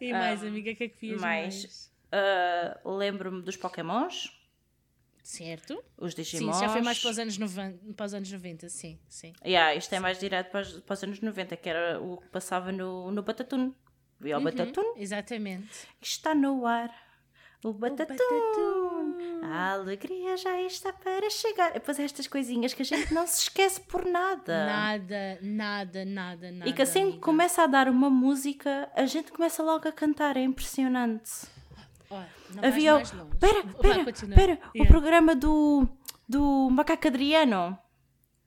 E 0.00 0.12
mais, 0.12 0.42
amiga, 0.44 0.70
o 0.72 0.76
que 0.76 0.84
é 0.84 0.88
que 0.88 1.00
vias 1.00 1.20
mais? 1.20 1.54
mais. 1.62 1.92
Uh, 2.84 2.96
Lembro-me 2.96 3.42
dos 3.42 3.56
Pokémons, 3.56 4.30
Certo? 5.22 5.82
os 5.96 6.12
Sim, 6.12 6.22
Digimons. 6.22 6.56
isso 6.56 6.64
já 6.64 6.70
foi 6.70 6.82
mais 6.82 6.98
para 7.00 7.10
os 7.10 7.18
anos 7.18 7.38
90, 7.38 7.94
para 7.94 8.06
os 8.06 8.12
anos 8.14 8.30
90 8.30 8.68
sim, 8.68 8.98
sim. 9.08 9.32
Yeah, 9.44 9.74
isto 9.74 9.92
é 9.94 9.98
mais 9.98 10.18
direto 10.18 10.50
para 10.50 10.60
os, 10.60 10.80
para 10.80 10.92
os 10.94 11.02
anos 11.02 11.20
90, 11.20 11.56
que 11.56 11.68
era 11.68 11.98
o 12.00 12.18
que 12.18 12.28
passava 12.28 12.70
no, 12.70 13.10
no 13.10 13.22
Batatune. 13.22 13.74
Via 14.20 14.36
o 14.36 14.38
Uhum. 14.38 14.44
Batatune. 14.44 14.92
Exatamente. 14.96 15.88
Está 16.00 16.34
no 16.34 16.66
ar. 16.66 16.90
O 17.64 17.72
Batatune. 17.72 18.18
Batatune. 18.18 19.03
A 19.46 19.72
alegria 19.72 20.38
já 20.38 20.58
está 20.62 20.90
para 20.90 21.28
chegar. 21.28 21.72
Depois 21.72 21.98
estas 22.00 22.26
coisinhas 22.26 22.72
que 22.72 22.80
a 22.80 22.84
gente 22.84 23.12
não 23.12 23.26
se 23.26 23.42
esquece 23.42 23.78
por 23.78 24.04
nada. 24.06 24.66
Nada, 24.66 25.38
nada, 25.42 26.04
nada, 26.06 26.50
nada. 26.50 26.68
e 26.68 26.72
que 26.72 26.80
assim 26.80 27.00
que 27.00 27.06
amiga. 27.08 27.20
começa 27.20 27.62
a 27.62 27.66
dar 27.66 27.86
uma 27.88 28.08
música, 28.08 28.88
a 28.94 29.04
gente 29.04 29.30
começa 29.30 29.62
logo 29.62 29.86
a 29.86 29.92
cantar. 29.92 30.36
É 30.38 30.40
impressionante. 30.42 31.30
Olha, 32.08 32.26
não 32.54 32.62
vais 32.62 32.72
Havia 32.72 32.92
o. 32.92 32.96
mais 32.96 33.12
longe. 33.12 33.36
Pera, 33.38 33.62
Vá, 33.62 33.78
pera, 33.80 34.04
continua. 34.04 34.34
pera. 34.34 34.58
O 34.78 34.86
programa 34.86 35.36
do. 35.36 35.86
do 36.26 36.70
Macaco 36.70 37.06
Adriano. 37.08 37.78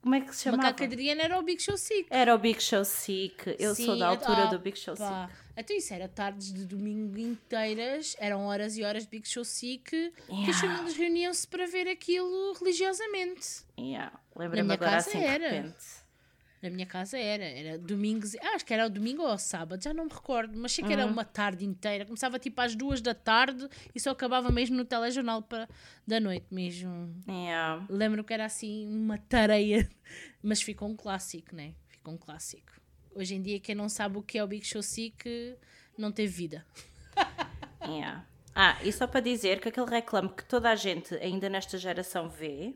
Como 0.02 0.16
é 0.16 0.22
que 0.22 0.36
se 0.36 0.44
chamava? 0.44 0.64
Macaco 0.64 0.84
Adriana 0.84 1.24
era 1.24 1.38
o 1.40 1.42
Big 1.44 1.62
Show 1.62 1.78
Sick. 1.78 2.08
Era 2.10 2.34
o 2.34 2.38
Big 2.38 2.62
Show 2.64 2.86
Sick. 2.86 3.56
Eu 3.60 3.76
sou 3.76 3.94
Sim, 3.94 4.00
da 4.00 4.08
altura 4.08 4.44
ah, 4.44 4.46
do 4.46 4.60
Big 4.60 4.78
Show 4.78 4.96
Sick. 4.96 5.08
pá. 5.08 5.30
Então 5.58 5.76
isso 5.76 5.92
era 5.94 6.08
tardes 6.08 6.54
de 6.54 6.66
domingo 6.66 7.18
inteiras, 7.18 8.16
eram 8.20 8.46
horas 8.46 8.78
e 8.78 8.84
horas 8.84 9.04
de 9.04 9.10
Big 9.10 9.28
Show 9.28 9.44
Sick, 9.44 9.82
que 9.90 10.14
as 10.28 10.28
Yeah. 10.30 10.54
famílias 10.62 10.96
reuniam-se 10.96 11.48
para 11.48 11.66
ver 11.66 11.88
aquilo 11.88 12.54
religiosamente. 12.60 13.66
Yeah. 13.78 14.12
Minha 14.38 14.74
agora 14.74 14.98
assim 14.98 15.18
de 15.20 15.26
era. 15.26 15.50
repente. 15.50 15.86
Na 16.62 16.70
minha 16.72 16.86
casa 16.88 17.18
era, 17.20 17.44
era 17.44 17.78
domingos, 17.78 18.36
ah, 18.42 18.56
acho 18.56 18.66
que 18.66 18.74
era 18.74 18.88
o 18.88 18.90
domingo 18.90 19.22
ou 19.22 19.38
sábado, 19.38 19.84
já 19.84 19.94
não 19.94 20.06
me 20.06 20.12
recordo, 20.12 20.58
mas 20.58 20.72
sei 20.72 20.84
que 20.84 20.92
era 20.92 21.06
Uhum. 21.06 21.12
uma 21.12 21.24
tarde 21.24 21.64
inteira. 21.64 22.04
Começava 22.06 22.40
tipo 22.40 22.60
às 22.62 22.76
duas 22.76 23.00
da 23.00 23.14
tarde 23.14 23.68
e 23.94 24.00
só 24.00 24.10
acabava 24.10 24.50
mesmo 24.50 24.76
no 24.76 24.84
telejornal 24.84 25.44
para, 25.44 25.70
da 26.06 26.20
noite 26.20 26.48
mesmo. 26.50 27.14
Yeah. 27.28 27.86
Lembro 27.90 28.24
que 28.24 28.34
era 28.34 28.46
assim 28.46 28.88
uma 28.88 29.18
tareia, 29.20 29.88
mas 30.42 30.62
ficou 30.62 30.90
um 30.90 30.96
clássico, 30.96 31.56
né? 31.56 31.74
Ficou 31.90 32.16
um 32.16 32.18
clássico. 32.18 32.72
Hoje 33.14 33.36
em 33.36 33.42
dia, 33.42 33.60
quem 33.60 33.76
não 33.76 33.88
sabe 33.90 34.18
o 34.18 34.24
que 34.24 34.38
é 34.40 34.44
o 34.44 34.48
Big 34.48 34.66
Show 34.66 34.82
Sick 34.82 35.56
não 35.98 36.12
teve 36.12 36.34
vida. 36.34 36.66
Yeah. 37.88 38.26
Ah, 38.54 38.78
e 38.84 38.92
só 38.92 39.06
para 39.08 39.20
dizer 39.22 39.60
que 39.62 39.70
aquele 39.70 39.86
reclame 39.90 40.30
que 40.30 40.44
toda 40.44 40.70
a 40.70 40.76
gente 40.76 41.14
ainda 41.16 41.48
nesta 41.48 41.78
geração 41.78 42.28
vê, 42.28 42.76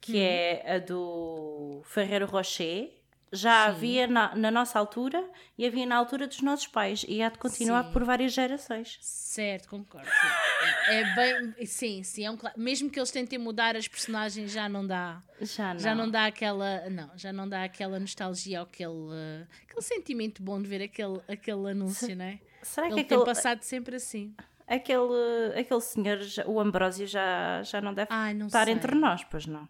que 0.00 0.12
Uhum. 0.14 0.18
é 0.22 0.74
a 0.76 0.78
do 0.78 1.82
Ferreiro 1.84 2.26
Rocher, 2.26 2.90
já 3.32 3.66
havia 3.66 4.06
na, 4.06 4.34
na 4.34 4.50
nossa 4.50 4.78
altura 4.78 5.24
e 5.56 5.64
havia 5.64 5.86
na 5.86 5.96
altura 5.96 6.26
dos 6.26 6.40
nossos 6.42 6.66
pais 6.66 7.04
e 7.08 7.22
há 7.22 7.28
de 7.28 7.38
continuar 7.38 7.84
Sim. 7.84 7.92
por 7.92 8.04
várias 8.04 8.32
gerações. 8.32 8.98
Certo, 9.00 9.68
concordo. 9.68 10.08
sim. 10.08 10.92
É 10.92 11.14
bem. 11.14 11.66
Sim, 11.66 12.02
sim, 12.02 12.24
é 12.26 12.30
um 12.30 12.38
Mesmo 12.56 12.90
que 12.90 12.98
eles 12.98 13.10
tentem 13.10 13.38
mudar 13.38 13.76
as 13.76 13.86
personagens, 13.86 14.50
já 14.50 14.68
não 14.68 14.86
dá. 14.86 15.22
Já 15.40 15.72
não. 15.72 15.80
Já 15.80 15.94
não 15.94 16.10
dá 16.10 16.26
aquela. 16.26 16.90
Não, 16.90 17.10
já 17.16 17.32
não 17.32 17.48
dá 17.48 17.64
aquela 17.64 18.00
nostalgia 18.00 18.60
ou 18.60 18.66
aquele, 18.66 19.46
aquele 19.62 19.82
sentimento 19.82 20.42
bom 20.42 20.60
de 20.60 20.68
ver 20.68 20.82
aquele, 20.82 21.20
aquele 21.28 21.70
anúncio, 21.70 22.14
não 22.16 22.24
é? 22.24 22.40
Será 22.62 22.88
que 22.88 22.94
Ele 22.94 23.04
tem 23.04 23.16
aquele, 23.16 23.24
passado 23.24 23.62
sempre 23.62 23.96
assim. 23.96 24.34
aquele, 24.66 25.58
aquele 25.58 25.80
senhor, 25.80 26.18
o 26.46 26.60
Ambrósio, 26.60 27.06
já, 27.06 27.62
já 27.62 27.80
não 27.80 27.94
deve 27.94 28.08
Ai, 28.10 28.34
não 28.34 28.48
estar 28.48 28.64
sei. 28.64 28.74
entre 28.74 28.94
nós, 28.94 29.24
pois 29.24 29.46
não? 29.46 29.68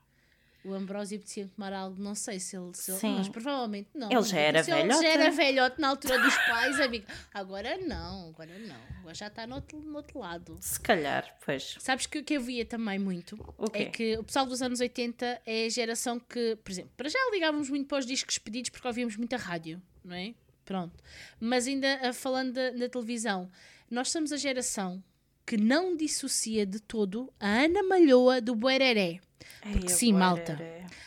O 0.64 0.74
Ambrósio 0.74 1.16
apetecia 1.16 1.48
tomar 1.54 1.72
algo, 1.72 2.02
não 2.02 2.14
sei 2.14 2.38
se 2.38 2.56
ele, 2.56 2.70
se 2.74 2.90
ele- 2.92 3.00
mas 3.16 3.28
provavelmente 3.28 3.88
não. 3.94 4.10
Ele 4.10 4.22
já 4.22 4.38
era 4.38 4.62
Se 4.62 4.70
Ele 4.70 4.82
velhote. 4.82 5.02
já 5.02 5.08
era 5.08 5.30
velhote 5.30 5.80
na 5.80 5.88
altura 5.88 6.18
dos 6.18 6.34
pais, 6.36 6.80
amiga. 6.80 7.06
Agora 7.32 7.78
não, 7.78 8.28
agora 8.28 8.58
não. 8.58 8.76
Agora 9.00 9.14
já 9.14 9.26
está 9.28 9.46
no 9.46 9.54
outro, 9.56 9.78
no 9.80 9.96
outro 9.96 10.18
lado. 10.18 10.58
Se 10.60 10.78
calhar, 10.78 11.36
pois. 11.44 11.76
Sabes 11.78 12.06
que 12.06 12.18
o 12.18 12.24
que 12.24 12.34
eu 12.34 12.42
via 12.42 12.64
também 12.66 12.98
muito 12.98 13.36
O 13.56 13.70
quê? 13.70 13.78
é 13.82 13.84
que 13.86 14.18
o 14.18 14.24
pessoal 14.24 14.44
dos 14.46 14.60
anos 14.60 14.80
80 14.80 15.40
é 15.46 15.66
a 15.66 15.68
geração 15.70 16.20
que, 16.20 16.56
por 16.62 16.70
exemplo, 16.70 16.90
para 16.96 17.08
já 17.08 17.18
ligávamos 17.32 17.70
muito 17.70 17.86
para 17.88 17.98
os 17.98 18.06
discos 18.06 18.36
pedidos 18.38 18.70
porque 18.70 18.86
ouvíamos 18.86 19.16
muita 19.16 19.36
rádio, 19.36 19.80
não 20.04 20.14
é? 20.14 20.34
Pronto. 20.64 21.02
Mas 21.40 21.66
ainda 21.66 21.98
ah, 22.02 22.12
falando 22.12 22.52
da, 22.52 22.70
da 22.70 22.88
televisão, 22.88 23.50
nós 23.90 24.10
somos 24.10 24.30
a 24.32 24.36
geração 24.36 25.02
que 25.50 25.56
não 25.56 25.96
dissocia 25.96 26.64
de 26.64 26.78
todo 26.78 27.28
a 27.40 27.48
Ana 27.64 27.82
Malhoa 27.82 28.40
do 28.40 28.54
Boereré. 28.54 29.18
Porque 29.60 29.88
Ai, 29.88 29.88
sim, 29.88 30.12
malta. 30.12 30.56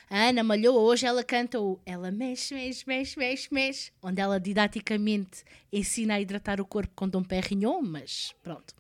A 0.10 0.28
Ana 0.28 0.44
Malhoa 0.44 0.82
hoje 0.82 1.06
ela 1.06 1.24
canta 1.24 1.62
o 1.62 1.80
Ela 1.86 2.12
mexe, 2.12 2.54
mexe, 2.54 2.84
mexe, 2.86 3.18
mexe, 3.18 3.48
mexe, 3.54 3.92
onde 4.02 4.20
ela 4.20 4.42
didaticamente 4.42 5.46
ensina 5.72 6.16
a 6.16 6.20
hidratar 6.20 6.60
o 6.60 6.66
corpo 6.66 6.92
com 6.94 7.08
Dom 7.08 7.24
Perignon, 7.24 7.82
mas 7.82 8.36
pronto. 8.44 8.76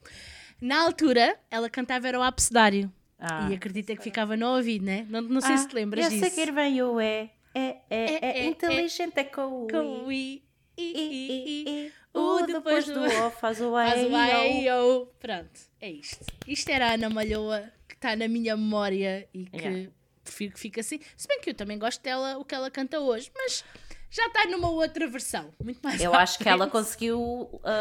Na 0.59 0.83
altura, 0.83 1.39
ela 1.49 1.69
cantava 1.69 2.09
era 2.09 2.19
o 2.19 2.23
abecedário. 2.23 2.91
Ah. 3.17 3.47
E 3.49 3.53
acredita 3.53 3.95
que 3.95 4.03
ficava 4.03 4.35
no 4.35 4.45
ouvido, 4.57 4.83
né? 4.83 5.07
Não, 5.09 5.21
não 5.21 5.39
sei 5.39 5.53
Ah, 5.53 5.57
se 5.59 5.69
te 5.69 5.75
lembras 5.75 6.03
eu 6.03 6.11
disso. 6.11 6.29
sei 6.29 6.45
que 6.45 6.51
vem 6.51 6.83
o 6.83 6.99
é. 6.99 7.29
É, 7.55 7.61
é, 7.61 7.77
É, 7.89 8.19
é, 8.21 8.39
é, 8.39 8.45
inteligente, 8.47 9.17
é 9.17 9.23
com 9.23 9.63
o 9.63 9.67
Com 9.69 10.03
o 10.07 10.11
i. 10.11 10.43
i, 10.77 10.83
i, 10.83 10.83
I, 10.83 10.91
i, 10.91 11.31
i, 11.31 11.69
i. 11.69 11.85
i. 11.87 11.91
O 12.13 12.19
O 12.19 12.45
depois 12.45 12.85
depois 12.85 12.85
do- 12.85 13.25
O 13.25 13.31
faz 13.31 13.59
o 13.61 13.71
Faz 13.71 14.03
o 14.03 14.15
A 14.15 14.47
e 14.47 14.69
o. 14.71 15.05
Pronto, 15.19 15.59
é 15.81 15.89
isto. 15.89 16.25
Isto 16.47 16.69
era 16.69 16.89
a 16.89 16.93
Ana 16.93 17.09
Malhoa 17.09 17.71
que 17.87 17.95
está 17.95 18.15
na 18.15 18.27
minha 18.27 18.55
memória 18.55 19.27
e 19.33 19.45
que 19.45 19.57
Yeah. 19.57 19.91
prefiro 20.23 20.53
que 20.53 20.59
fique 20.59 20.79
assim. 20.79 20.99
Se 21.17 21.27
bem 21.27 21.39
que 21.41 21.49
eu 21.49 21.53
também 21.55 21.77
gosto 21.79 22.01
dela, 22.01 22.37
o 22.37 22.45
que 22.45 22.53
ela 22.53 22.69
canta 22.69 22.99
hoje, 22.99 23.31
mas 23.35 23.63
já 24.11 24.27
está 24.27 24.45
numa 24.45 24.69
outra 24.69 25.07
versão. 25.07 25.51
Muito 25.63 25.79
mais 25.81 25.99
Eu 26.01 26.13
acho 26.13 26.37
que 26.37 26.47
ela 26.47 26.67
conseguiu, 26.67 27.19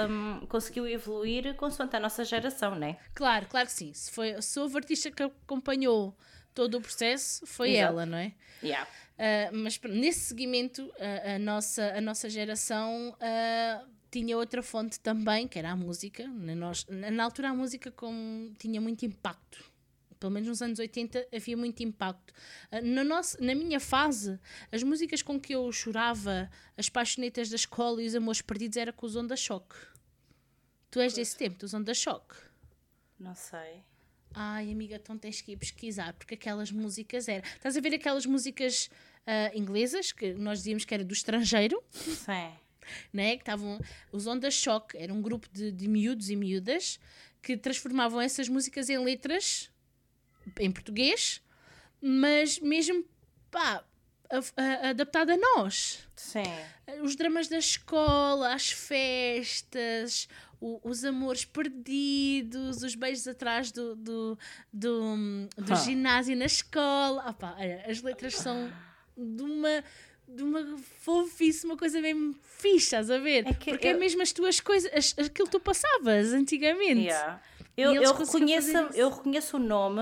hum, 0.09 0.47
conseguiu 0.49 0.89
evoluir 0.89 1.55
consoante 1.57 1.95
a 1.97 2.01
nossa 2.01 2.25
geração, 2.25 2.75
né? 2.75 2.97
Claro, 3.15 3.47
claro 3.47 3.67
que 3.67 3.73
sim. 3.73 3.93
Se, 3.93 4.11
foi, 4.11 4.41
se 4.41 4.59
houve 4.59 4.77
artista 4.79 5.11
que 5.11 5.23
acompanhou 5.23 6.17
todo 6.55 6.79
o 6.79 6.81
processo, 6.81 7.47
foi 7.47 7.73
Exato. 7.73 7.93
ela, 7.93 8.07
não 8.07 8.17
é? 8.19 8.33
Yeah. 8.63 8.89
Ah, 9.19 9.51
mas 9.53 9.79
nesse 9.85 10.21
seguimento, 10.21 10.91
a, 10.99 11.35
a 11.35 11.39
nossa, 11.39 11.93
a 11.97 12.01
nossa 12.01 12.29
geração 12.31 13.15
ah, 13.21 13.85
tinha 14.13 14.37
outra 14.37 14.63
fonte 14.63 15.01
também, 15.01 15.49
que 15.49 15.59
era 15.59 15.71
a 15.71 15.77
música. 15.77 16.29
Na, 16.29 16.55
nós, 16.55 16.87
na, 16.87 17.25
altura, 17.25 17.49
a 17.49 17.55
música 17.55 17.91
com, 17.91 18.53
tinha 18.59 18.79
muito 18.79 19.07
impacto. 19.07 19.65
Pelo 20.21 20.31
menos 20.31 20.49
nos 20.51 20.63
anos 20.63 20.79
80 20.79 21.29
havia 21.35 21.57
muito 21.57 21.83
impacto. 21.83 22.33
Ah, 22.71 22.83
no 22.83 23.03
nosso, 23.03 23.43
na 23.43 23.55
minha 23.55 23.81
fase, 23.81 24.39
as 24.71 24.83
músicas 24.83 25.23
com 25.23 25.41
que 25.41 25.55
eu 25.55 25.73
chorava, 25.73 26.51
as 26.77 26.91
paixonetas 26.91 27.49
da 27.49 27.57
escola 27.57 28.03
e 28.03 28.07
os 28.07 28.15
amores 28.15 28.43
perdidos, 28.43 28.77
era 28.77 28.93
com 28.93 29.07
os 29.07 29.17
Onda 29.17 29.35
Choque. 29.35 29.75
Tu 30.91 31.01
és 31.01 31.15
desse 31.15 31.35
tempo, 31.35 31.59
dos 31.59 31.73
Onda 31.73 31.95
Choque. 31.95 32.37
Não 33.19 33.35
sei. 33.35 33.83
Ai, 34.35 34.71
amiga, 34.71 34.97
então 34.97 35.17
tens 35.17 35.41
que 35.41 35.53
ir 35.53 35.57
pesquisar, 35.57 36.13
porque 36.13 36.35
aquelas 36.35 36.71
músicas 36.71 37.29
eram. 37.29 37.45
Estás 37.49 37.77
a 37.77 37.81
ver 37.81 37.95
aquelas 37.95 38.27
músicas 38.27 38.91
ah, 39.27 39.51
inglesas 39.55 40.13
que 40.13 40.35
nós 40.35 40.59
dizíamos 40.59 40.85
que 40.85 40.93
era 40.93 41.05
do 41.05 41.13
estrangeiro, 41.13 41.83
Sim. 41.91 42.53
Né? 43.13 43.37
Que 43.37 43.43
estavam. 43.43 43.81
Os 44.11 44.27
Onda 44.27 44.51
Shock 44.51 44.97
era 44.97 45.13
um 45.13 45.21
grupo 45.23 45.49
de, 45.53 45.71
de 45.73 45.89
miúdos 45.89 46.31
e 46.31 46.37
miúdas 46.37 46.99
que 47.43 47.57
transformavam 47.57 48.21
essas 48.21 48.49
músicas 48.49 48.89
em 48.89 48.99
letras 48.99 49.71
em 50.61 50.71
português, 50.71 51.41
mas 52.01 52.59
mesmo 52.59 53.05
pá, 53.51 53.85
adaptada 54.89 55.35
a 55.35 55.37
nós 55.37 56.07
Sim. 56.17 56.43
os 57.03 57.15
dramas 57.17 57.49
da 57.49 57.59
escola, 57.59 58.55
as 58.55 58.71
festas, 58.71 60.29
o- 60.61 60.81
os 60.89 61.05
amores 61.05 61.45
perdidos, 61.45 62.83
os 62.83 62.95
beijos 62.95 63.27
atrás 63.29 63.71
do, 63.73 63.95
do, 63.97 64.39
do, 64.73 65.17
do 65.59 65.73
Ah. 65.73 65.77
ginásio 65.77 66.37
na 66.37 66.47
escola. 66.47 67.37
Olha, 67.59 67.85
as 67.89 68.01
letras 68.03 68.35
são 68.37 68.73
de 69.17 69.43
uma, 69.43 69.85
de 70.35 70.43
uma 70.43 70.79
fofice, 71.01 71.65
uma 71.67 71.77
coisa 71.77 72.01
mesmo 72.01 72.35
fixe, 72.43 72.77
estás 72.87 73.11
a 73.11 73.19
ver? 73.19 73.47
É 73.47 73.53
que 73.55 73.71
Porque 73.71 73.89
é 73.89 73.95
eu- 73.95 73.99
mesmo 73.99 74.23
as 74.23 74.33
tuas 74.33 74.61
coisas, 74.61 74.91
as- 74.95 75.15
aquilo 75.19 75.47
que 75.47 75.53
tu 75.53 75.61
passavas 75.61 76.33
antigamente. 76.33 77.03
Yeah. 77.03 77.41
Eu, 77.77 77.95
eu, 77.95 78.13
reconheço, 78.15 78.77
eu 78.95 79.09
reconheço 79.11 79.57
o 79.57 79.61
nome, 79.61 80.01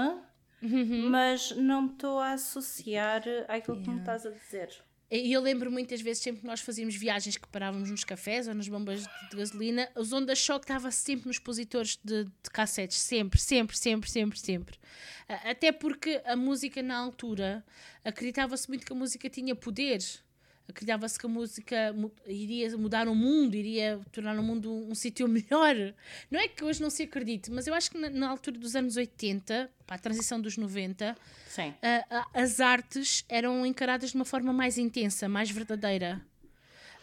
Uhum. 0.62 1.08
mas 1.08 1.52
não 1.56 1.86
estou 1.86 2.18
a 2.18 2.32
associar 2.32 3.22
àquilo 3.48 3.80
que 3.82 3.88
me 3.90 4.00
estás 4.00 4.26
a 4.26 4.30
dizer. 4.30 4.70
E 5.10 5.32
eu 5.32 5.40
lembro 5.40 5.72
muitas 5.72 6.00
vezes, 6.00 6.22
sempre 6.22 6.42
que 6.42 6.46
nós 6.46 6.60
fazíamos 6.60 6.94
viagens 6.94 7.36
que 7.36 7.48
parávamos 7.48 7.90
nos 7.90 8.04
cafés 8.04 8.46
ou 8.46 8.54
nas 8.54 8.68
bombas 8.68 9.02
de, 9.02 9.30
de 9.30 9.36
gasolina, 9.36 9.90
os 9.96 10.12
Onda 10.12 10.36
Choque 10.36 10.64
estava 10.64 10.90
sempre 10.92 11.26
nos 11.26 11.36
expositores 11.36 11.98
de, 12.04 12.24
de 12.24 12.50
cassetes, 12.52 12.98
sempre, 12.98 13.40
sempre, 13.40 13.76
sempre, 13.76 14.08
sempre, 14.08 14.38
sempre. 14.38 14.78
Até 15.28 15.72
porque 15.72 16.22
a 16.24 16.36
música 16.36 16.80
na 16.80 16.96
altura 16.96 17.64
acreditava-se 18.04 18.68
muito 18.68 18.86
que 18.86 18.92
a 18.92 18.96
música 18.96 19.28
tinha 19.28 19.54
poder. 19.56 19.98
Acreditava-se 20.68 21.18
que 21.18 21.26
a 21.26 21.28
música 21.28 21.94
iria 22.26 22.76
mudar 22.76 23.08
o 23.08 23.14
mundo, 23.14 23.56
iria 23.56 24.00
tornar 24.12 24.38
o 24.38 24.42
mundo 24.42 24.70
um, 24.70 24.90
um 24.90 24.94
sítio 24.94 25.26
melhor. 25.28 25.74
Não 26.30 26.38
é 26.38 26.46
que 26.46 26.62
hoje 26.64 26.80
não 26.80 26.88
se 26.90 27.02
acredite, 27.02 27.50
mas 27.50 27.66
eu 27.66 27.74
acho 27.74 27.90
que 27.90 27.98
na, 27.98 28.08
na 28.08 28.28
altura 28.28 28.56
dos 28.56 28.76
anos 28.76 28.96
80, 28.96 29.68
para 29.84 29.96
a 29.96 29.98
transição 29.98 30.40
dos 30.40 30.56
90, 30.56 31.16
Sim. 31.48 31.74
a- 31.82 32.04
a- 32.18 32.26
as 32.42 32.60
artes 32.60 33.24
eram 33.28 33.66
encaradas 33.66 34.10
de 34.10 34.16
uma 34.16 34.24
forma 34.24 34.52
mais 34.52 34.78
intensa, 34.78 35.28
mais 35.28 35.50
verdadeira. 35.50 36.20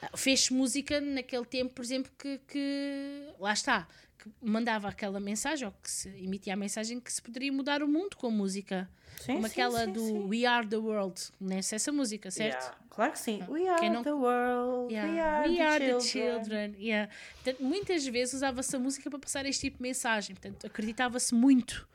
Ah, 0.01 0.15
Fez 0.15 0.49
música 0.49 1.01
naquele 1.01 1.43
tempo, 1.45 1.73
por 1.73 1.83
exemplo, 1.83 2.11
que, 2.17 2.39
que- 2.47 3.23
lá 3.39 3.51
está, 3.51 3.85
que 4.27 4.45
mandava 4.49 4.87
aquela 4.89 5.19
mensagem, 5.19 5.65
ou 5.67 5.73
que 5.81 5.89
se 5.89 6.09
emitia 6.09 6.53
a 6.53 6.55
mensagem 6.55 6.99
que 6.99 7.11
se 7.11 7.21
poderia 7.21 7.51
mudar 7.51 7.81
o 7.83 7.87
mundo 7.87 8.15
com 8.17 8.29
música. 8.31 8.89
Sim, 9.19 9.33
como 9.35 9.47
sim, 9.47 9.51
aquela 9.51 9.85
sim, 9.85 9.91
do 9.93 9.99
sim. 10.05 10.25
We 10.27 10.45
Are 10.45 10.67
the 10.67 10.75
World, 10.77 11.19
conhece 11.39 11.73
essa 11.75 11.91
música, 11.91 12.29
certo? 12.29 12.61
Yeah. 12.61 12.77
Claro 12.89 13.11
que 13.13 13.19
sim. 13.19 13.43
We 13.49 13.67
are 13.67 13.89
não- 13.89 14.03
the 14.03 14.11
world. 14.13 14.93
Yeah. 14.93 15.47
We 15.49 15.59
are, 15.61 15.79
the, 15.85 15.93
the 15.93 15.99
children. 16.01 16.43
children. 16.71 16.75
Yeah. 16.77 17.11
Portanto, 17.35 17.63
muitas 17.63 18.05
vezes 18.05 18.35
usava-se 18.35 18.75
a 18.75 18.79
música 18.79 19.09
para 19.09 19.19
passar 19.19 19.45
este 19.45 19.61
tipo 19.61 19.77
de 19.77 19.83
mensagem. 19.83 20.35
Portanto, 20.35 20.67
acreditava-se 20.67 21.33
muito 21.33 21.87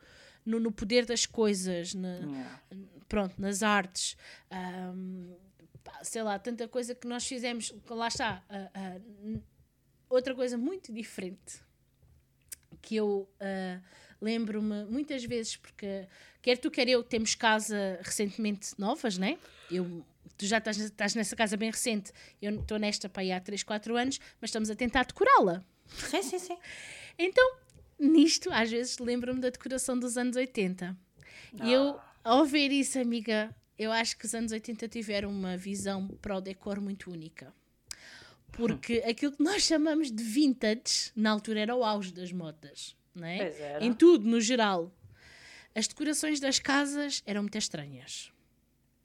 no, 0.45 0.59
no 0.59 0.71
poder 0.71 1.05
das 1.05 1.25
coisas, 1.25 1.93
na, 1.93 2.15
Yeah. 2.17 2.59
pronto, 3.07 3.35
nas 3.41 3.63
artes. 3.63 4.17
Pá, 5.83 6.03
sei 6.03 6.23
lá, 6.23 6.39
tanta 6.39 6.67
coisa 6.67 6.95
que 6.95 7.07
nós 7.07 7.25
fizemos. 7.25 7.73
Lá 7.89 8.07
está. 8.07 8.41
ah, 8.49 8.69
ah, 8.73 8.99
n- 9.23 9.41
outra 10.09 10.33
coisa 10.35 10.57
muito 10.57 10.93
diferente 10.93 11.61
que 12.83 12.97
eu 12.97 13.27
ah, 13.39 13.79
lembro-me 14.21 14.85
muitas 14.85 15.23
vezes, 15.23 15.55
porque 15.55 16.07
quer 16.41 16.57
tu, 16.57 16.69
quer 16.69 16.87
eu, 16.87 17.01
temos 17.01 17.33
casa 17.33 17.99
recentemente 18.03 18.73
novas, 18.77 19.17
né? 19.17 19.39
Eu, 19.71 20.05
tu 20.37 20.45
já 20.45 20.59
estás, 20.59 20.77
estás 20.77 21.15
nessa 21.15 21.35
casa 21.35 21.57
bem 21.57 21.71
recente, 21.71 22.11
eu 22.41 22.59
estou 22.59 22.77
nesta 22.77 23.09
para 23.09 23.23
aí 23.23 23.31
há 23.31 23.39
3, 23.39 23.63
4 23.63 23.95
anos, 23.97 24.19
mas 24.39 24.49
estamos 24.49 24.69
a 24.69 24.75
tentar 24.75 25.05
decorá-la. 25.05 25.63
Sim, 25.87 26.21
sim, 26.21 26.39
sim. 26.39 26.57
Então, 27.15 27.57
nisto, 27.99 28.51
às 28.51 28.71
vezes 28.71 28.97
lembro-me 28.97 29.39
da 29.39 29.51
decoração 29.51 29.97
dos 29.97 30.17
anos 30.17 30.35
80. 30.35 30.97
E 31.63 31.71
eu, 31.71 31.99
ao 32.23 32.43
ver 32.43 32.71
isso, 32.71 32.97
amiga, 32.97 33.55
eu 33.77 33.91
acho 33.91 34.17
que 34.17 34.25
os 34.25 34.33
anos 34.33 34.51
80 34.51 34.87
tiveram 34.87 35.29
uma 35.29 35.55
visão 35.55 36.07
para 36.07 36.35
o 36.35 36.41
decor 36.41 36.81
muito 36.81 37.11
única. 37.11 37.53
Porque 38.53 39.03
aquilo 39.05 39.31
que 39.31 39.43
nós 39.43 39.63
chamamos 39.63 40.11
de 40.11 40.23
vintage, 40.23 41.11
na 41.15 41.31
altura 41.31 41.59
era 41.59 41.75
o 41.75 41.83
auge 41.83 42.13
das 42.13 42.31
modas, 42.31 42.95
não 43.13 43.27
é? 43.27 43.37
Pois 43.37 43.59
era. 43.59 43.83
Em 43.83 43.93
tudo, 43.93 44.25
no 44.27 44.39
geral. 44.39 44.91
As 45.75 45.87
decorações 45.87 46.39
das 46.39 46.59
casas 46.59 47.23
eram 47.25 47.41
muito 47.41 47.57
estranhas. 47.57 48.31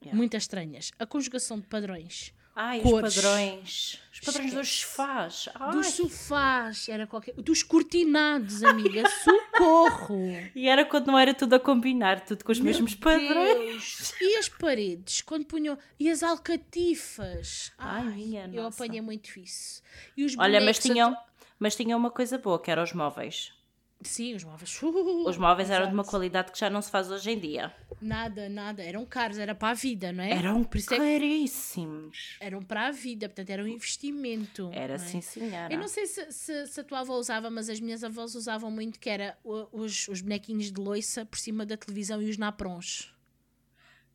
Yeah. 0.01 0.15
Muito 0.15 0.37
estranhas. 0.37 0.91
A 0.99 1.05
conjugação 1.05 1.59
de 1.59 1.67
padrões. 1.67 2.33
Ai, 2.61 2.81
Cores. 2.81 3.15
os 3.15 3.23
padrões. 3.23 3.99
Os 4.11 4.19
padrões 4.19 4.53
dos 4.53 4.67
Esquece. 4.67 4.85
sofás. 4.91 5.49
Ai. 5.55 5.71
Dos 5.71 5.87
sofás, 5.87 6.89
era 6.89 7.07
qualquer. 7.07 7.33
Dos 7.35 7.63
cortinados, 7.63 8.63
amiga. 8.63 9.03
Socorro! 9.23 10.19
E 10.53 10.67
era 10.67 10.83
quando 10.83 11.07
não 11.07 11.17
era 11.17 11.33
tudo 11.33 11.53
a 11.55 11.59
combinar, 11.59 12.19
tudo 12.25 12.43
com 12.43 12.51
os 12.51 12.59
mesmos 12.59 12.93
padrões. 12.95 13.69
Deus. 14.09 14.13
E 14.19 14.35
as 14.35 14.49
paredes, 14.49 15.21
quando 15.21 15.45
punham. 15.45 15.77
E 15.97 16.09
as 16.09 16.21
alcatifas. 16.21 17.71
Ai, 17.77 18.03
minha 18.03 18.49
Eu 18.51 18.63
nossa. 18.63 18.83
apanhei 18.83 18.99
muito 18.99 19.39
isso. 19.39 19.81
E 20.17 20.25
os 20.25 20.37
Olha, 20.37 20.59
mas 20.59 20.79
tinham, 20.79 21.15
mas 21.57 21.77
tinham 21.77 21.97
uma 21.97 22.11
coisa 22.11 22.37
boa, 22.37 22.61
que 22.61 22.69
eram 22.69 22.83
os 22.83 22.91
móveis. 22.91 23.53
Sim, 24.01 24.33
os 24.33 24.45
móveis. 24.45 24.81
Os 25.27 25.37
móveis 25.37 25.69
eram 25.69 25.87
de 25.87 25.93
uma 25.93 26.05
qualidade 26.05 26.53
que 26.53 26.59
já 26.59 26.69
não 26.69 26.81
se 26.81 26.89
faz 26.89 27.11
hoje 27.11 27.31
em 27.31 27.39
dia. 27.39 27.73
Nada, 28.01 28.47
nada. 28.47 28.81
Eram 28.81 29.05
caros, 29.05 29.37
era 29.37 29.53
para 29.53 29.71
a 29.71 29.73
vida, 29.73 30.13
não 30.13 30.23
é? 30.23 30.31
Eram 30.31 30.63
Por 30.63 30.79
é 30.79 30.83
caríssimos. 30.83 32.37
eram 32.39 32.61
para 32.61 32.87
a 32.87 32.91
vida, 32.91 33.27
portanto 33.27 33.49
era 33.49 33.61
um 33.61 33.67
investimento. 33.67 34.69
Era 34.73 34.93
é? 34.93 34.97
sim, 34.97 35.19
senhora. 35.19 35.73
Eu 35.73 35.77
não 35.77 35.89
sei 35.89 36.05
se, 36.05 36.31
se, 36.31 36.67
se 36.67 36.79
a 36.79 36.83
tua 36.83 36.99
avó 37.01 37.15
usava, 37.15 37.49
mas 37.49 37.67
as 37.69 37.81
minhas 37.81 38.01
avós 38.01 38.35
usavam 38.35 38.71
muito, 38.71 38.99
que 38.99 39.09
era 39.09 39.37
os, 39.43 40.07
os 40.07 40.21
bonequinhos 40.21 40.71
de 40.71 40.79
loiça 40.79 41.25
por 41.25 41.37
cima 41.37 41.65
da 41.65 41.75
televisão 41.75 42.21
e 42.21 42.29
os 42.29 42.37
naprons. 42.37 43.13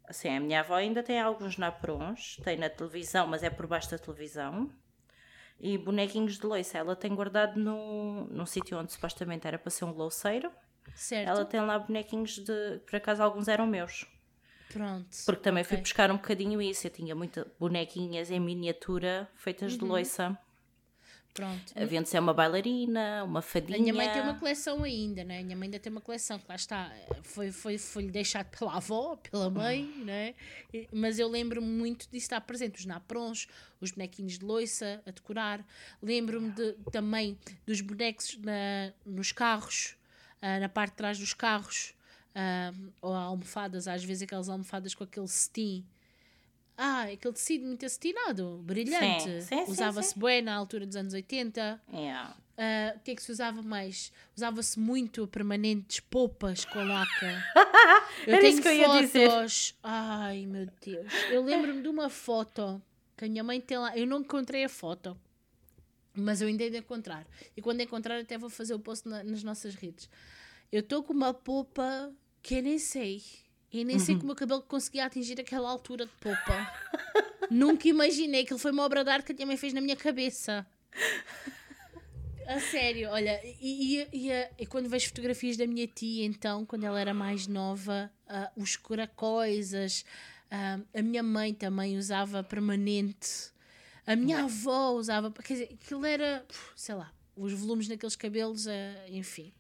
Assim, 0.07 0.29
a 0.29 0.41
minha 0.41 0.61
avó 0.61 0.77
ainda 0.77 1.03
tem 1.03 1.21
alguns 1.21 1.59
naprons, 1.59 2.39
tem 2.43 2.57
na 2.57 2.71
televisão, 2.71 3.27
mas 3.27 3.43
é 3.43 3.51
por 3.51 3.67
baixo 3.67 3.91
da 3.91 3.99
televisão. 3.99 4.71
E 5.61 5.79
bonequinhos 5.79 6.39
de 6.39 6.47
loiça, 6.47 6.77
ela 6.79 6.95
tem 6.97 7.15
guardado 7.15 7.59
num, 7.59 8.27
num 8.31 8.45
sítio 8.47 8.79
onde 8.79 8.93
supostamente 8.93 9.47
era 9.47 9.59
para 9.59 9.71
ser 9.71 9.85
um 9.85 9.93
louceiro. 9.93 10.51
Certo. 10.95 11.29
Ela 11.29 11.45
tem 11.45 11.61
lá 11.61 11.79
bonequinhos 11.79 12.33
de. 12.39 12.79
Por 12.87 12.97
acaso 12.97 13.23
alguns 13.23 13.49
eram 13.49 13.67
meus. 13.67 14.07
Pronto. 14.73 15.07
Porque 15.25 15.41
também 15.43 15.63
ok. 15.63 15.69
fui 15.77 15.77
buscar 15.83 16.11
um 16.11 16.17
bocadinho 16.17 16.61
isso. 16.61 16.87
Eu 16.87 16.91
tinha 16.91 17.15
muitas 17.15 17.47
bonequinhas 17.59 18.31
em 18.31 18.41
miniatura 18.41 19.29
feitas 19.37 19.73
Uhum. 19.73 19.79
de 19.79 19.85
loiça. 19.85 20.39
Pronto. 21.35 21.73
Havia 21.77 22.01
de 22.01 22.09
ser 22.09 22.21
uma 22.21 22.33
bailarina, 22.33 23.25
uma 23.25 23.43
fadinha. 23.43 23.77
A 23.77 23.81
minha 23.83 23.93
mãe 23.93 24.09
tem 24.13 24.23
uma 24.23 24.39
coleção 24.39 24.85
ainda, 24.85 25.25
né? 25.25 25.41
A 25.41 25.43
minha 25.43 25.57
mãe 25.57 25.67
ainda 25.67 25.81
tem 25.81 25.91
uma 25.91 26.01
coleção, 26.01 26.39
que 26.39 26.45
lá 26.49 26.55
está, 26.55 26.93
foi, 27.25 27.51
foi, 27.51 27.77
foi-lhe 27.77 28.11
deixado 28.13 28.47
pela 28.57 28.77
avó, 28.77 29.17
pela 29.17 29.51
mãe, 29.51 29.85
né? 30.05 30.35
E- 30.73 30.89
Mas 30.93 31.19
eu 31.19 31.27
lembro-me 31.29 31.67
muito 31.67 32.03
disso 32.05 32.27
estar 32.27 32.41
presente, 32.41 32.79
os 32.79 32.87
naprons, 32.87 33.49
os 33.81 33.91
bonequinhos 33.91 34.39
de 34.39 34.45
loiça 34.45 35.03
a 35.05 35.11
decorar. 35.11 35.67
Lembro-me 36.01 36.53
de- 36.53 36.75
também 36.93 37.37
dos 37.67 37.81
bonecos 37.81 38.39
na, 38.39 38.93
nos 39.05 39.33
carros, 39.33 39.97
ah, 40.41 40.61
na 40.61 40.69
parte 40.69 40.93
de 40.93 40.97
trás 40.99 41.19
dos 41.19 41.35
carros, 41.35 41.95
ah, 42.33 42.73
ou 43.03 43.13
almofadas, 43.13 43.89
às 43.89 44.05
vezes 44.05 44.23
aquelas 44.23 44.49
almofadas 44.49 44.95
com 44.95 45.03
aquele 45.03 45.27
cetim. 45.27 45.85
Ah, 46.77 47.03
aquele 47.03 47.35
tecido 47.35 47.67
muito 47.67 47.87
acetinado, 47.87 48.59
brilhante. 48.65 49.29
Usava-se 49.69 50.19
bué 50.19 50.41
na 50.43 50.55
altura 50.55 50.87
dos 50.87 50.97
anos 50.97 51.15
80. 51.15 51.81
Yeah. 51.93 52.37
Ah, 52.59 52.95
o 52.97 53.01
que 53.01 53.13
é 53.13 53.15
que 53.15 53.23
se 53.23 53.31
usava 53.33 53.63
mais? 53.63 54.13
Usava-se 54.37 54.79
muito 54.79 55.27
permanentes 55.29 56.01
poupas 56.01 56.65
com 56.65 56.83
laca. 56.85 57.45
Eu 58.27 58.33
Era 58.35 58.41
tenho 58.41 58.53
isso 58.53 58.63
que 58.63 58.69
eu 58.69 58.73
ia 58.73 59.01
dizer. 59.01 59.31
fotos. 59.31 59.75
Ai 59.83 60.47
meu 60.47 60.67
Deus. 60.85 61.13
Eu 61.31 61.45
lembro-me 61.45 61.83
de 61.83 61.89
uma 61.89 62.09
foto 62.09 62.81
que 63.17 63.25
a 63.25 63.29
minha 63.29 63.45
mãe 63.45 63.61
tem 63.61 63.79
lá. 63.79 63.97
Eu 63.97 64.07
não 64.07 64.21
encontrei 64.21 64.65
a 64.65 64.69
foto, 64.69 65.17
mas 66.15 66.41
eu 66.41 66.49
ainda 66.49 66.63
hei 66.65 66.71
de 66.71 66.79
encontrar. 66.79 67.27
E 67.57 67.61
quando 67.63 67.81
encontrar, 67.81 68.19
até 68.21 68.39
vou 68.39 68.49
fazer 68.51 68.75
o 68.75 68.79
post 68.81 69.09
na- 69.09 69.23
nas 69.23 69.43
nossas 69.45 69.75
redes. 69.75 70.09
Eu 70.73 70.81
estou 70.81 71.03
com 71.03 71.13
uma 71.13 71.35
popa 71.35 72.13
que 72.43 72.55
eu 72.57 72.63
nem 72.63 72.79
sei. 72.79 73.23
Eu 73.75 73.85
nem 73.85 73.97
Uhum. 73.97 74.05
sei 74.05 74.15
como 74.15 74.25
o 74.25 74.27
meu 74.29 74.37
cabelo 74.37 74.63
conseguia 74.63 75.05
atingir 75.05 75.41
aquela 75.41 75.69
altura 75.69 76.07
de 76.07 76.13
popa. 76.21 76.73
Nunca 77.51 77.89
imaginei 77.89 78.45
que 78.45 78.53
ele 78.53 78.61
foi 78.61 78.71
uma 78.73 78.85
obra 78.85 79.03
de 79.05 79.11
arte 79.11 79.27
que 79.27 79.33
a 79.33 79.35
minha 79.35 79.47
mãe 79.47 79.57
fez 79.57 79.73
na 79.73 79.81
minha 79.81 79.97
cabeça. 79.97 80.67
A 82.47 82.61
sério, 82.61 83.09
olha, 83.11 83.41
e, 83.61 84.03
e- 84.03 84.09
e 84.13 84.49
e 84.59 84.67
quando 84.67 84.89
vejo 84.89 85.09
fotografias 85.09 85.57
da 85.57 85.67
minha 85.67 85.87
tia, 85.87 86.25
então, 86.27 86.65
quando 86.67 86.85
ela 86.85 87.01
era 87.01 87.15
mais 87.15 87.47
nova, 87.47 88.11
ah, 88.29 88.51
os 88.55 88.77
coisas, 88.77 90.05
a 90.51 91.03
minha 91.03 91.23
mãe 91.23 91.55
também 91.55 91.97
usava 91.97 92.43
permanente, 92.43 93.51
a 94.07 94.15
minha 94.15 94.45
avó 94.45 94.91
usava, 94.93 95.31
quer 95.33 95.55
dizer, 95.55 95.71
aquilo 95.83 96.05
era, 96.05 96.45
sei 96.77 96.95
lá, 96.95 97.11
os 97.35 97.53
volumes 97.55 97.89
naqueles 97.89 98.15
cabelos, 98.15 98.69
ah, 98.69 99.07
enfim. 99.09 99.51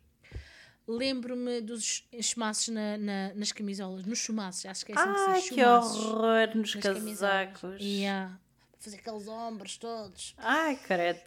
Lembro-me 0.87 1.61
dos 1.62 2.05
chumaços 2.20 2.68
na, 2.68 2.97
na- 2.99 3.35
nas 3.35 3.53
camisolas, 3.53 4.05
nos 4.05 4.18
chumaços, 4.18 4.66
acho 4.66 4.85
que 4.85 4.93
é 4.93 4.95
assim 4.99 5.24
que 5.24 5.32
diz, 5.41 5.49
que 5.49 5.55
chumaços. 5.55 6.05
horror 6.05 6.57
nos 6.57 6.74
casacos. 6.74 7.80
Yeah. 7.80 8.39
Fazer 8.78 8.97
aqueles 8.99 9.26
ombros 9.26 9.78
todos. 9.78 10.35
Ai, 10.37 10.76
credo. 10.76 11.22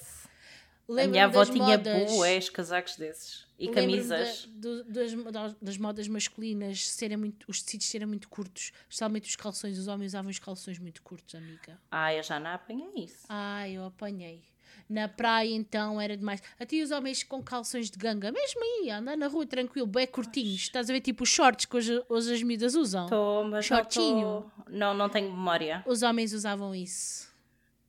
A 0.89 1.07
minha 1.07 1.25
avó 1.25 1.43
tinha 1.43 1.65
modas. 1.65 2.11
bués 2.11 2.49
casacos 2.49 2.95
desses. 2.95 3.45
E 3.59 3.67
camisas. 3.69 4.45
da- 4.45 4.69
do- 4.69 4.83
das, 4.85 5.13
modas- 5.15 5.55
das 5.59 5.77
modas 5.77 6.07
masculinas 6.07 6.87
serem 6.89 7.17
muito, 7.17 7.45
os 7.49 7.61
tecidos 7.63 7.87
serem 7.87 8.07
muito 8.07 8.29
curtos, 8.29 8.71
especialmente 8.83 9.27
os 9.27 9.35
calções. 9.35 9.77
Os 9.79 9.87
homens 9.87 10.11
usavam 10.11 10.29
os 10.29 10.37
calções 10.39 10.77
muito 10.77 11.01
curtos, 11.01 11.33
amiga. 11.33 11.77
Ai, 11.89 12.19
eu 12.19 12.23
já 12.23 12.39
não 12.39 12.51
apanhei 12.51 12.87
isso. 13.03 13.25
Ai, 13.27 13.71
eu 13.73 13.85
apanhei. 13.85 14.43
Na 14.89 15.07
praia, 15.09 15.53
então, 15.53 15.99
era 15.99 16.15
demais. 16.15 16.41
Até 16.57 16.77
os 16.81 16.91
homens 16.91 17.21
com 17.21 17.43
calções 17.43 17.89
de 17.91 17.97
ganga, 17.97 18.31
mesmo 18.31 18.61
aí, 18.63 18.89
andar 18.89 19.17
na 19.17 19.27
rua 19.27 19.45
tranquilo, 19.45 19.85
bem 19.85 20.07
curtinhos. 20.07 20.61
Estás 20.61 20.89
a 20.89 20.93
ver, 20.93 21.01
tipo, 21.01 21.23
os 21.23 21.29
shorts 21.29 21.65
que 21.65 21.75
hoje, 21.75 22.01
hoje 22.07 22.33
as 22.33 22.41
miúdas 22.41 22.73
usam? 22.73 23.03
Estou, 23.03 23.43
mas 23.43 23.69
não 23.69 23.77
Shortinho. 23.77 24.51
tô- 24.65 24.71
Não, 24.71 24.93
não 24.93 25.09
tenho 25.09 25.29
memória. 25.29 25.83
Os 25.85 26.03
homens 26.03 26.31
usavam 26.31 26.73
isso. 26.73 27.27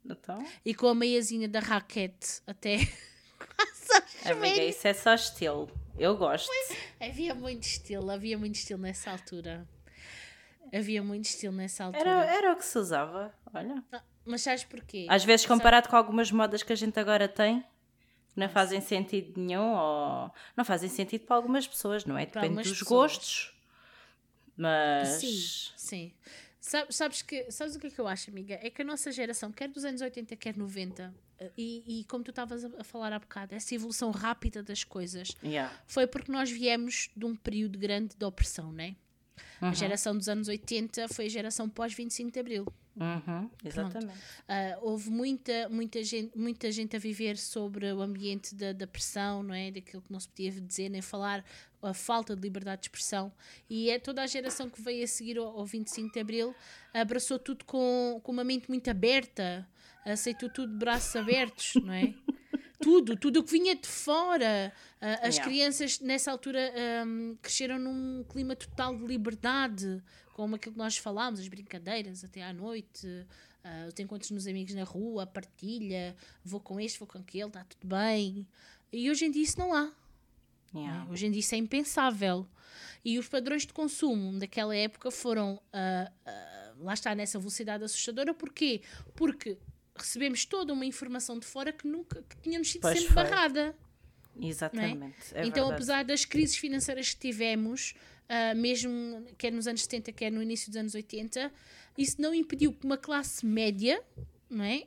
Então, 0.04 0.44
E 0.64 0.74
com 0.74 0.88
a 0.88 0.94
meiazinha 0.94 1.48
da 1.48 1.60
raquete 1.60 2.40
até 2.46 2.78
quase 3.38 4.30
amiga, 4.32 4.64
isso 4.64 4.88
é 4.88 4.94
só 4.94 5.14
estilo. 5.14 5.70
Eu 5.98 6.16
gosto. 6.16 6.48
Havia 7.00 7.34
muito 7.34 7.62
estilo, 7.64 8.10
havia 8.10 8.38
muito 8.38 8.54
estilo 8.56 8.80
nessa 8.80 9.10
altura. 9.10 9.68
Havia 10.72 11.02
muito 11.02 11.24
estilo 11.26 11.52
nessa 11.54 11.84
altura. 11.84 12.00
Era, 12.10 12.24
era 12.26 12.52
o 12.52 12.56
que 12.56 12.64
se 12.64 12.78
usava. 12.78 13.32
Olha. 13.54 13.82
Ah, 13.92 14.02
Mas 14.28 14.42
sabes 14.42 14.62
porquê? 14.64 15.06
Às 15.08 15.24
vezes, 15.24 15.46
comparado 15.46 15.88
com 15.88 15.96
algumas 15.96 16.30
modas 16.30 16.62
que 16.62 16.72
a 16.72 16.76
gente 16.76 17.00
agora 17.00 17.26
tem, 17.26 17.64
não 18.36 18.48
fazem 18.48 18.80
sentido 18.80 19.40
nenhum, 19.40 19.74
ou 19.74 20.30
não 20.54 20.64
fazem 20.64 20.88
sentido 20.88 21.24
para 21.24 21.36
algumas 21.36 21.66
pessoas, 21.66 22.04
não 22.04 22.16
é? 22.16 22.26
Para 22.26 22.42
Depende 22.42 22.62
dos 22.62 22.78
pessoas. 22.78 23.12
gostos. 23.12 23.54
Mas. 24.54 25.08
Sim, 25.08 25.72
sim. 25.76 26.12
Sabes, 26.60 26.96
sabes, 26.96 27.22
que, 27.22 27.50
sabes 27.50 27.76
o 27.76 27.78
que 27.78 27.86
é 27.86 27.90
que 27.90 27.98
eu 27.98 28.06
acho, 28.06 28.30
amiga? 28.30 28.58
É 28.62 28.68
que 28.68 28.82
a 28.82 28.84
nossa 28.84 29.10
geração, 29.10 29.50
quer 29.50 29.68
dos 29.68 29.84
anos 29.84 30.02
80, 30.02 30.36
quer 30.36 30.56
90, 30.56 31.14
eh, 31.38 31.50
e, 31.56 32.00
e 32.00 32.04
como 32.04 32.22
tu 32.22 32.30
estavas 32.30 32.64
a, 32.64 32.84
falar 32.84 33.12
há 33.12 33.18
bocado, 33.18 33.54
essa 33.54 33.74
evolução 33.74 34.10
rápida 34.10 34.62
das 34.62 34.84
coisas 34.84 35.30
Yeah. 35.42 35.72
foi 35.86 36.06
porque 36.06 36.30
nós 36.30 36.50
viemos 36.50 37.08
de 37.16 37.24
um 37.24 37.34
período 37.34 37.78
grande 37.78 38.14
de 38.16 38.24
opressão, 38.24 38.70
né? 38.72 38.96
A 39.60 39.72
geração 39.72 40.16
dos 40.16 40.28
anos 40.28 40.48
80 40.48 41.08
foi 41.08 41.26
a 41.26 41.28
geração 41.28 41.68
pós-25 41.68 42.30
de 42.30 42.40
Abril. 42.40 42.66
Uhum, 43.00 43.50
exatamente. 43.64 44.18
Ah, 44.48 44.78
houve 44.80 45.10
muita, 45.10 45.68
muita, 45.68 46.02
gente, 46.02 46.36
muita 46.36 46.70
gente 46.72 46.96
a 46.96 46.98
viver 46.98 47.36
sobre 47.36 47.92
o 47.92 48.02
ambiente 48.02 48.54
da, 48.54 48.72
da 48.72 48.86
pressão, 48.86 49.42
não 49.42 49.54
é? 49.54 49.70
Daquilo 49.70 50.02
que 50.02 50.12
não 50.12 50.18
se 50.18 50.28
podia 50.28 50.50
dizer 50.50 50.88
nem 50.88 51.00
falar, 51.00 51.44
a 51.82 51.94
falta 51.94 52.34
de 52.34 52.42
liberdade 52.42 52.82
de 52.82 52.86
expressão. 52.88 53.32
E 53.70 53.90
é 53.90 53.98
toda 53.98 54.22
a 54.22 54.26
geração 54.26 54.68
que 54.68 54.80
veio 54.82 55.04
a 55.04 55.06
seguir 55.06 55.38
ao, 55.38 55.46
ao 55.46 55.64
25 55.64 56.12
de 56.12 56.20
Abril 56.20 56.54
abraçou 56.92 57.38
tudo 57.38 57.64
com, 57.64 58.20
com 58.22 58.32
uma 58.32 58.44
mente 58.44 58.68
muito 58.68 58.90
aberta, 58.90 59.68
aceitou 60.04 60.48
tudo 60.48 60.72
de 60.72 60.78
braços 60.78 61.14
abertos, 61.14 61.78
não 61.82 61.92
é? 61.92 62.14
tudo, 62.80 63.16
tudo 63.16 63.40
o 63.40 63.44
que 63.44 63.50
vinha 63.52 63.74
de 63.76 63.86
fora. 63.86 64.72
Ah, 65.00 65.14
as 65.28 65.36
Yeah. 65.36 65.42
crianças 65.44 66.00
nessa 66.00 66.30
altura 66.30 66.72
ahm, 67.02 67.36
cresceram 67.42 67.78
num 67.78 68.24
clima 68.24 68.56
total 68.56 68.96
de 68.96 69.04
liberdade, 69.06 70.02
como 70.38 70.54
aquilo 70.54 70.72
que 70.72 70.78
nós 70.78 70.96
falámos, 70.96 71.40
as 71.40 71.48
brincadeiras 71.48 72.22
até 72.22 72.44
à 72.44 72.52
noite, 72.52 73.26
ah, 73.64 73.88
os 73.92 73.98
encontros 73.98 74.30
nos 74.30 74.46
amigos 74.46 74.72
na 74.72 74.84
rua, 74.84 75.24
a 75.24 75.26
partilha, 75.26 76.14
vou 76.44 76.60
com 76.60 76.78
este, 76.78 76.96
vou 76.96 77.08
com 77.08 77.18
aquele, 77.18 77.48
está 77.48 77.64
tudo 77.64 77.88
bem. 77.88 78.46
E 78.92 79.10
hoje 79.10 79.24
em 79.24 79.32
dia 79.32 79.42
isso 79.42 79.58
não 79.58 79.74
há. 79.74 79.92
Yeah. 80.72 81.10
Hoje 81.10 81.26
em 81.26 81.32
dia 81.32 81.40
isso 81.40 81.56
é 81.56 81.58
impensável. 81.58 82.46
E 83.04 83.18
os 83.18 83.26
padrões 83.26 83.66
de 83.66 83.72
consumo 83.72 84.38
daquela 84.38 84.76
época 84.76 85.10
foram, 85.10 85.60
ah, 85.72 86.08
ah, 86.24 86.72
lá 86.78 86.94
está, 86.94 87.16
nessa 87.16 87.36
velocidade 87.40 87.82
assustadora. 87.82 88.32
Porquê? 88.32 88.82
Porque 89.16 89.58
recebemos 89.96 90.44
toda 90.44 90.72
uma 90.72 90.86
informação 90.86 91.36
de 91.36 91.46
fora 91.46 91.72
que 91.72 91.88
nunca 91.88 92.22
que 92.22 92.36
tínhamos 92.36 92.70
sido 92.70 92.82
Pois 92.82 92.96
sempre 92.96 93.12
foi. 93.12 93.24
barrada. 93.24 93.74
Exatamente. 94.40 95.34
é 95.34 95.40
então, 95.40 95.64
verdade. 95.64 95.72
apesar 95.72 96.04
das 96.04 96.24
crises 96.24 96.56
financeiras 96.56 97.12
que 97.12 97.18
tivemos, 97.18 97.96
ah, 98.28 98.54
mesmo 98.54 99.24
quer 99.36 99.50
nos 99.50 99.66
anos 99.66 99.82
70, 99.82 100.12
quer 100.12 100.30
no 100.30 100.42
início 100.42 100.68
dos 100.70 100.76
anos 100.76 100.94
80, 100.94 101.50
isso 101.96 102.20
não 102.20 102.34
impediu 102.34 102.72
que 102.72 102.84
uma 102.84 102.98
classe 102.98 103.44
média 103.44 104.02
não 104.50 104.64
é, 104.64 104.86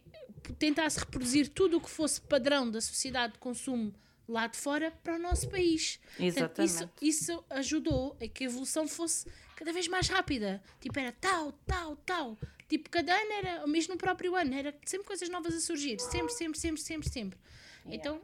tentasse 0.57 0.99
reproduzir 0.99 1.49
tudo 1.49 1.77
o 1.77 1.81
que 1.81 1.89
fosse 1.89 2.21
padrão 2.21 2.69
da 2.69 2.79
sociedade 2.79 3.33
de 3.33 3.39
consumo 3.39 3.93
lá 4.27 4.47
de 4.47 4.57
fora 4.57 4.91
para 5.03 5.15
o 5.15 5.19
nosso 5.19 5.49
país. 5.49 5.99
Portanto, 6.17 6.63
isso, 6.63 6.77
Exatamente. 6.77 6.93
isso 7.01 7.45
ajudou 7.49 8.15
a 8.21 8.27
que 8.27 8.45
a 8.45 8.47
evolução 8.47 8.87
fosse 8.87 9.27
cada 9.55 9.73
vez 9.73 9.87
mais 9.87 10.07
rápida. 10.07 10.63
Tipo, 10.79 10.99
era 10.99 11.11
tal, 11.11 11.51
tal, 11.65 11.95
tal. 11.97 12.37
Tipo, 12.69 12.89
cada 12.89 13.13
ano 13.13 13.31
era, 13.33 13.61
ou 13.61 13.67
mesmo 13.67 13.93
no 13.93 13.97
próprio 13.97 14.35
ano, 14.35 14.53
era 14.53 14.73
sempre 14.85 15.05
coisas 15.05 15.27
novas 15.27 15.53
a 15.53 15.59
surgir. 15.59 15.99
Sempre, 15.99 16.33
sempre, 16.33 16.57
sempre, 16.57 16.81
sempre, 16.81 17.09
sempre. 17.09 17.39
Então, 17.85 18.21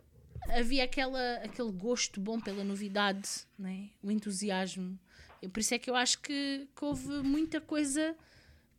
havia 0.50 0.86
aquela, 0.86 1.36
aquele 1.44 1.72
gosto 1.72 2.22
bom 2.22 2.40
pela 2.40 2.64
novidade, 2.64 3.28
né? 3.60 3.90
o 4.02 4.10
entusiasmo. 4.10 4.98
E 5.42 5.48
por 5.48 5.60
isso 5.60 5.74
é 5.74 5.80
que 5.80 5.90
eu 5.90 5.96
acho 5.96 6.20
que, 6.20 6.68
que 6.76 6.86
houve 6.86 7.22
muita 7.24 7.62
coisa 7.62 8.16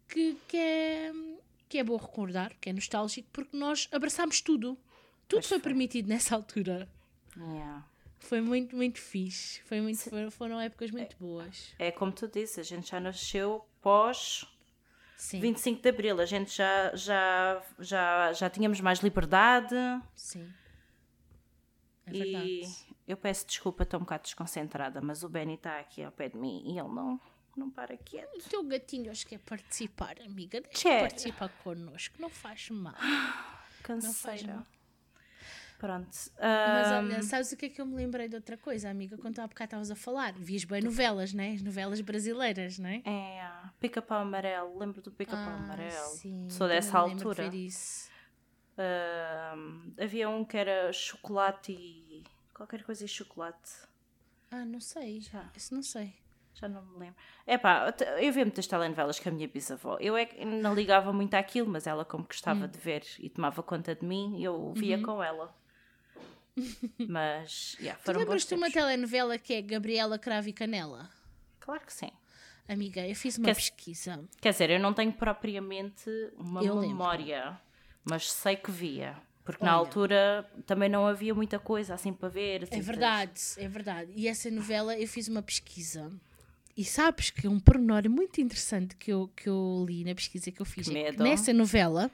que, 0.08 0.36
que, 0.48 0.56
é, 0.56 1.12
que 1.68 1.78
é 1.78 1.84
bom 1.84 1.96
recordar, 1.96 2.54
que 2.60 2.70
é 2.70 2.72
nostálgico, 2.72 3.28
porque 3.32 3.56
nós 3.56 3.88
abraçámos 3.92 4.40
tudo. 4.40 4.76
Tudo 5.28 5.42
foi 5.42 5.58
foi. 5.58 5.60
permitido 5.60 6.08
nessa 6.08 6.34
altura. 6.34 6.88
Yeah. 7.36 7.86
Foi 8.18 8.40
muito, 8.40 8.74
muito 8.74 8.98
fixe. 8.98 9.60
Foi 9.62 9.80
muito, 9.80 9.98
foram, 9.98 10.30
foram 10.30 10.60
épocas 10.60 10.90
muito 10.90 11.16
boas. 11.18 11.74
É 11.78 11.90
como 11.90 12.10
tu 12.12 12.26
disse, 12.26 12.60
a 12.60 12.62
gente 12.62 12.90
já 12.90 12.98
nasceu 12.98 13.64
pós 13.80 14.44
Sim, 15.16 15.40
25 15.40 15.82
de 15.82 15.88
Abril, 15.88 16.20
a 16.20 16.24
gente 16.24 16.56
já, 16.56 16.94
já, 16.94 17.62
já, 17.80 18.32
já 18.32 18.48
tínhamos 18.48 18.80
mais 18.80 19.00
liberdade 19.00 19.74
sim. 20.14 20.48
É 22.06 22.10
e 22.12 22.18
verdade. 22.18 22.87
Eu 23.08 23.16
peço 23.16 23.46
desculpa, 23.46 23.82
estou 23.82 23.98
um 23.98 24.02
bocado 24.04 24.22
desconcentrada, 24.24 25.00
mas 25.00 25.24
o 25.24 25.28
Benny 25.28 25.54
está 25.54 25.78
aqui 25.80 26.02
ao 26.04 26.12
pé 26.12 26.28
de 26.28 26.36
mim 26.36 26.62
e 26.64 26.78
ele 26.78 26.88
não, 26.88 27.20
não 27.56 27.70
para 27.70 27.96
quieto. 27.96 28.36
O 28.36 28.48
teu 28.48 28.62
gatinho 28.62 29.10
acho 29.10 29.26
que 29.26 29.36
quer 29.36 29.44
participar, 29.44 30.14
amiga. 30.24 30.60
Deixa 30.60 30.82
Quer. 30.82 31.00
participar 31.00 31.48
connosco. 31.64 32.14
Não 32.20 32.28
faz 32.28 32.70
mal. 32.70 32.94
faz 32.94 33.82
Canseira. 33.82 34.54
mal. 34.54 34.66
Pronto. 35.78 36.08
Mas 36.40 36.90
olha, 36.90 37.22
sabes 37.22 37.52
o 37.52 37.56
que 37.56 37.66
é 37.66 37.68
que 37.68 37.80
eu 37.80 37.86
me 37.86 37.94
lembrei 37.94 38.28
de 38.28 38.34
outra 38.34 38.56
coisa, 38.56 38.90
amiga? 38.90 39.16
Quando 39.16 39.38
há 39.38 39.46
bocado 39.46 39.66
estavas 39.68 39.90
a 39.92 39.94
falar, 39.94 40.32
vias 40.32 40.64
bem 40.64 40.82
novelas, 40.82 41.32
né? 41.32 41.52
As 41.52 41.62
novelas 41.62 42.00
brasileiras, 42.00 42.80
né? 42.80 43.00
É, 43.04 43.48
pica-pau 43.78 44.20
amarelo. 44.22 44.76
Lembro 44.76 45.00
do 45.00 45.12
pica-pau 45.12 45.38
Ah, 45.40 45.54
amarelo. 45.54 46.08
sim, 46.16 46.48
Sou 46.50 46.66
também 46.66 46.76
dessa 46.82 47.00
me 47.02 47.08
lembro 47.10 47.18
de 47.22 47.28
altura. 47.28 47.50
ver 47.50 47.56
isso. 47.56 48.08
Ahm, 48.76 49.92
havia 50.00 50.28
um 50.28 50.44
que 50.44 50.56
era 50.56 50.92
chocolate 50.92 51.72
e. 51.72 52.07
qualquer 52.58 52.82
coisa 52.84 53.04
e 53.04 53.08
chocolate. 53.08 53.70
Ah, 54.50 54.64
não 54.64 54.80
sei. 54.80 55.20
Já. 55.20 55.48
Isso 55.56 55.74
não 55.74 55.82
sei. 55.82 56.12
Já 56.54 56.68
não 56.68 56.82
me 56.84 56.98
lembro. 56.98 57.14
É 57.46 57.56
pá, 57.56 57.94
eu 58.20 58.32
via 58.32 58.44
muitas 58.44 58.66
telenovelas 58.66 59.18
com 59.20 59.28
a 59.28 59.32
minha 59.32 59.46
bisavó. 59.48 59.96
Eu 60.00 60.16
é 60.16 60.26
que 60.26 60.44
não 60.44 60.74
ligava 60.74 61.12
muito 61.12 61.34
àquilo, 61.34 61.68
mas 61.70 61.86
ela, 61.86 62.04
como 62.04 62.24
gostava 62.24 62.64
Hum. 62.64 62.68
de 62.68 62.78
ver 62.78 63.04
e 63.20 63.30
tomava 63.30 63.62
conta 63.62 63.94
de 63.94 64.04
mim, 64.04 64.42
eu 64.42 64.72
via 64.74 64.96
Uhum. 64.96 65.02
com 65.04 65.22
ela. 65.22 65.54
Mas, 67.08 67.76
yeah, 67.78 67.96
foram 68.02 68.18
lembras-te 68.20 68.48
de 68.48 68.54
uma 68.56 68.70
telenovela 68.70 69.38
que 69.38 69.54
é 69.54 69.62
Gabriela 69.62 70.18
Cravo 70.18 70.48
e 70.48 70.52
Canela? 70.52 71.08
Claro 71.60 71.84
que 71.86 71.92
sim. 71.92 72.10
Amiga, 72.68 73.06
eu 73.06 73.14
fiz 73.14 73.38
uma 73.38 73.44
Quer- 73.46 73.54
pesquisa. 73.54 74.24
Quer 74.40 74.50
dizer, 74.50 74.70
eu 74.70 74.80
não 74.80 74.92
tenho 74.92 75.12
propriamente 75.12 76.10
uma 76.36 76.62
Eu 76.62 76.74
lembro. 76.74 76.88
memória, 76.88 77.58
mas 78.04 78.30
sei 78.32 78.56
que 78.56 78.70
via. 78.72 79.16
Porque 79.48 79.64
na 79.64 79.70
Olha. 79.70 79.78
altura 79.86 80.50
também 80.66 80.90
não 80.90 81.06
havia 81.06 81.34
muita 81.34 81.58
coisa 81.58 81.94
assim 81.94 82.12
para 82.12 82.28
ver. 82.28 82.64
assim, 82.64 82.76
É 82.76 82.82
verdade, 82.82 83.40
é 83.56 83.66
verdade. 83.66 84.12
E 84.14 84.28
essa 84.28 84.50
novela 84.50 84.94
eu 84.98 85.08
fiz 85.08 85.26
uma 85.26 85.40
pesquisa. 85.40 86.12
E 86.76 86.84
sabes 86.84 87.30
que 87.30 87.48
um 87.48 87.58
pormenor 87.58 88.06
muito 88.10 88.42
interessante 88.42 88.94
que 88.94 89.10
eu, 89.10 89.30
que 89.34 89.48
eu 89.48 89.86
li 89.88 90.04
na 90.04 90.14
pesquisa 90.14 90.52
que 90.52 90.60
eu 90.60 90.66
fiz 90.66 90.86
Que 90.86 90.98
é 90.98 91.12
que 91.12 91.22
nessa 91.22 91.50
novela 91.54 92.10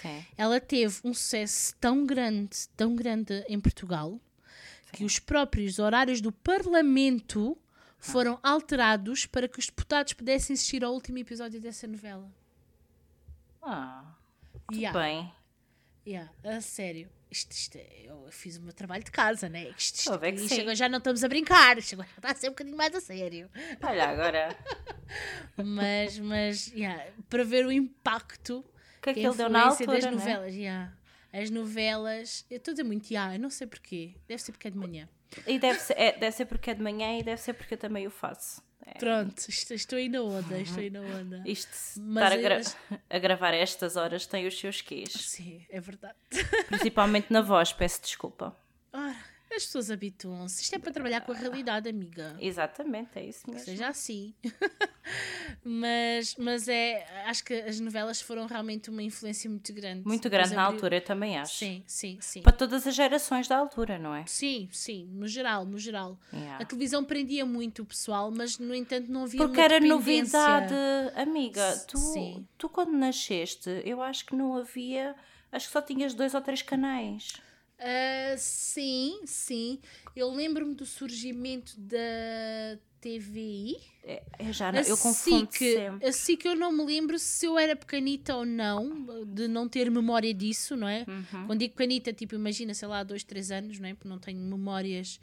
Sim. 0.00 0.24
ela 0.36 0.60
teve 0.60 1.00
um 1.02 1.12
sucesso 1.12 1.74
tão 1.80 2.06
grande, 2.06 2.68
tão 2.76 2.94
grande 2.94 3.44
em 3.48 3.58
Portugal, 3.58 4.20
que 4.92 5.02
os 5.04 5.18
próprios 5.18 5.80
horários 5.80 6.20
do 6.20 6.30
Parlamento 6.30 7.58
foram 7.98 8.38
alterados 8.40 9.26
para 9.26 9.48
que 9.48 9.58
os 9.58 9.66
deputados 9.66 10.12
pudessem 10.12 10.54
assistir 10.54 10.84
ao 10.84 10.94
último 10.94 11.18
episódio 11.18 11.60
dessa 11.60 11.88
novela. 11.88 12.30
Ah, 13.60 14.04
tudo 14.68 14.78
Yeah. 14.78 14.96
bem. 14.96 15.32
Yeah, 16.08 16.30
a 16.42 16.60
sério. 16.62 17.10
Isto, 17.30 17.52
isto 17.52 17.76
é- 17.76 18.04
eu 18.06 18.26
fiz 18.30 18.56
o 18.56 18.62
meu 18.62 18.72
trabalho 18.72 19.04
de 19.04 19.10
casa, 19.10 19.46
né? 19.50 19.68
Isto, 19.76 19.96
isto, 19.96 20.18
ver 20.18 20.32
que 20.48 20.60
agora 20.62 20.74
já 20.74 20.88
não 20.88 20.96
estamos 20.96 21.22
a 21.22 21.28
brincar, 21.28 21.76
isto 21.76 21.92
agora 21.92 22.08
está 22.16 22.30
a 22.30 22.34
ser 22.34 22.46
um 22.48 22.52
bocadinho 22.52 22.76
mais 22.78 22.94
a 22.94 23.00
sério. 23.02 23.50
Olha, 23.82 24.08
agora, 24.08 24.56
Mas, 25.56 26.18
mas 26.18 26.68
yeah, 26.68 27.04
para 27.28 27.44
ver 27.44 27.66
o 27.66 27.72
impacto 27.72 28.64
que 29.02 29.10
é 29.10 29.14
que 29.14 29.20
que 29.20 29.26
a 29.26 29.28
ele 29.28 29.36
deu 29.36 29.48
na 29.50 29.66
altura, 29.66 29.92
das 29.92 30.04
né? 30.04 30.10
novelas. 30.10 30.54
yeah. 30.54 30.92
As 31.30 31.50
novelas, 31.50 32.46
eu 32.50 32.56
estou 32.56 32.72
a 32.72 32.74
dizer 32.74 32.84
muito, 32.84 33.10
yeah, 33.10 33.34
eu 33.34 33.40
não 33.40 33.50
sei 33.50 33.66
porquê, 33.66 34.14
deve 34.26 34.40
ser 34.40 34.52
porque 34.52 34.68
é 34.68 34.70
de 34.70 34.78
manhã. 34.78 35.06
E 35.46 35.58
deve 35.58 35.78
ser, 35.78 35.92
é, 35.98 36.12
deve 36.12 36.34
ser 36.34 36.46
porque 36.46 36.70
é 36.70 36.74
de 36.74 36.80
manhã 36.82 37.18
e 37.18 37.22
deve 37.22 37.40
ser 37.42 37.52
porque 37.52 37.74
eu 37.74 37.78
também 37.78 38.06
o 38.06 38.10
faço. 38.10 38.62
É, 38.86 38.98
Pronto, 38.98 39.38
est- 39.48 39.70
estou 39.72 39.96
aí 39.98 40.08
na 40.08 40.22
onda, 40.22 40.58
estou 40.58 40.80
aí 40.80 40.90
na 40.90 41.00
onda. 41.00 41.42
Isto, 41.46 41.70
Mas 42.00 42.24
estar 42.24 42.32
a, 42.32 42.36
gra- 42.40 42.54
eles- 42.56 42.76
a 43.10 43.18
gravar 43.18 43.52
a 43.52 43.56
estas 43.56 43.96
horas 43.96 44.26
tem 44.26 44.46
os 44.46 44.58
seus 44.58 44.80
quês. 44.80 45.12
Sim, 45.12 45.64
é 45.68 45.80
verdade. 45.80 46.16
Principalmente 46.68 47.32
na 47.32 47.40
voz, 47.40 47.72
peço 47.72 48.00
desculpa. 48.02 48.56
As 49.58 49.64
pessoas 49.66 49.90
habituam-se. 49.90 50.62
Isto 50.62 50.76
é 50.76 50.78
para 50.78 50.92
trabalhar 50.92 51.20
com 51.22 51.32
a 51.32 51.34
realidade, 51.34 51.88
amiga. 51.88 52.36
Exatamente, 52.40 53.10
é 53.18 53.24
isso 53.26 53.44
Que 53.44 53.50
mesmo. 53.50 53.64
seja 53.64 53.88
assim. 53.88 54.32
mas, 55.64 56.36
mas 56.36 56.68
é, 56.68 57.04
acho 57.26 57.44
que 57.44 57.54
as 57.54 57.80
novelas 57.80 58.20
foram 58.20 58.46
realmente 58.46 58.88
uma 58.88 59.02
influência 59.02 59.50
muito 59.50 59.72
grande. 59.72 60.06
Muito 60.06 60.30
grande 60.30 60.54
na 60.54 60.62
abriu- 60.62 60.76
altura, 60.76 60.96
eu 60.96 61.00
também 61.04 61.36
acho. 61.38 61.56
Sim, 61.56 61.82
sim, 61.86 62.18
sim. 62.20 62.42
Para 62.42 62.52
todas 62.52 62.86
as 62.86 62.94
gerações 62.94 63.48
da 63.48 63.56
altura, 63.56 63.98
não 63.98 64.14
é? 64.14 64.24
Sim, 64.26 64.68
sim, 64.70 65.08
no 65.12 65.26
geral, 65.26 65.64
no 65.64 65.78
geral. 65.78 66.18
Yeah. 66.32 66.62
A 66.62 66.64
televisão 66.64 67.04
prendia 67.04 67.44
muito 67.44 67.82
o 67.82 67.84
pessoal, 67.84 68.30
mas 68.30 68.58
no 68.58 68.74
entanto 68.74 69.10
não 69.10 69.24
havia 69.24 69.38
Porque 69.38 69.60
era 69.60 69.80
dependência. 69.80 69.96
novidade, 70.38 70.74
amiga. 71.16 71.84
Tu, 71.88 71.98
Sim. 71.98 72.46
tu 72.56 72.68
quando 72.68 72.92
nasceste, 72.92 73.82
eu 73.84 74.00
acho 74.00 74.24
que 74.24 74.36
não 74.36 74.56
havia. 74.56 75.14
Acho 75.50 75.66
que 75.66 75.72
só 75.72 75.80
tinhas 75.82 76.14
dois 76.14 76.34
ou 76.34 76.40
três 76.40 76.62
canais. 76.62 77.32
Ah, 77.78 78.34
sim, 78.36 79.20
sim. 79.24 79.78
Eu 80.14 80.30
lembro-me 80.32 80.74
do 80.74 80.84
surgimento 80.84 81.78
da 81.78 81.96
TVI. 83.00 83.76
É, 84.04 84.22
eu 84.40 84.52
já 84.52 84.72
não, 84.72 84.80
eu 84.80 84.96
confundo 84.96 85.46
que, 85.46 85.74
sempre. 85.74 86.08
assim 86.08 86.36
que 86.36 86.48
eu 86.48 86.56
não 86.56 86.72
me 86.72 86.84
lembro 86.84 87.18
se 87.18 87.46
eu 87.46 87.58
era 87.58 87.76
pequenita 87.76 88.34
ou 88.36 88.44
não, 88.44 89.24
de 89.26 89.46
não 89.46 89.68
ter 89.68 89.90
memória 89.90 90.32
disso, 90.34 90.74
não 90.76 90.88
é? 90.88 91.04
Uhum. 91.06 91.46
Quando 91.46 91.60
digo 91.60 91.74
pequenita, 91.74 92.12
tipo, 92.12 92.34
imagina, 92.34 92.74
sei 92.74 92.88
lá, 92.88 93.02
dois, 93.02 93.22
três 93.22 93.50
anos, 93.50 93.78
não 93.78 93.88
é? 93.88 93.94
Porque 93.94 94.08
não 94.08 94.18
tenho 94.18 94.40
memórias 94.40 95.20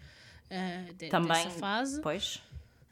ah, 0.49 0.91
de- 0.93 1.09
Também, 1.09 1.29
dessa 1.43 1.49
fase, 1.49 2.01
Pois. 2.01 2.41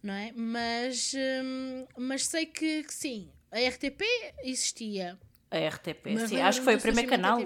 não 0.02 0.14
é? 0.14 0.32
Mas, 0.36 1.14
hum, 1.16 1.86
mas 1.98 2.26
sei 2.26 2.46
que, 2.46 2.84
que 2.84 2.94
sim, 2.94 3.30
a 3.52 3.60
RTP 3.60 4.04
existia. 4.44 5.18
A 5.50 5.58
RTP, 5.58 6.14
Mas 6.14 6.30
sim. 6.30 6.42
Acho 6.42 6.60
que 6.60 6.66
foi 6.66 6.76
o 6.76 6.82
primeiro 6.82 7.10
canal. 7.10 7.40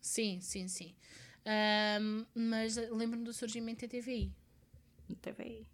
Sim, 0.00 0.38
sim, 0.40 0.68
sim. 0.68 0.94
Ahm, 1.46 2.24
mas 2.34 2.76
lembro-me 2.76 3.24
do 3.24 3.32
surgimento 3.32 3.82
da 3.82 3.88
TVI. 3.88 4.30
TVI. 5.22 5.66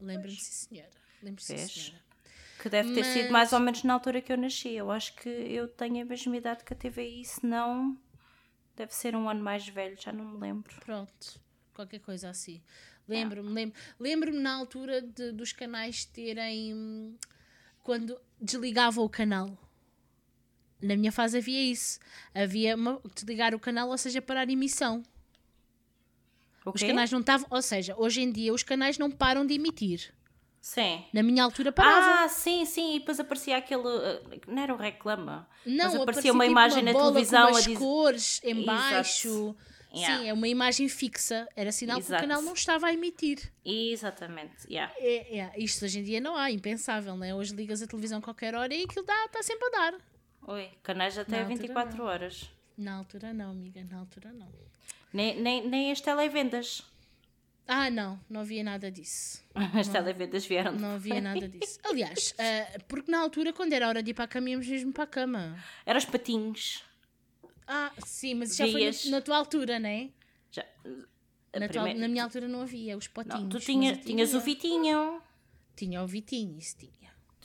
Lembro-me, 0.00 0.34
sim, 0.36 0.66
senhora. 0.68 0.90
Lembro-me, 1.22 1.40
sim, 1.58 1.68
senhora. 1.68 2.02
Que 2.62 2.68
deve 2.68 2.92
ter 2.94 3.04
sido 3.04 3.22
Mas- 3.24 3.30
mais 3.32 3.52
ou 3.52 3.60
menos 3.60 3.82
na 3.84 3.94
altura 3.94 4.20
que 4.20 4.32
eu 4.32 4.36
nasci. 4.36 4.70
Eu 4.74 4.90
acho 4.90 5.14
que 5.16 5.28
eu 5.28 5.66
tenho 5.68 6.02
a 6.02 6.04
mesma 6.04 6.36
idade 6.36 6.64
que 6.64 6.72
a 6.72 6.76
TVI, 6.76 7.24
se 7.24 7.44
não. 7.46 7.96
Deve 8.76 8.94
ser 8.94 9.14
um 9.16 9.28
ano 9.28 9.42
mais 9.42 9.66
velho, 9.68 9.96
já 10.00 10.12
não 10.12 10.24
me 10.24 10.38
lembro. 10.38 10.74
Pronto, 10.80 11.40
qualquer 11.74 12.00
coisa 12.00 12.28
assim. 12.30 12.62
Lembro-me, 13.08 13.50
lembro, 13.50 13.80
lembro-me 13.98 14.38
na 14.38 14.54
altura 14.54 15.00
de- 15.02 15.32
dos 15.32 15.52
canais 15.52 16.04
terem. 16.04 16.74
hum, 16.74 17.16
Quando 17.82 18.20
desligava 18.40 19.00
o 19.00 19.08
canal. 19.08 19.56
Na 20.82 20.96
minha 20.96 21.12
fase 21.12 21.38
havia 21.38 21.62
isso. 21.62 21.98
Havia 22.34 22.74
uma, 22.74 23.00
desligar 23.14 23.54
o 23.54 23.60
canal, 23.60 23.88
ou 23.88 23.98
seja, 23.98 24.22
parar 24.22 24.48
a 24.48 24.52
emissão. 24.52 25.02
O 26.64 26.70
Os 26.74 26.82
canais 26.82 27.10
não 27.10 27.20
estavam. 27.20 27.46
Ou 27.50 27.62
seja, 27.62 27.94
hoje 27.96 28.20
em 28.22 28.30
dia 28.30 28.52
os 28.52 28.62
canais 28.62 28.98
não 28.98 29.10
param 29.10 29.46
de 29.46 29.54
emitir. 29.54 30.12
Sim. 30.60 31.02
Na 31.12 31.22
minha 31.22 31.42
altura 31.42 31.72
paravam. 31.72 32.24
Ah, 32.24 32.28
sim, 32.28 32.66
sim. 32.66 32.96
E 32.96 32.98
depois 32.98 33.18
aparecia 33.18 33.56
aquele. 33.56 33.82
uh, 33.82 34.40
Não 34.46 34.62
era 34.62 34.74
o 34.74 34.76
reclama. 34.76 35.48
Não, 35.64 35.76
mas 35.76 35.94
aparecia 35.94 36.02
aparecia 36.02 36.32
uma 36.32 36.44
tipo 36.44 36.52
imagem 36.52 36.82
na 36.82 36.92
bola 36.92 37.12
televisão 37.12 37.48
com 37.48 37.54
a 37.54 37.58
as 37.58 37.64
dizer. 37.64 37.78
cores 37.78 38.40
em 38.44 38.64
baixo. 38.64 39.56
Yeah. 39.92 40.18
Sim, 40.22 40.28
é 40.28 40.32
uma 40.32 40.46
imagem 40.46 40.88
fixa. 40.88 41.48
Era 41.56 41.72
sinal 41.72 41.96
que 41.96 42.04
Exato. 42.04 42.22
o 42.24 42.28
canal 42.28 42.42
não 42.42 42.52
estava 42.52 42.86
a 42.86 42.92
emitir. 42.92 43.52
Exatamente, 43.64 44.64
yeah. 44.70 44.92
É, 44.98 45.38
é, 45.38 45.52
isto 45.56 45.84
hoje 45.84 45.98
em 45.98 46.04
dia 46.04 46.20
não 46.20 46.36
há, 46.36 46.48
impensável, 46.50 47.16
né? 47.16 47.34
Hoje 47.34 47.54
ligas 47.56 47.82
a 47.82 47.88
televisão 47.88 48.18
a 48.18 48.22
qualquer 48.22 48.54
hora 48.54 48.72
e 48.72 48.84
aquilo 48.84 49.04
está 49.04 49.42
sempre 49.42 49.66
a 49.66 49.70
dar. 49.70 49.94
Oi, 50.52 50.68
canais 50.82 51.16
até 51.16 51.30
Na 51.30 51.38
altura 51.42 51.58
24 51.60 52.02
horas. 52.04 52.50
Na 52.76 52.96
altura 52.96 53.32
não, 53.32 53.50
amiga, 53.52 53.84
na 53.88 54.00
altura 54.00 54.32
não. 54.32 54.48
Nem, 55.12 55.40
nem, 55.40 55.68
nem 55.68 55.92
as 55.92 56.00
televendas. 56.00 56.82
Ah, 57.68 57.88
não, 57.88 58.18
não 58.28 58.40
havia 58.40 58.64
nada 58.64 58.90
disso. 58.90 59.44
As 59.78 59.86
televendas 59.86 60.44
vieram 60.44 60.72
Não 60.72 60.96
havia 60.96 61.20
nada 61.20 61.48
disso. 61.48 61.78
Aliás, 61.86 62.34
ah, 62.36 62.80
porque 62.88 63.08
na 63.12 63.20
altura, 63.20 63.52
quando 63.52 63.72
era 63.72 63.86
hora 63.86 64.02
de 64.02 64.10
ir 64.10 64.14
para 64.14 64.24
a 64.24 64.28
cama, 64.28 64.50
íamos 64.50 64.66
mesmo 64.66 64.92
para 64.92 65.04
a 65.04 65.06
cama. 65.06 65.56
Eram 65.86 65.98
os 65.98 66.04
patinhos. 66.04 66.82
Ah, 67.68 67.92
sim, 68.04 68.34
mas 68.34 68.56
já 68.56 68.66
Vias. 68.66 69.02
foi 69.02 69.10
na, 69.12 69.18
na 69.18 69.22
tua 69.22 69.36
altura, 69.36 69.78
né? 69.78 70.10
Já, 70.50 70.64
a 71.52 71.60
Na, 71.60 71.68
tua- 71.68 71.82
primeira- 71.84 72.00
na 72.00 72.08
minha 72.08 72.24
altura 72.24 72.48
não 72.48 72.62
havia 72.62 72.96
os 72.96 73.06
potinhos. 73.06 73.40
Não, 73.42 73.48
tu 73.50 73.60
tinha, 73.60 73.96
tinhas 73.96 74.34
o. 74.34 74.40
Vitinho. 74.40 75.22
Tinha 75.76 76.02
o 76.02 76.08
Vitinho, 76.08 76.58
isso 76.58 76.76
tinha. 76.76 76.99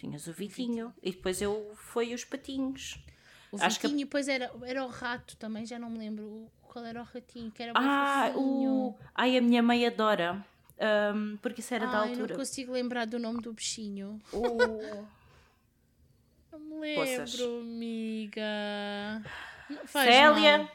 Tinhas 0.05 0.27
o 0.27 0.33
Vitinho. 0.33 0.93
E 1.01 1.11
depois 1.11 1.41
eu 1.41 1.73
fui 1.75 2.13
os 2.13 2.23
patinhos. 2.23 2.99
O 3.51 3.57
Acho 3.61 3.79
que- 3.79 3.87
Vitinho, 3.87 4.05
depois 4.05 4.27
era, 4.27 4.51
era 4.63 4.83
o 4.85 4.87
rato 4.87 5.35
também, 5.37 5.65
já 5.65 5.79
não 5.79 5.89
me 5.89 5.97
lembro 5.97 6.49
qual 6.61 6.85
era 6.85 7.01
o 7.01 7.05
ratinho, 7.05 7.51
que 7.51 7.63
era 7.63 7.71
Ah, 7.75 8.29
fofinho. 8.33 8.71
o. 8.71 8.95
Ai, 9.15 9.37
a 9.37 9.41
minha 9.41 9.63
mãe 9.63 9.85
adora. 9.85 10.45
Ahm, 10.79 11.37
porque 11.41 11.61
isso 11.61 11.73
era 11.73 11.87
da 11.87 11.99
altura. 11.99 12.27
não 12.33 12.35
consigo 12.35 12.73
lembrar 12.73 13.05
do 13.05 13.17
nome 13.17 13.41
do 13.41 13.53
bichinho. 13.53 14.19
O. 14.33 14.41
Não 16.51 16.59
me 16.79 16.95
Poças. 16.95 17.37
lembro, 17.37 17.59
amiga. 17.61 19.21
Não 19.69 19.87
Célia, 19.87 20.69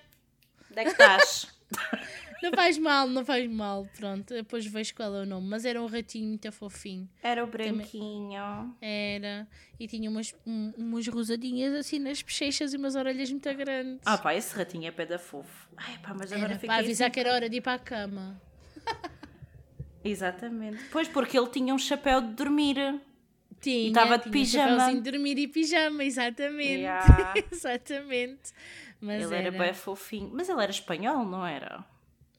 onde 0.70 0.80
é 0.80 0.84
que 0.84 0.90
estás? 0.90 1.46
Não 2.42 2.50
faz 2.52 2.78
mal, 2.78 3.06
não 3.06 3.24
faz 3.24 3.48
mal. 3.50 3.86
Pronto, 3.96 4.32
depois 4.34 4.64
vejo 4.66 4.94
qual 4.94 5.14
é 5.14 5.22
o 5.22 5.26
nome. 5.26 5.46
Mas 5.48 5.64
era 5.64 5.80
um 5.82 5.86
ratinho 5.86 6.28
muito 6.28 6.50
fofinho. 6.52 7.08
Era 7.22 7.44
o 7.44 7.46
branquinho. 7.46 8.74
Era. 8.80 9.46
E 9.78 9.86
tinha 9.86 10.08
umas, 10.10 10.34
um- 10.46 10.72
umas 10.76 11.06
rosadinhas 11.08 11.74
assim 11.74 11.98
nas 11.98 12.22
bochechas 12.22 12.72
e 12.72 12.76
umas 12.76 12.94
orelhas 12.94 13.30
muito 13.30 13.54
grandes. 13.54 14.00
Ah 14.06 14.16
pá, 14.18 14.34
esse 14.34 14.54
ratinho 14.56 14.86
é 14.88 14.90
pé 14.90 15.04
da 15.06 15.18
fofo. 15.18 15.68
Ai 15.76 15.98
pá, 15.98 16.14
mas 16.14 16.32
agora 16.32 16.46
era 16.50 16.54
fiquei 16.54 16.68
para 16.68 16.78
avisar 16.78 17.06
assim- 17.08 17.12
que 17.14 17.20
era 17.20 17.34
hora 17.34 17.48
de 17.48 17.56
ir 17.56 17.60
para 17.60 17.74
a 17.74 17.78
cama. 17.78 18.40
Exatamente. 20.02 20.82
Pois, 20.90 21.08
porque 21.08 21.38
ele 21.38 21.48
tinha 21.48 21.74
um 21.74 21.78
chapéu 21.78 22.20
de 22.22 22.28
dormir. 22.34 22.76
Tinha, 23.60 23.88
estava 23.88 24.16
de 24.16 24.30
pijama. 24.30 24.90
de 24.94 25.00
dormir 25.02 25.38
e 25.38 25.46
pijama, 25.46 26.02
exatamente. 26.02 26.80
Yeah. 26.80 27.34
exatamente. 27.52 28.52
Mas 28.98 29.22
Ele 29.24 29.34
era 29.34 29.50
bem 29.50 29.74
fofinho. 29.74 30.30
Mas 30.32 30.48
ele 30.48 30.62
era 30.62 30.70
espanhol, 30.70 31.24
não 31.26 31.44
era? 31.46 31.84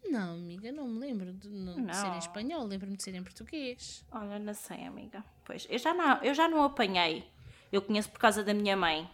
Não, 0.04 0.34
amiga, 0.34 0.72
não 0.72 0.88
me 0.88 1.00
lembro 1.00 1.32
de, 1.34 1.48
não, 1.50 1.86
de 1.86 1.96
ser 1.96 2.08
em 2.08 2.18
espanhol, 2.18 2.66
lembro-me 2.66 2.98
de 2.98 3.04
ser 3.04 3.16
em 3.16 3.24
português. 3.24 4.04
Olha, 4.12 4.40
não 4.40 4.54
sei, 4.54 4.84
amiga. 4.86 5.24
Pois, 5.46 5.66
eu 5.70 5.78
já 5.80 5.94
não, 5.94 6.18
eu 6.24 6.34
já 6.34 6.48
não 6.50 6.64
apanhei. 6.64 7.26
Eu 7.72 7.82
conheço 7.82 8.10
por 8.10 8.20
causa 8.20 8.44
da 8.44 8.54
minha 8.54 8.76
mãe. 8.76 9.10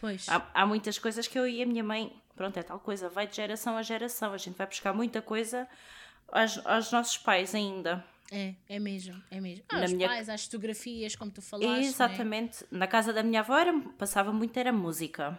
Pois. 0.00 0.28
Há, 0.28 0.46
há 0.54 0.66
muitas 0.66 0.98
coisas 0.98 1.26
que 1.26 1.38
eu 1.38 1.46
e 1.46 1.62
a 1.62 1.66
minha 1.66 1.84
mãe, 1.84 2.14
pronto, 2.34 2.56
é 2.58 2.62
tal 2.62 2.78
coisa, 2.80 3.08
vai 3.10 3.26
de 3.26 3.36
geração 3.36 3.76
a 3.76 3.82
geração. 3.82 4.32
A 4.32 4.38
gente 4.38 4.56
vai 4.56 4.66
buscar 4.66 4.94
muita 4.94 5.20
coisa 5.20 5.68
aos, 6.32 6.64
aos 6.66 6.90
nossos 6.90 7.18
pais 7.18 7.54
ainda. 7.54 8.02
É, 8.32 8.54
é 8.68 8.78
mesmo, 8.78 9.20
é 9.30 9.40
mesmo. 9.40 9.64
Ah, 9.68 9.80
Na 9.80 9.84
os 9.86 9.92
minha- 9.92 10.08
pais, 10.08 10.28
as 10.28 10.44
fotografias, 10.44 11.16
como 11.16 11.30
tu 11.32 11.42
falaste. 11.42 11.68
né? 11.70 11.80
Exatamente. 11.80 12.64
Na 12.70 12.86
casa 12.86 13.12
da 13.12 13.22
minha 13.22 13.40
avó 13.40 13.58
era, 13.58 13.78
passava 13.98 14.32
muito, 14.32 14.56
era 14.56 14.72
música. 14.72 15.38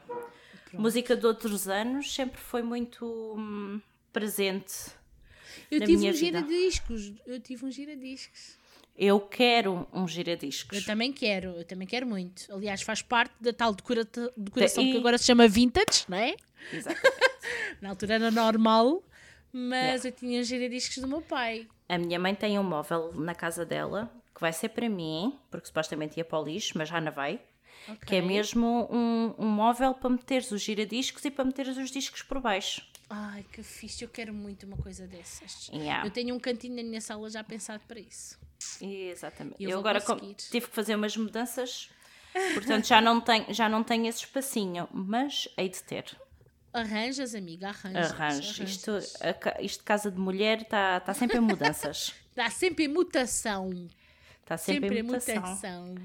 Música 0.74 1.16
de 1.16 1.26
outros 1.26 1.68
anos 1.68 2.14
sempre 2.14 2.40
foi 2.40 2.62
muito 2.62 3.06
hum, 3.38 3.82
presente. 4.12 4.74
Eu 5.70 5.80
na 5.80 5.86
tive 5.86 5.98
minha 6.00 6.12
um 6.12 6.16
vida. 6.16 6.40
giradiscos. 6.40 7.14
Eu 7.26 7.40
tive 7.40 7.66
um 7.66 7.72
giradiscos. 7.72 8.58
Eu 8.98 9.20
quero 9.22 9.88
um 9.94 10.02
Eu 10.02 10.08
giradiscos. 10.08 10.86
também 10.86 11.12
quero, 11.14 11.50
eu 11.52 11.64
também 11.66 11.88
quero 11.88 12.06
muito. 12.06 12.54
Aliás, 12.54 12.82
faz 12.82 13.02
parte 13.02 13.34
da 13.40 13.54
tal 13.54 13.74
decora- 13.74 14.08
decoração 14.38 14.84
E- 14.84 14.92
que 14.92 14.98
agora 14.98 15.18
se 15.18 15.26
chama 15.26 15.48
vintage, 15.48 16.04
não 16.10 16.18
é? 16.18 16.36
Exatamente. 16.72 17.02
Na 17.82 17.90
altura 17.90 18.16
era 18.16 18.30
normal, 18.32 19.02
mas 19.52 20.06
eu 20.06 20.12
tinha 20.12 20.44
giradiscos 20.44 20.98
do 20.98 21.08
meu 21.08 21.22
pai. 21.22 21.68
A 21.90 21.98
minha 21.98 22.20
mãe 22.20 22.36
tem 22.36 22.60
um 22.60 22.64
móvel 22.64 23.12
na 23.16 23.34
casa 23.34 23.66
dela 23.66 24.12
que 24.36 24.42
vai 24.42 24.54
ser 24.54 24.70
para 24.70 24.88
mim, 24.90 25.38
porque 25.50 25.68
supostamente 25.68 26.18
ia 26.18 26.26
para 26.26 26.40
o 26.40 26.44
lixo, 26.44 26.78
mas 26.78 26.90
já 26.90 27.00
não 27.02 27.12
vai. 27.12 27.40
Que 28.06 28.18
é 28.18 28.22
mesmo 28.22 28.88
um, 28.92 29.34
um 29.40 29.48
móvel 29.48 29.94
para 29.96 30.10
meteres 30.10 30.52
os 30.52 30.62
giradiscos 30.62 31.26
e 31.26 31.32
para 31.32 31.44
meteres 31.46 31.78
os 31.78 31.90
discos 31.90 32.22
por 32.22 32.40
baixo. 32.40 32.86
Ai, 33.14 33.46
que 33.52 33.62
fixe, 33.62 34.04
eu 34.06 34.10
quero 34.10 34.34
muito 34.34 34.66
uma 34.66 34.78
coisa 34.78 35.06
dessas. 35.06 35.68
Yeah. 35.68 36.08
Eu 36.08 36.12
tenho 36.12 36.34
um 36.34 36.40
cantinho 36.40 36.76
na 36.78 36.84
minha 36.84 37.02
sala 37.02 37.30
já 37.30 37.44
pensado 37.44 37.84
para 37.88 38.00
isso. 38.00 38.40
Exatamente. 38.82 39.56
Eu 39.62 39.70
Eu, 39.72 39.80
agora 39.80 40.00
conseguir. 40.00 40.36
tive 40.36 40.68
que 40.68 40.74
fazer 40.74 40.96
umas 40.96 41.16
mudanças, 41.18 41.90
portanto 42.54 42.88
já 42.88 43.02
não 43.02 43.20
tenho, 43.20 43.54
já 43.54 43.68
não 43.68 43.84
tenho 43.84 44.08
esse 44.08 44.20
espacinho, 44.20 44.88
mas 44.94 45.48
hei 45.58 45.68
de 45.70 45.84
ter. 45.84 46.06
Arranjas, 46.74 47.36
amiga, 47.36 47.68
arranjas. 47.70 48.12
Arranjo. 48.12 48.64
Isto, 48.64 48.92
arranjas. 48.92 49.16
a 49.58 49.62
isto 49.62 49.80
de 49.80 49.84
casa 49.84 50.10
de 50.10 50.18
mulher 50.18 50.62
está 50.62 51.02
tá 51.02 51.14
sempre 51.14 51.38
em 51.38 51.42
mudanças. 51.42 52.14
Dá 52.34 52.48
sempre 52.50 52.86
em 52.86 52.88
mutação. 52.88 53.70
Está 54.42 54.58
sempre, 54.58 54.82
Sempre 54.88 54.96
em 54.96 55.00
em 55.00 55.04
mutação. 55.04 55.36
mutação. 55.36 55.96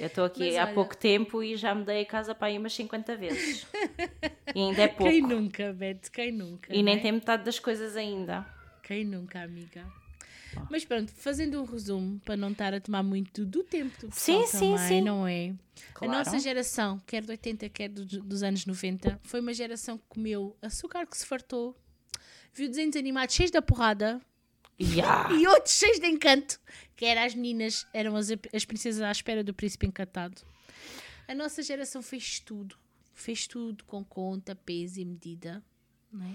Eu 0.00 0.06
estou 0.06 0.24
aqui 0.24 0.40
Mas 0.46 0.56
há 0.56 0.64
olha- 0.64 0.74
pouco 0.74 0.96
tempo 0.96 1.42
e 1.42 1.56
já 1.56 1.74
mudei 1.74 2.00
a 2.02 2.06
casa 2.06 2.34
para 2.34 2.48
aí 2.48 2.56
umas 2.58 2.72
50 2.72 3.16
vezes. 3.16 3.66
e 4.54 4.58
ainda 4.60 4.82
é 4.82 4.88
pouco. 4.88 5.12
Quem 5.12 5.20
nunca, 5.20 5.72
Beto? 5.72 6.10
Quem 6.10 6.32
nunca? 6.32 6.72
E 6.74 6.82
nem 6.82 6.94
não 6.94 7.00
é? 7.00 7.02
tem 7.02 7.12
metade 7.12 7.44
das 7.44 7.58
coisas 7.58 7.96
ainda. 7.96 8.46
Quem 8.82 9.04
nunca, 9.04 9.42
amiga? 9.42 9.84
Mas 10.68 10.84
pronto, 10.84 11.12
fazendo 11.12 11.60
um 11.60 11.64
resumo, 11.64 12.18
para 12.24 12.36
não 12.36 12.50
estar 12.50 12.74
a 12.74 12.80
tomar 12.80 13.02
muito 13.04 13.44
do 13.44 13.62
tempo 13.62 13.92
do 14.00 14.08
pessoal 14.08 14.42
Sim, 14.46 14.58
sim, 14.58 14.70
também, 14.72 14.88
sim. 14.88 15.00
não 15.02 15.26
é? 15.26 15.54
Claro. 15.94 16.12
A 16.14 16.18
nossa 16.18 16.38
geração, 16.40 16.98
quer 17.06 17.22
de 17.22 17.30
80, 17.30 17.68
quer 17.68 17.88
do- 17.88 18.04
dos 18.04 18.42
anos 18.42 18.66
90, 18.66 19.20
foi 19.22 19.38
uma 19.40 19.54
geração 19.54 19.96
que 19.96 20.04
comeu 20.08 20.56
açúcar 20.60 21.06
que 21.06 21.16
se 21.16 21.24
fartou, 21.24 21.76
viu 22.52 22.68
desenhos 22.68 22.96
animados 22.96 23.34
cheios 23.34 23.52
da 23.52 23.62
porrada 23.62 24.20
Yeah. 24.80 25.32
e 25.34 25.46
outros 25.46 25.74
cheios 25.74 26.00
de 26.00 26.06
encanto, 26.06 26.58
que 26.96 27.04
eram 27.04 27.22
as 27.22 27.34
meninas, 27.34 27.86
eram 27.92 28.16
as, 28.16 28.28
as 28.54 28.64
princesas 28.64 29.02
à 29.02 29.10
espera 29.10 29.44
do 29.44 29.52
príncipe 29.52 29.86
encantado. 29.86 30.40
A 31.28 31.34
nossa 31.34 31.62
geração 31.62 32.02
fez 32.02 32.40
tudo. 32.40 32.76
Fez 33.12 33.46
tudo 33.46 33.84
com 33.84 34.02
conta, 34.02 34.54
peso 34.54 35.00
e 35.00 35.04
medida. 35.04 35.62
Não 36.10 36.26
é? 36.26 36.34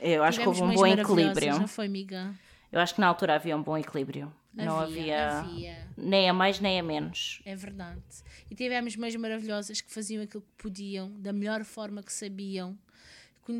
Eu 0.00 0.22
acho 0.22 0.38
que 0.38 0.44
Tivemos 0.44 0.60
houve 0.60 0.72
um 0.72 0.76
bom 0.76 0.86
equilíbrio. 0.86 1.58
Não 1.58 1.68
foi, 1.68 1.86
amiga? 1.86 2.34
Eu 2.70 2.80
acho 2.80 2.94
que 2.94 3.00
na 3.00 3.06
altura 3.06 3.34
havia 3.34 3.56
um 3.56 3.62
bom 3.62 3.76
equilíbrio. 3.76 4.32
não 4.52 4.78
havia, 4.78 5.40
havia. 5.40 5.88
nem 5.96 6.28
a 6.28 6.32
mais 6.32 6.60
nem 6.60 6.78
a 6.78 6.82
menos. 6.82 7.40
É 7.44 7.56
verdade. 7.56 8.02
E 8.50 8.54
tivemos 8.54 8.96
mães 8.96 9.16
maravilhosas 9.16 9.80
que 9.80 9.90
faziam 9.90 10.22
aquilo 10.22 10.42
que 10.42 10.62
podiam, 10.62 11.10
da 11.20 11.32
melhor 11.32 11.64
forma 11.64 12.02
que 12.02 12.12
sabiam, 12.12 12.78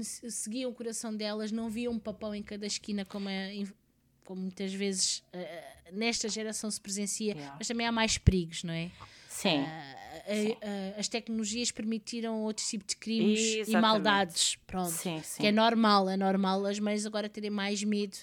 seguiam 0.03 0.71
o 0.71 0.75
coração 0.75 1.15
delas, 1.15 1.51
não 1.51 1.71
viam 1.71 1.95
um 1.95 1.99
papão 1.99 2.35
em 2.35 2.43
cada 2.43 2.67
esquina, 2.67 3.05
como, 3.05 3.29
é, 3.29 3.55
como 4.29 4.43
muitas 4.43 4.75
vezes 4.75 5.25
eh, 5.33 5.65
nesta 5.91 6.29
geração 6.29 6.71
se 6.71 6.79
presencia, 6.79 7.33
Yeah. 7.33 7.57
mas 7.59 7.67
também 7.67 7.87
há 7.87 7.91
mais 7.93 8.19
perigos, 8.19 8.63
não 8.63 8.75
é? 8.75 8.91
Sim. 9.27 9.65
Ah, 9.67 9.95
a- 10.97 11.01
as 11.01 11.09
tecnologias 11.09 11.71
permitiram 11.71 12.43
outro 12.43 12.63
tipo 12.63 12.85
de 12.85 12.95
crimes 12.97 13.41
e 13.41 13.59
Exatamente. 13.61 13.81
maldades. 13.81 14.57
Pronto. 14.67 14.91
Sim, 14.91 15.23
sim. 15.25 15.41
Que 15.41 15.47
é 15.47 15.53
normal, 15.53 16.11
é 16.11 16.17
normal 16.19 16.67
as 16.67 16.79
mães 16.79 17.07
agora 17.07 17.27
terem 17.27 17.49
mais 17.49 17.83
medo 17.83 18.19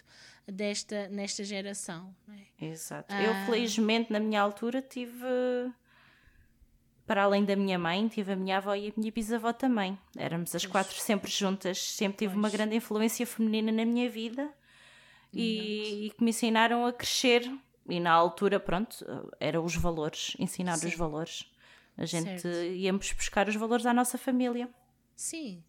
desta, 0.48 1.08
nesta 1.10 1.44
geração. 1.44 2.16
Não 2.28 2.36
é? 2.36 2.66
Exato. 2.68 3.08
Ah. 3.12 3.24
Eu, 3.24 3.34
felizmente, 3.48 4.14
na 4.14 4.20
minha 4.20 4.40
altura, 4.40 4.80
tive. 4.84 5.24
Para 7.08 7.24
além 7.24 7.44
da 7.46 7.56
minha 7.56 7.78
mãe, 7.80 8.08
tive 8.08 8.32
a 8.34 8.36
minha 8.36 8.58
avó 8.58 8.76
e 8.76 8.90
a 8.90 8.94
minha 8.96 9.12
bisavó 9.12 9.52
também. 9.54 9.98
Éramos 10.16 10.54
as 10.56 10.66
quatro 10.68 10.96
sempre 11.00 11.32
juntas. 11.32 11.80
Sempre 11.82 12.18
tive 12.20 12.34
uma 12.36 12.44
Pois. 12.50 12.54
grande 12.54 12.76
influência 12.76 13.26
feminina 13.26 13.72
na 13.72 13.86
minha 13.86 14.08
vida 14.10 14.52
e, 15.36 16.08
e 16.08 16.10
que 16.12 16.24
me 16.24 16.30
ensinaram 16.30 16.86
a 16.86 16.94
crescer. 16.94 17.52
E 17.88 18.00
na 18.00 18.12
altura, 18.12 18.60
pronto, 18.60 19.06
eram 19.40 19.64
os 19.64 19.76
valores, 19.76 20.36
ensinar 20.40 20.78
Sim. 20.78 20.88
os 20.88 20.96
valores. 20.96 21.46
A 21.98 22.06
gente 22.06 22.42
Certo. 22.42 22.74
íamos 22.74 23.12
buscar 23.14 23.48
os 23.48 23.56
valores 23.56 23.86
à 23.86 23.94
nossa 23.94 24.18
família. 24.18 24.68
Sim. 25.16 25.64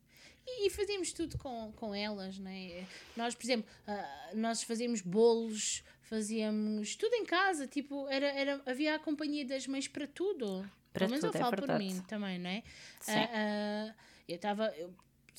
E, 0.47 0.71
fazíamos 0.71 1.13
tudo 1.13 1.37
com, 1.39 1.73
com 1.73 1.95
elas, 1.95 2.39
não 2.39 2.51
é? 2.51 2.85
Nós, 3.17 3.35
por 3.35 3.45
exemplo, 3.45 3.69
ah, 3.87 4.31
nós 4.35 4.63
fazíamos 4.63 5.01
bolos, 5.01 5.83
fazíamos 6.03 6.95
tudo 6.95 7.15
em 7.15 7.25
casa, 7.25 7.67
tipo, 7.67 8.07
era, 8.09 8.27
era, 8.27 8.63
havia 8.65 8.95
a 8.95 8.99
companhia 8.99 9.45
das 9.45 9.67
mães 9.67 9.89
para 9.89 10.07
tudo. 10.07 10.69
Para 10.93 11.07
Pelo 11.07 11.11
menos 11.11 11.25
tudo, 11.25 11.35
eu 11.35 11.39
é 11.39 11.43
falo 11.43 11.57
por 11.57 11.67
verdade. 11.67 11.85
mim 11.85 12.01
também, 12.03 12.39
não 12.39 12.51
é? 12.51 12.63
Sim. 13.01 13.13
Ah, 13.13 13.29
ah, 13.33 13.95
eu 14.29 14.37
estava. 14.37 14.73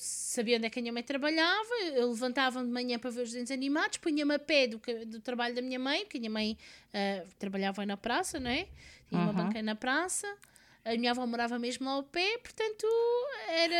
Sabia 0.00 0.56
onde 0.58 0.66
é 0.66 0.70
que 0.70 0.78
a 0.78 0.82
minha 0.82 0.92
mãe 0.92 1.02
trabalhava, 1.02 1.74
eu 1.94 2.08
levantava 2.10 2.62
de 2.62 2.70
manhã 2.70 3.00
para 3.00 3.10
ver 3.10 3.22
os 3.22 3.30
desenhos 3.30 3.50
animados, 3.50 3.98
punha-me 3.98 4.32
a 4.34 4.38
pé 4.38 4.68
do, 4.68 4.80
do 5.06 5.20
trabalho 5.20 5.56
da 5.56 5.60
minha 5.60 5.78
mãe, 5.78 6.04
porque 6.04 6.18
a 6.18 6.20
minha 6.20 6.30
mãe 6.30 6.56
ah, 6.94 7.24
trabalhava 7.36 7.84
na 7.84 7.96
praça, 7.96 8.38
não 8.38 8.48
é? 8.50 8.68
Tinha 9.08 9.20
uma 9.20 9.30
Uhum. 9.30 9.34
banca 9.46 9.60
na 9.60 9.74
praça. 9.74 10.32
A 10.84 10.96
minha 10.96 11.10
avó 11.10 11.26
morava 11.26 11.58
mesmo 11.58 11.84
lá 11.84 11.92
ao 11.94 12.04
pé, 12.04 12.38
portanto 12.38 12.86
era, 13.48 13.74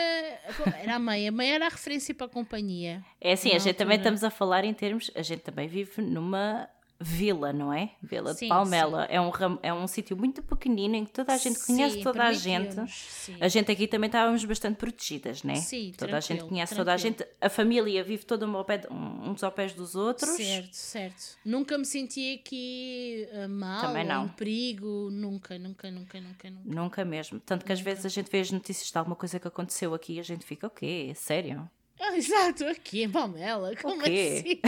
era 0.83 0.95
a 0.97 0.99
mãe. 0.99 1.29
A 1.29 1.33
mãe 1.33 1.51
era 1.53 1.66
a 1.66 1.69
referência 1.69 2.12
para 2.14 2.27
a 2.27 2.29
companhia. 2.29 3.03
É 3.21 3.33
assim, 3.33 3.51
a 3.55 3.59
gente 3.59 3.77
também 3.77 3.97
altura. 3.99 4.14
estamos 4.14 4.25
a 4.25 4.31
falar 4.31 4.64
em 4.64 4.75
termos. 4.75 5.11
A 5.14 5.23
gente 5.23 5.41
também 5.43 5.69
vive 5.69 6.03
numa 6.03 6.69
vila, 7.01 7.53
não 7.53 7.72
é? 7.72 7.90
Vila 8.03 8.34
Sim, 8.34 8.46
de 8.46 8.49
Palmela. 8.49 9.05
É 9.05 9.20
um, 9.20 9.30
é 9.62 9.72
um 9.72 9.86
sítio 9.86 10.16
muito 10.16 10.42
pequenino 10.42 10.96
em 10.96 11.05
que 11.05 11.12
toda 11.12 11.32
a 11.32 11.36
gente 11.36 11.64
conhece 11.64 11.96
Sim, 11.96 12.03
toda 12.03 12.24
a 12.24 12.32
gente. 12.32 12.74
sim. 12.90 13.36
A 13.40 13.46
gente 13.49 13.70
aqui 13.70 13.86
também 13.86 14.09
estávamos 14.09 14.44
bastante 14.44 14.76
protegidas, 14.76 15.42
né? 15.44 15.55
Sim, 15.57 15.92
toda 15.96 16.16
a 16.16 16.20
gente 16.20 16.26
tranquilo, 16.28 16.49
conhece 16.49 16.74
toda 16.74 16.92
a 16.92 16.96
tranquilo. 16.96 17.18
gente. 17.18 17.36
A 17.40 17.49
família 17.49 18.03
vive 18.03 18.24
toda 18.26 18.44
uma 18.46 18.59
ao 18.59 18.64
pé 18.64 18.78
de- 18.78 18.88
uns 18.92 19.42
ao 19.44 19.53
pés 19.53 19.72
dos 19.74 19.94
outros. 19.94 20.28
Certo, 20.30 20.74
certo. 20.74 21.38
Nunca 21.44 21.78
me 21.78 21.84
senti 21.84 22.34
aqui 22.34 23.28
ah, 23.32 23.46
mal, 23.49 23.80
Também 23.80 24.05
não. 24.05 24.24
em 24.24 24.28
perigo. 24.28 25.09
Nunca, 25.11 25.59
nunca, 25.59 25.90
nunca, 25.90 26.20
nunca, 26.20 26.51
nunca. 26.51 26.62
Nunca 26.64 27.05
mesmo. 27.05 27.38
Tanto 27.40 27.64
que 27.64 27.72
às 27.72 27.80
vezes 27.80 28.05
a 28.07 28.09
gente 28.09 28.30
vê 28.30 28.40
as 28.40 28.51
notícias 28.51 28.90
de 28.90 28.99
alguma 28.99 29.14
coisa 29.16 29.38
que 29.38 29.46
aconteceu 29.46 29.94
aqui 29.94 30.14
e 30.14 30.20
a 30.20 30.24
gente 30.24 30.44
fica, 30.44 30.66
o 30.66 30.70
quê? 30.70 31.12
Sério? 31.14 31.68
Ah, 32.01 32.16
exato, 32.16 32.64
aqui 32.66 33.03
em 33.03 33.11
Palmela. 33.11 33.74
Como 33.76 34.03
quê? 34.03 34.61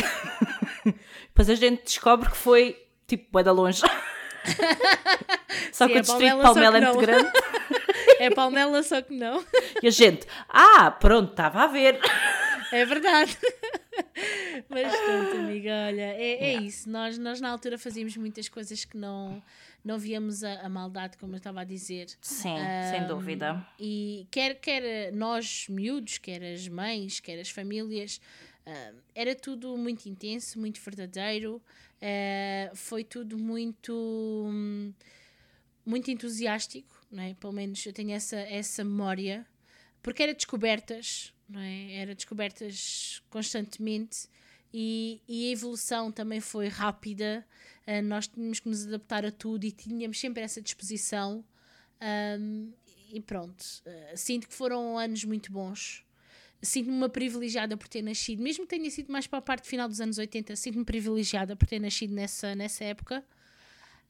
assim? 0.85 0.95
Depois 1.29 1.49
a 1.49 1.55
gente 1.55 1.85
descobre 1.85 2.29
que 2.29 2.37
foi 2.37 2.77
tipo 3.07 3.27
bué 3.31 3.43
da 3.43 3.53
longe. 3.53 3.83
só 5.73 5.87
Sim, 5.87 5.93
que 5.93 5.99
o 5.99 6.03
distrito 6.03 6.37
de 6.37 6.43
Palmela, 6.43 6.79
é 6.79 6.81
muito 6.81 6.99
grande. 6.99 7.31
É 8.19 8.29
Palmela, 8.29 8.83
só 8.83 9.01
que 9.01 9.15
não. 9.15 9.43
E 9.83 9.87
a 9.87 9.91
gente, 9.91 10.27
ah, 10.47 10.91
pronto, 10.91 11.31
estava 11.31 11.63
a 11.63 11.67
ver. 11.67 11.99
É 12.71 12.85
verdade. 12.85 13.35
Mas 14.69 14.95
pronto, 14.95 15.37
amiga, 15.39 15.71
olha, 15.87 16.03
é, 16.03 16.53
é 16.53 16.55
isso. 16.55 16.91
Nós, 16.91 17.17
nós 17.17 17.41
na 17.41 17.49
altura 17.49 17.79
fazíamos 17.79 18.15
muitas 18.19 18.47
coisas 18.47 18.85
que 18.85 18.95
não, 18.97 19.43
não 19.85 19.99
víamos 19.99 20.45
a, 20.45 20.61
a 20.61 20.69
maldade, 20.69 21.17
como 21.17 21.35
eu 21.35 21.39
estava 21.39 21.61
a 21.63 21.65
dizer. 21.65 22.09
Sim, 22.21 22.57
sem 22.91 23.07
dúvida. 23.07 23.67
E 23.79 24.27
quer, 24.31 24.55
quer 24.61 25.13
nós, 25.13 25.67
miúdos, 25.69 26.19
quer 26.19 26.43
as 26.43 26.69
mães, 26.69 27.21
quer 27.21 27.39
as 27.41 27.51
famílias, 27.51 28.21
ah, 28.67 28.93
era 29.15 29.35
tudo 29.35 29.77
muito 29.77 30.07
intenso, 30.07 30.59
muito 30.59 30.81
verdadeiro, 30.81 31.63
ah, 32.01 32.71
foi 32.75 33.05
tudo 33.05 33.39
muito, 33.39 34.51
muito 35.85 36.11
entusiástico, 36.11 36.95
não 37.11 37.23
é? 37.23 37.35
Pelo 37.35 37.53
menos 37.53 37.85
eu 37.85 37.93
tenho 37.93 38.13
essa, 38.13 38.37
essa 38.37 38.85
memória, 38.85 39.47
porque 40.03 40.23
era 40.23 40.35
descobertas, 40.35 41.33
não 41.49 41.61
é? 41.61 41.95
Era 41.95 42.15
descobertas 42.15 43.23
constantemente 43.31 44.29
e, 44.73 45.21
e 45.29 45.49
a 45.49 45.53
evolução 45.53 46.13
também 46.13 46.41
foi 46.41 46.69
rápida. 46.69 47.45
Uh, 47.87 48.03
nós 48.03 48.29
tínhamos 48.29 48.61
que 48.61 48.69
nos 48.69 48.87
adaptar 48.87 49.25
a 49.27 49.31
tudo 49.31 49.65
e 49.65 49.73
tínhamos 49.73 50.19
sempre 50.19 50.43
essa 50.43 50.61
disposição. 50.61 51.45
Um, 52.41 52.73
e 53.13 53.21
pronto, 53.21 53.61
uh, 53.61 54.17
sinto 54.17 54.49
que 54.49 54.55
foram 54.55 54.99
anos 54.99 55.25
muito 55.25 55.53
bons. 55.53 56.05
Sinto-me 56.63 56.95
uma 56.95 57.09
privilegiada 57.09 57.77
por 57.77 57.89
ter 57.89 58.03
nascido, 58.03 58.43
mesmo 58.43 58.65
que 58.65 58.77
tenha 58.77 58.91
sido 58.91 59.11
mais 59.11 59.27
para 59.27 59.39
a 59.39 59.43
parte 59.43 59.67
final 59.67 59.89
dos 59.89 60.01
anos 60.01 60.19
80, 60.19 60.55
sinto-me 60.57 60.85
privilegiada 60.85 61.57
por 61.57 61.67
ter 61.67 61.81
nascido 61.81 62.15
nessa, 62.15 62.55
nessa 62.55 62.85
época. 62.85 63.25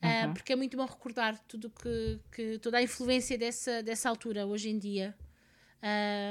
Uh, 0.03 0.33
porque 0.33 0.53
é 0.53 0.57
muito 0.57 0.77
bom 0.77 0.87
recordar 0.87 1.39
tudo 1.41 1.71
que, 1.71 2.19
que 2.33 2.59
toda 2.59 2.79
a 2.79 2.83
influência 2.83 3.37
dessa, 3.37 3.83
dessa 3.83 4.09
altura 4.09 4.47
hoje 4.47 4.71
em 4.71 4.79
dia. 4.79 5.15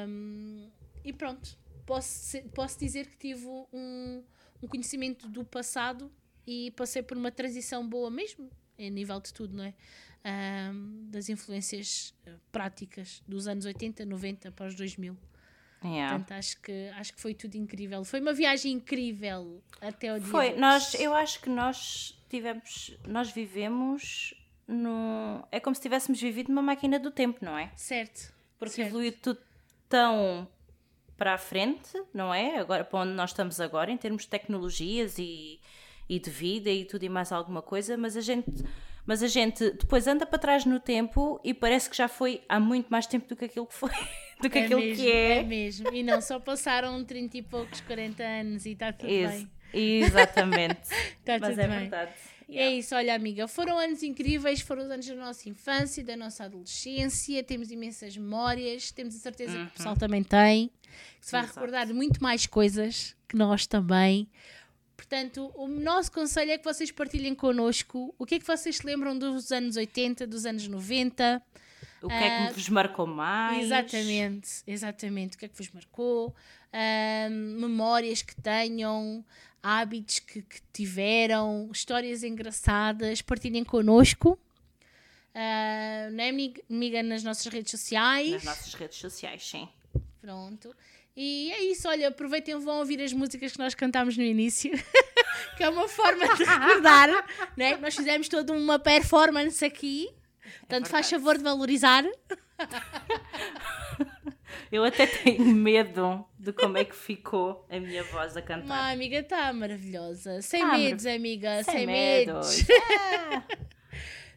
Um, 0.08 0.70
e 1.04 1.14
pronto, 1.14 1.58
posso, 1.90 2.38
posso 2.54 2.78
dizer 2.78 3.08
que 3.08 3.18
tive 3.18 3.48
um, 3.48 4.24
um 4.62 4.68
conhecimento 4.68 5.28
do 5.28 5.44
passado 5.44 6.12
e 6.46 6.70
passei 6.72 7.02
por 7.02 7.18
uma 7.18 7.32
transição 7.32 7.88
boa 7.88 8.12
mesmo, 8.12 8.48
a 8.78 8.90
nível 8.90 9.20
de 9.20 9.34
tudo, 9.34 9.58
não 9.58 9.64
é? 9.64 9.74
Um, 10.72 11.10
das 11.10 11.30
influências 11.30 12.14
eh, 12.26 12.34
práticas 12.52 13.24
dos 13.28 13.48
anos 13.48 13.66
80, 13.66 14.06
90 14.06 14.52
para 14.52 14.68
os 14.68 14.76
2000. 14.76 15.18
Yeah. 15.84 16.18
Portanto, 16.18 16.38
acho 16.38 16.62
que, 16.62 16.90
acho 16.96 17.14
que 17.14 17.22
foi 17.22 17.34
tudo 17.34 17.56
incrível. 17.56 18.04
Foi 18.04 18.20
uma 18.20 18.34
viagem 18.34 18.74
incrível 18.74 19.64
até 19.80 20.14
o 20.14 20.20
dia. 20.20 20.28
Foi, 20.28 20.54
nós, 20.56 20.94
eu 20.96 21.14
acho 21.16 21.42
que 21.42 21.50
nós 21.50 22.22
tivemos, 22.30 22.98
nós 23.08 23.32
vivemos 23.32 24.34
no. 24.68 25.48
É 25.52 25.60
como 25.60 25.74
se 25.74 25.82
tivéssemos 25.82 26.20
vivido 26.20 26.50
numa 26.50 26.62
máquina 26.62 27.00
do 27.00 27.12
tempo, 27.12 27.44
não 27.44 27.58
é? 27.58 27.72
Certo. 27.78 28.34
Porque 28.60 28.76
certo. 28.76 28.90
evoluiu 28.90 29.14
tudo 29.14 29.40
tão 29.88 30.48
para 31.20 31.34
a 31.34 31.38
frente, 31.38 31.92
não 32.14 32.34
é? 32.34 32.58
Agora, 32.58 32.84
para 32.84 33.00
onde 33.02 33.12
nós 33.12 33.32
estamos 33.32 33.60
agora, 33.60 33.92
em 33.92 33.98
termos 33.98 34.24
de 34.24 34.30
tecnologias 34.30 35.20
e, 35.20 35.60
e 36.08 36.18
de 36.18 36.30
vida 36.30 36.70
e 36.70 36.86
tudo 36.86 37.04
e 37.04 37.10
mais 37.10 37.32
alguma 37.34 37.62
coisa, 37.62 37.98
mas 37.98 38.16
a 38.16 38.22
gente 38.22 38.50
mas 39.06 39.24
a 39.24 39.28
gente 39.28 39.72
depois 39.72 40.06
anda 40.06 40.24
para 40.24 40.38
trás 40.38 40.66
no 40.66 40.80
tempo 40.80 41.42
e 41.44 41.52
parece 41.52 41.90
que 41.90 41.98
já 41.98 42.08
foi 42.08 42.44
há 42.48 42.60
muito 42.60 42.90
mais 42.90 43.08
tempo 43.08 43.28
do 43.28 43.36
que 43.36 43.46
aquilo 43.46 43.66
que 43.66 43.74
foi, 43.74 43.90
do 44.40 44.50
que 44.50 44.60
é 44.60 44.66
aquilo 44.66 44.80
mesmo, 44.80 45.04
que 45.04 45.12
é. 45.12 45.38
É 45.40 45.44
mesmo, 45.44 45.94
e 45.94 46.04
não 46.04 46.22
só 46.22 46.40
passaram 46.40 47.04
30 47.04 47.38
e 47.38 47.42
poucos, 47.42 47.82
40 47.82 48.24
anos 48.24 48.66
e 48.66 48.72
está 48.72 48.94
tudo 48.94 49.12
Isso. 49.12 49.34
bem. 49.34 50.02
Exatamente. 50.02 50.80
Está 51.20 51.38
mas 51.40 51.50
tudo 51.50 51.60
é 51.62 51.68
bem. 51.68 51.80
verdade. 51.80 52.12
É 52.58 52.74
isso, 52.74 52.96
olha 52.96 53.14
amiga, 53.16 53.48
foram 53.48 53.78
anos 53.78 54.02
incríveis, 54.02 54.62
foram 54.62 54.84
os 54.84 54.90
anos 54.90 55.06
da 55.06 55.16
nossa 55.16 55.48
infância, 55.48 56.04
da 56.04 56.18
nossa 56.18 56.46
adolescência, 56.46 57.44
temos 57.44 57.70
imensas 57.72 58.18
memórias, 58.18 58.92
temos 58.92 59.16
a 59.16 59.20
certeza 59.20 59.54
que 59.56 59.64
o 59.64 59.72
pessoal 59.72 59.96
também 59.96 60.24
tem, 60.24 60.72
que 61.20 61.26
se 61.26 61.32
vai 61.32 61.42
Exato. 61.42 61.56
recordar 61.56 61.86
de 61.86 61.94
muito 61.94 62.22
mais 62.24 62.48
coisas 62.48 63.16
que 63.28 63.36
nós 63.36 63.68
também. 63.68 64.28
Portanto, 64.98 65.52
o 65.56 65.68
nosso 65.68 66.12
conselho 66.12 66.52
é 66.52 66.58
que 66.58 66.64
vocês 66.64 66.92
partilhem 66.92 67.34
connosco 67.34 68.14
o 68.18 68.26
que 68.26 68.36
é 68.36 68.40
que 68.40 68.46
vocês 68.46 68.78
se 68.78 68.86
lembram 68.86 69.18
dos 69.18 69.52
anos 69.52 69.78
80, 69.78 70.28
dos 70.28 70.46
anos 70.46 70.68
90. 70.68 71.42
O 72.02 72.08
que 72.08 72.14
é 72.14 72.48
que 72.48 72.54
vos 72.54 72.70
marcou 72.70 73.08
mais? 73.08 73.64
Exatamente, 73.64 74.50
exatamente. 74.66 75.36
O 75.36 75.40
que 75.40 75.46
é 75.46 75.48
que 75.48 75.58
vos 75.58 75.70
marcou? 75.72 76.36
Ahm, 76.72 77.60
memórias 77.60 78.22
que 78.22 78.36
tenham, 78.36 79.24
hábitos 79.62 80.20
que, 80.20 80.42
que 80.42 80.62
tiveram, 80.74 81.70
histórias 81.72 82.24
engraçadas, 82.24 83.22
partilhem 83.22 83.64
connosco. 83.64 84.40
Não 86.12 86.24
é, 86.24 86.30
amiga, 86.30 87.04
nas 87.04 87.24
nossas 87.24 87.46
redes 87.46 87.72
sociais. 87.72 88.32
Nas 88.32 88.44
nossas 88.44 88.74
redes 88.74 88.98
sociais, 88.98 89.48
sim. 89.48 89.70
Pronto. 90.22 90.76
E 91.16 91.52
é 91.52 91.64
isso, 91.64 91.88
olha, 91.88 92.10
aproveitem 92.10 92.56
e 92.56 92.60
vão 92.60 92.80
ouvir 92.80 93.02
as 93.02 93.12
músicas 93.12 93.52
que 93.52 93.60
nós 93.60 93.76
cantámos 93.76 94.16
no 94.16 94.24
início, 94.24 94.72
que 95.58 95.64
é 95.64 95.70
uma 95.70 95.88
forma 95.88 96.36
de 96.36 96.44
recordar, 96.44 97.10
né? 97.58 97.76
Nós 97.78 97.96
fizemos 97.96 98.30
toda 98.30 98.54
uma 98.54 98.80
performance 98.80 99.64
aqui, 99.64 100.10
portanto 100.60 100.88
faz 100.88 101.10
favor 101.10 101.38
de 101.38 101.44
valorizar. 101.44 102.06
Eu 104.72 104.84
até 104.84 105.08
tenho 105.08 105.44
medo 105.56 106.26
de 106.38 106.54
como 106.54 106.78
é 106.78 106.86
que 106.86 106.96
ficou 106.96 107.66
a 107.70 107.80
minha 107.80 108.04
voz 108.04 108.38
a 108.38 108.42
cantar. 108.42 108.66
Uma 108.66 108.92
amiga 108.92 109.18
está 109.20 109.52
maravilhosa, 109.52 110.42
sem 110.42 110.62
Tá 110.62 110.78
medos, 110.78 111.06
amiga, 111.06 111.64
sem, 111.64 111.74
Sem 111.74 111.88
medos. 111.88 112.58
medos. 112.68 112.80
Ah, 113.00 113.44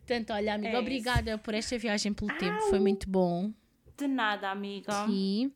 Portanto, 0.06 0.32
olha, 0.32 0.54
amiga, 0.54 0.68
É 0.68 0.72
isso. 0.72 0.80
obrigada 0.80 1.38
por 1.38 1.54
esta 1.54 1.78
viagem 1.78 2.12
pelo 2.12 2.36
tempo, 2.38 2.60
foi 2.62 2.78
muito 2.80 3.08
bom. 3.08 3.52
de 3.96 4.08
nada, 4.08 4.50
amiga. 4.50 5.06
E 5.08 5.52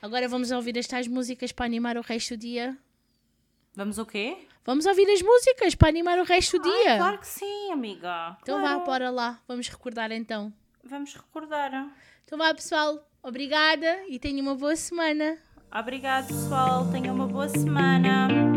agora 0.00 0.28
vamos 0.28 0.50
ouvir 0.52 0.76
estas 0.76 1.08
músicas 1.08 1.50
para 1.50 1.66
animar 1.66 1.96
o 1.96 2.00
resto 2.00 2.36
do 2.36 2.40
dia. 2.40 2.76
Vamos 3.74 3.98
o 3.98 4.06
quê? 4.06 4.36
Vamos 4.64 4.86
ouvir 4.86 5.08
as 5.10 5.22
músicas 5.22 5.74
para 5.74 5.88
animar 5.88 6.18
o 6.18 6.24
resto 6.24 6.58
do 6.58 6.62
dia. 6.64 6.96
claro 6.98 7.18
que 7.18 7.26
sim, 7.26 7.72
amiga. 7.72 8.36
Então 8.42 8.60
Claro. 8.60 8.78
vá, 8.80 8.84
bora 8.84 9.10
lá, 9.10 9.40
vamos 9.48 9.66
recordar 9.68 10.12
então. 10.12 10.52
Vamos 10.84 11.14
recordar. 11.14 11.90
Então 12.24 12.38
vá, 12.38 12.52
pessoal. 12.54 13.07
Obrigada 13.22 14.04
e 14.08 14.18
tenha 14.18 14.42
uma 14.42 14.54
boa 14.54 14.76
semana. 14.76 15.38
Obrigado, 15.72 16.28
pessoal. 16.28 16.90
Tenham 16.90 17.14
uma 17.14 17.26
boa 17.26 17.48
semana. 17.48 18.47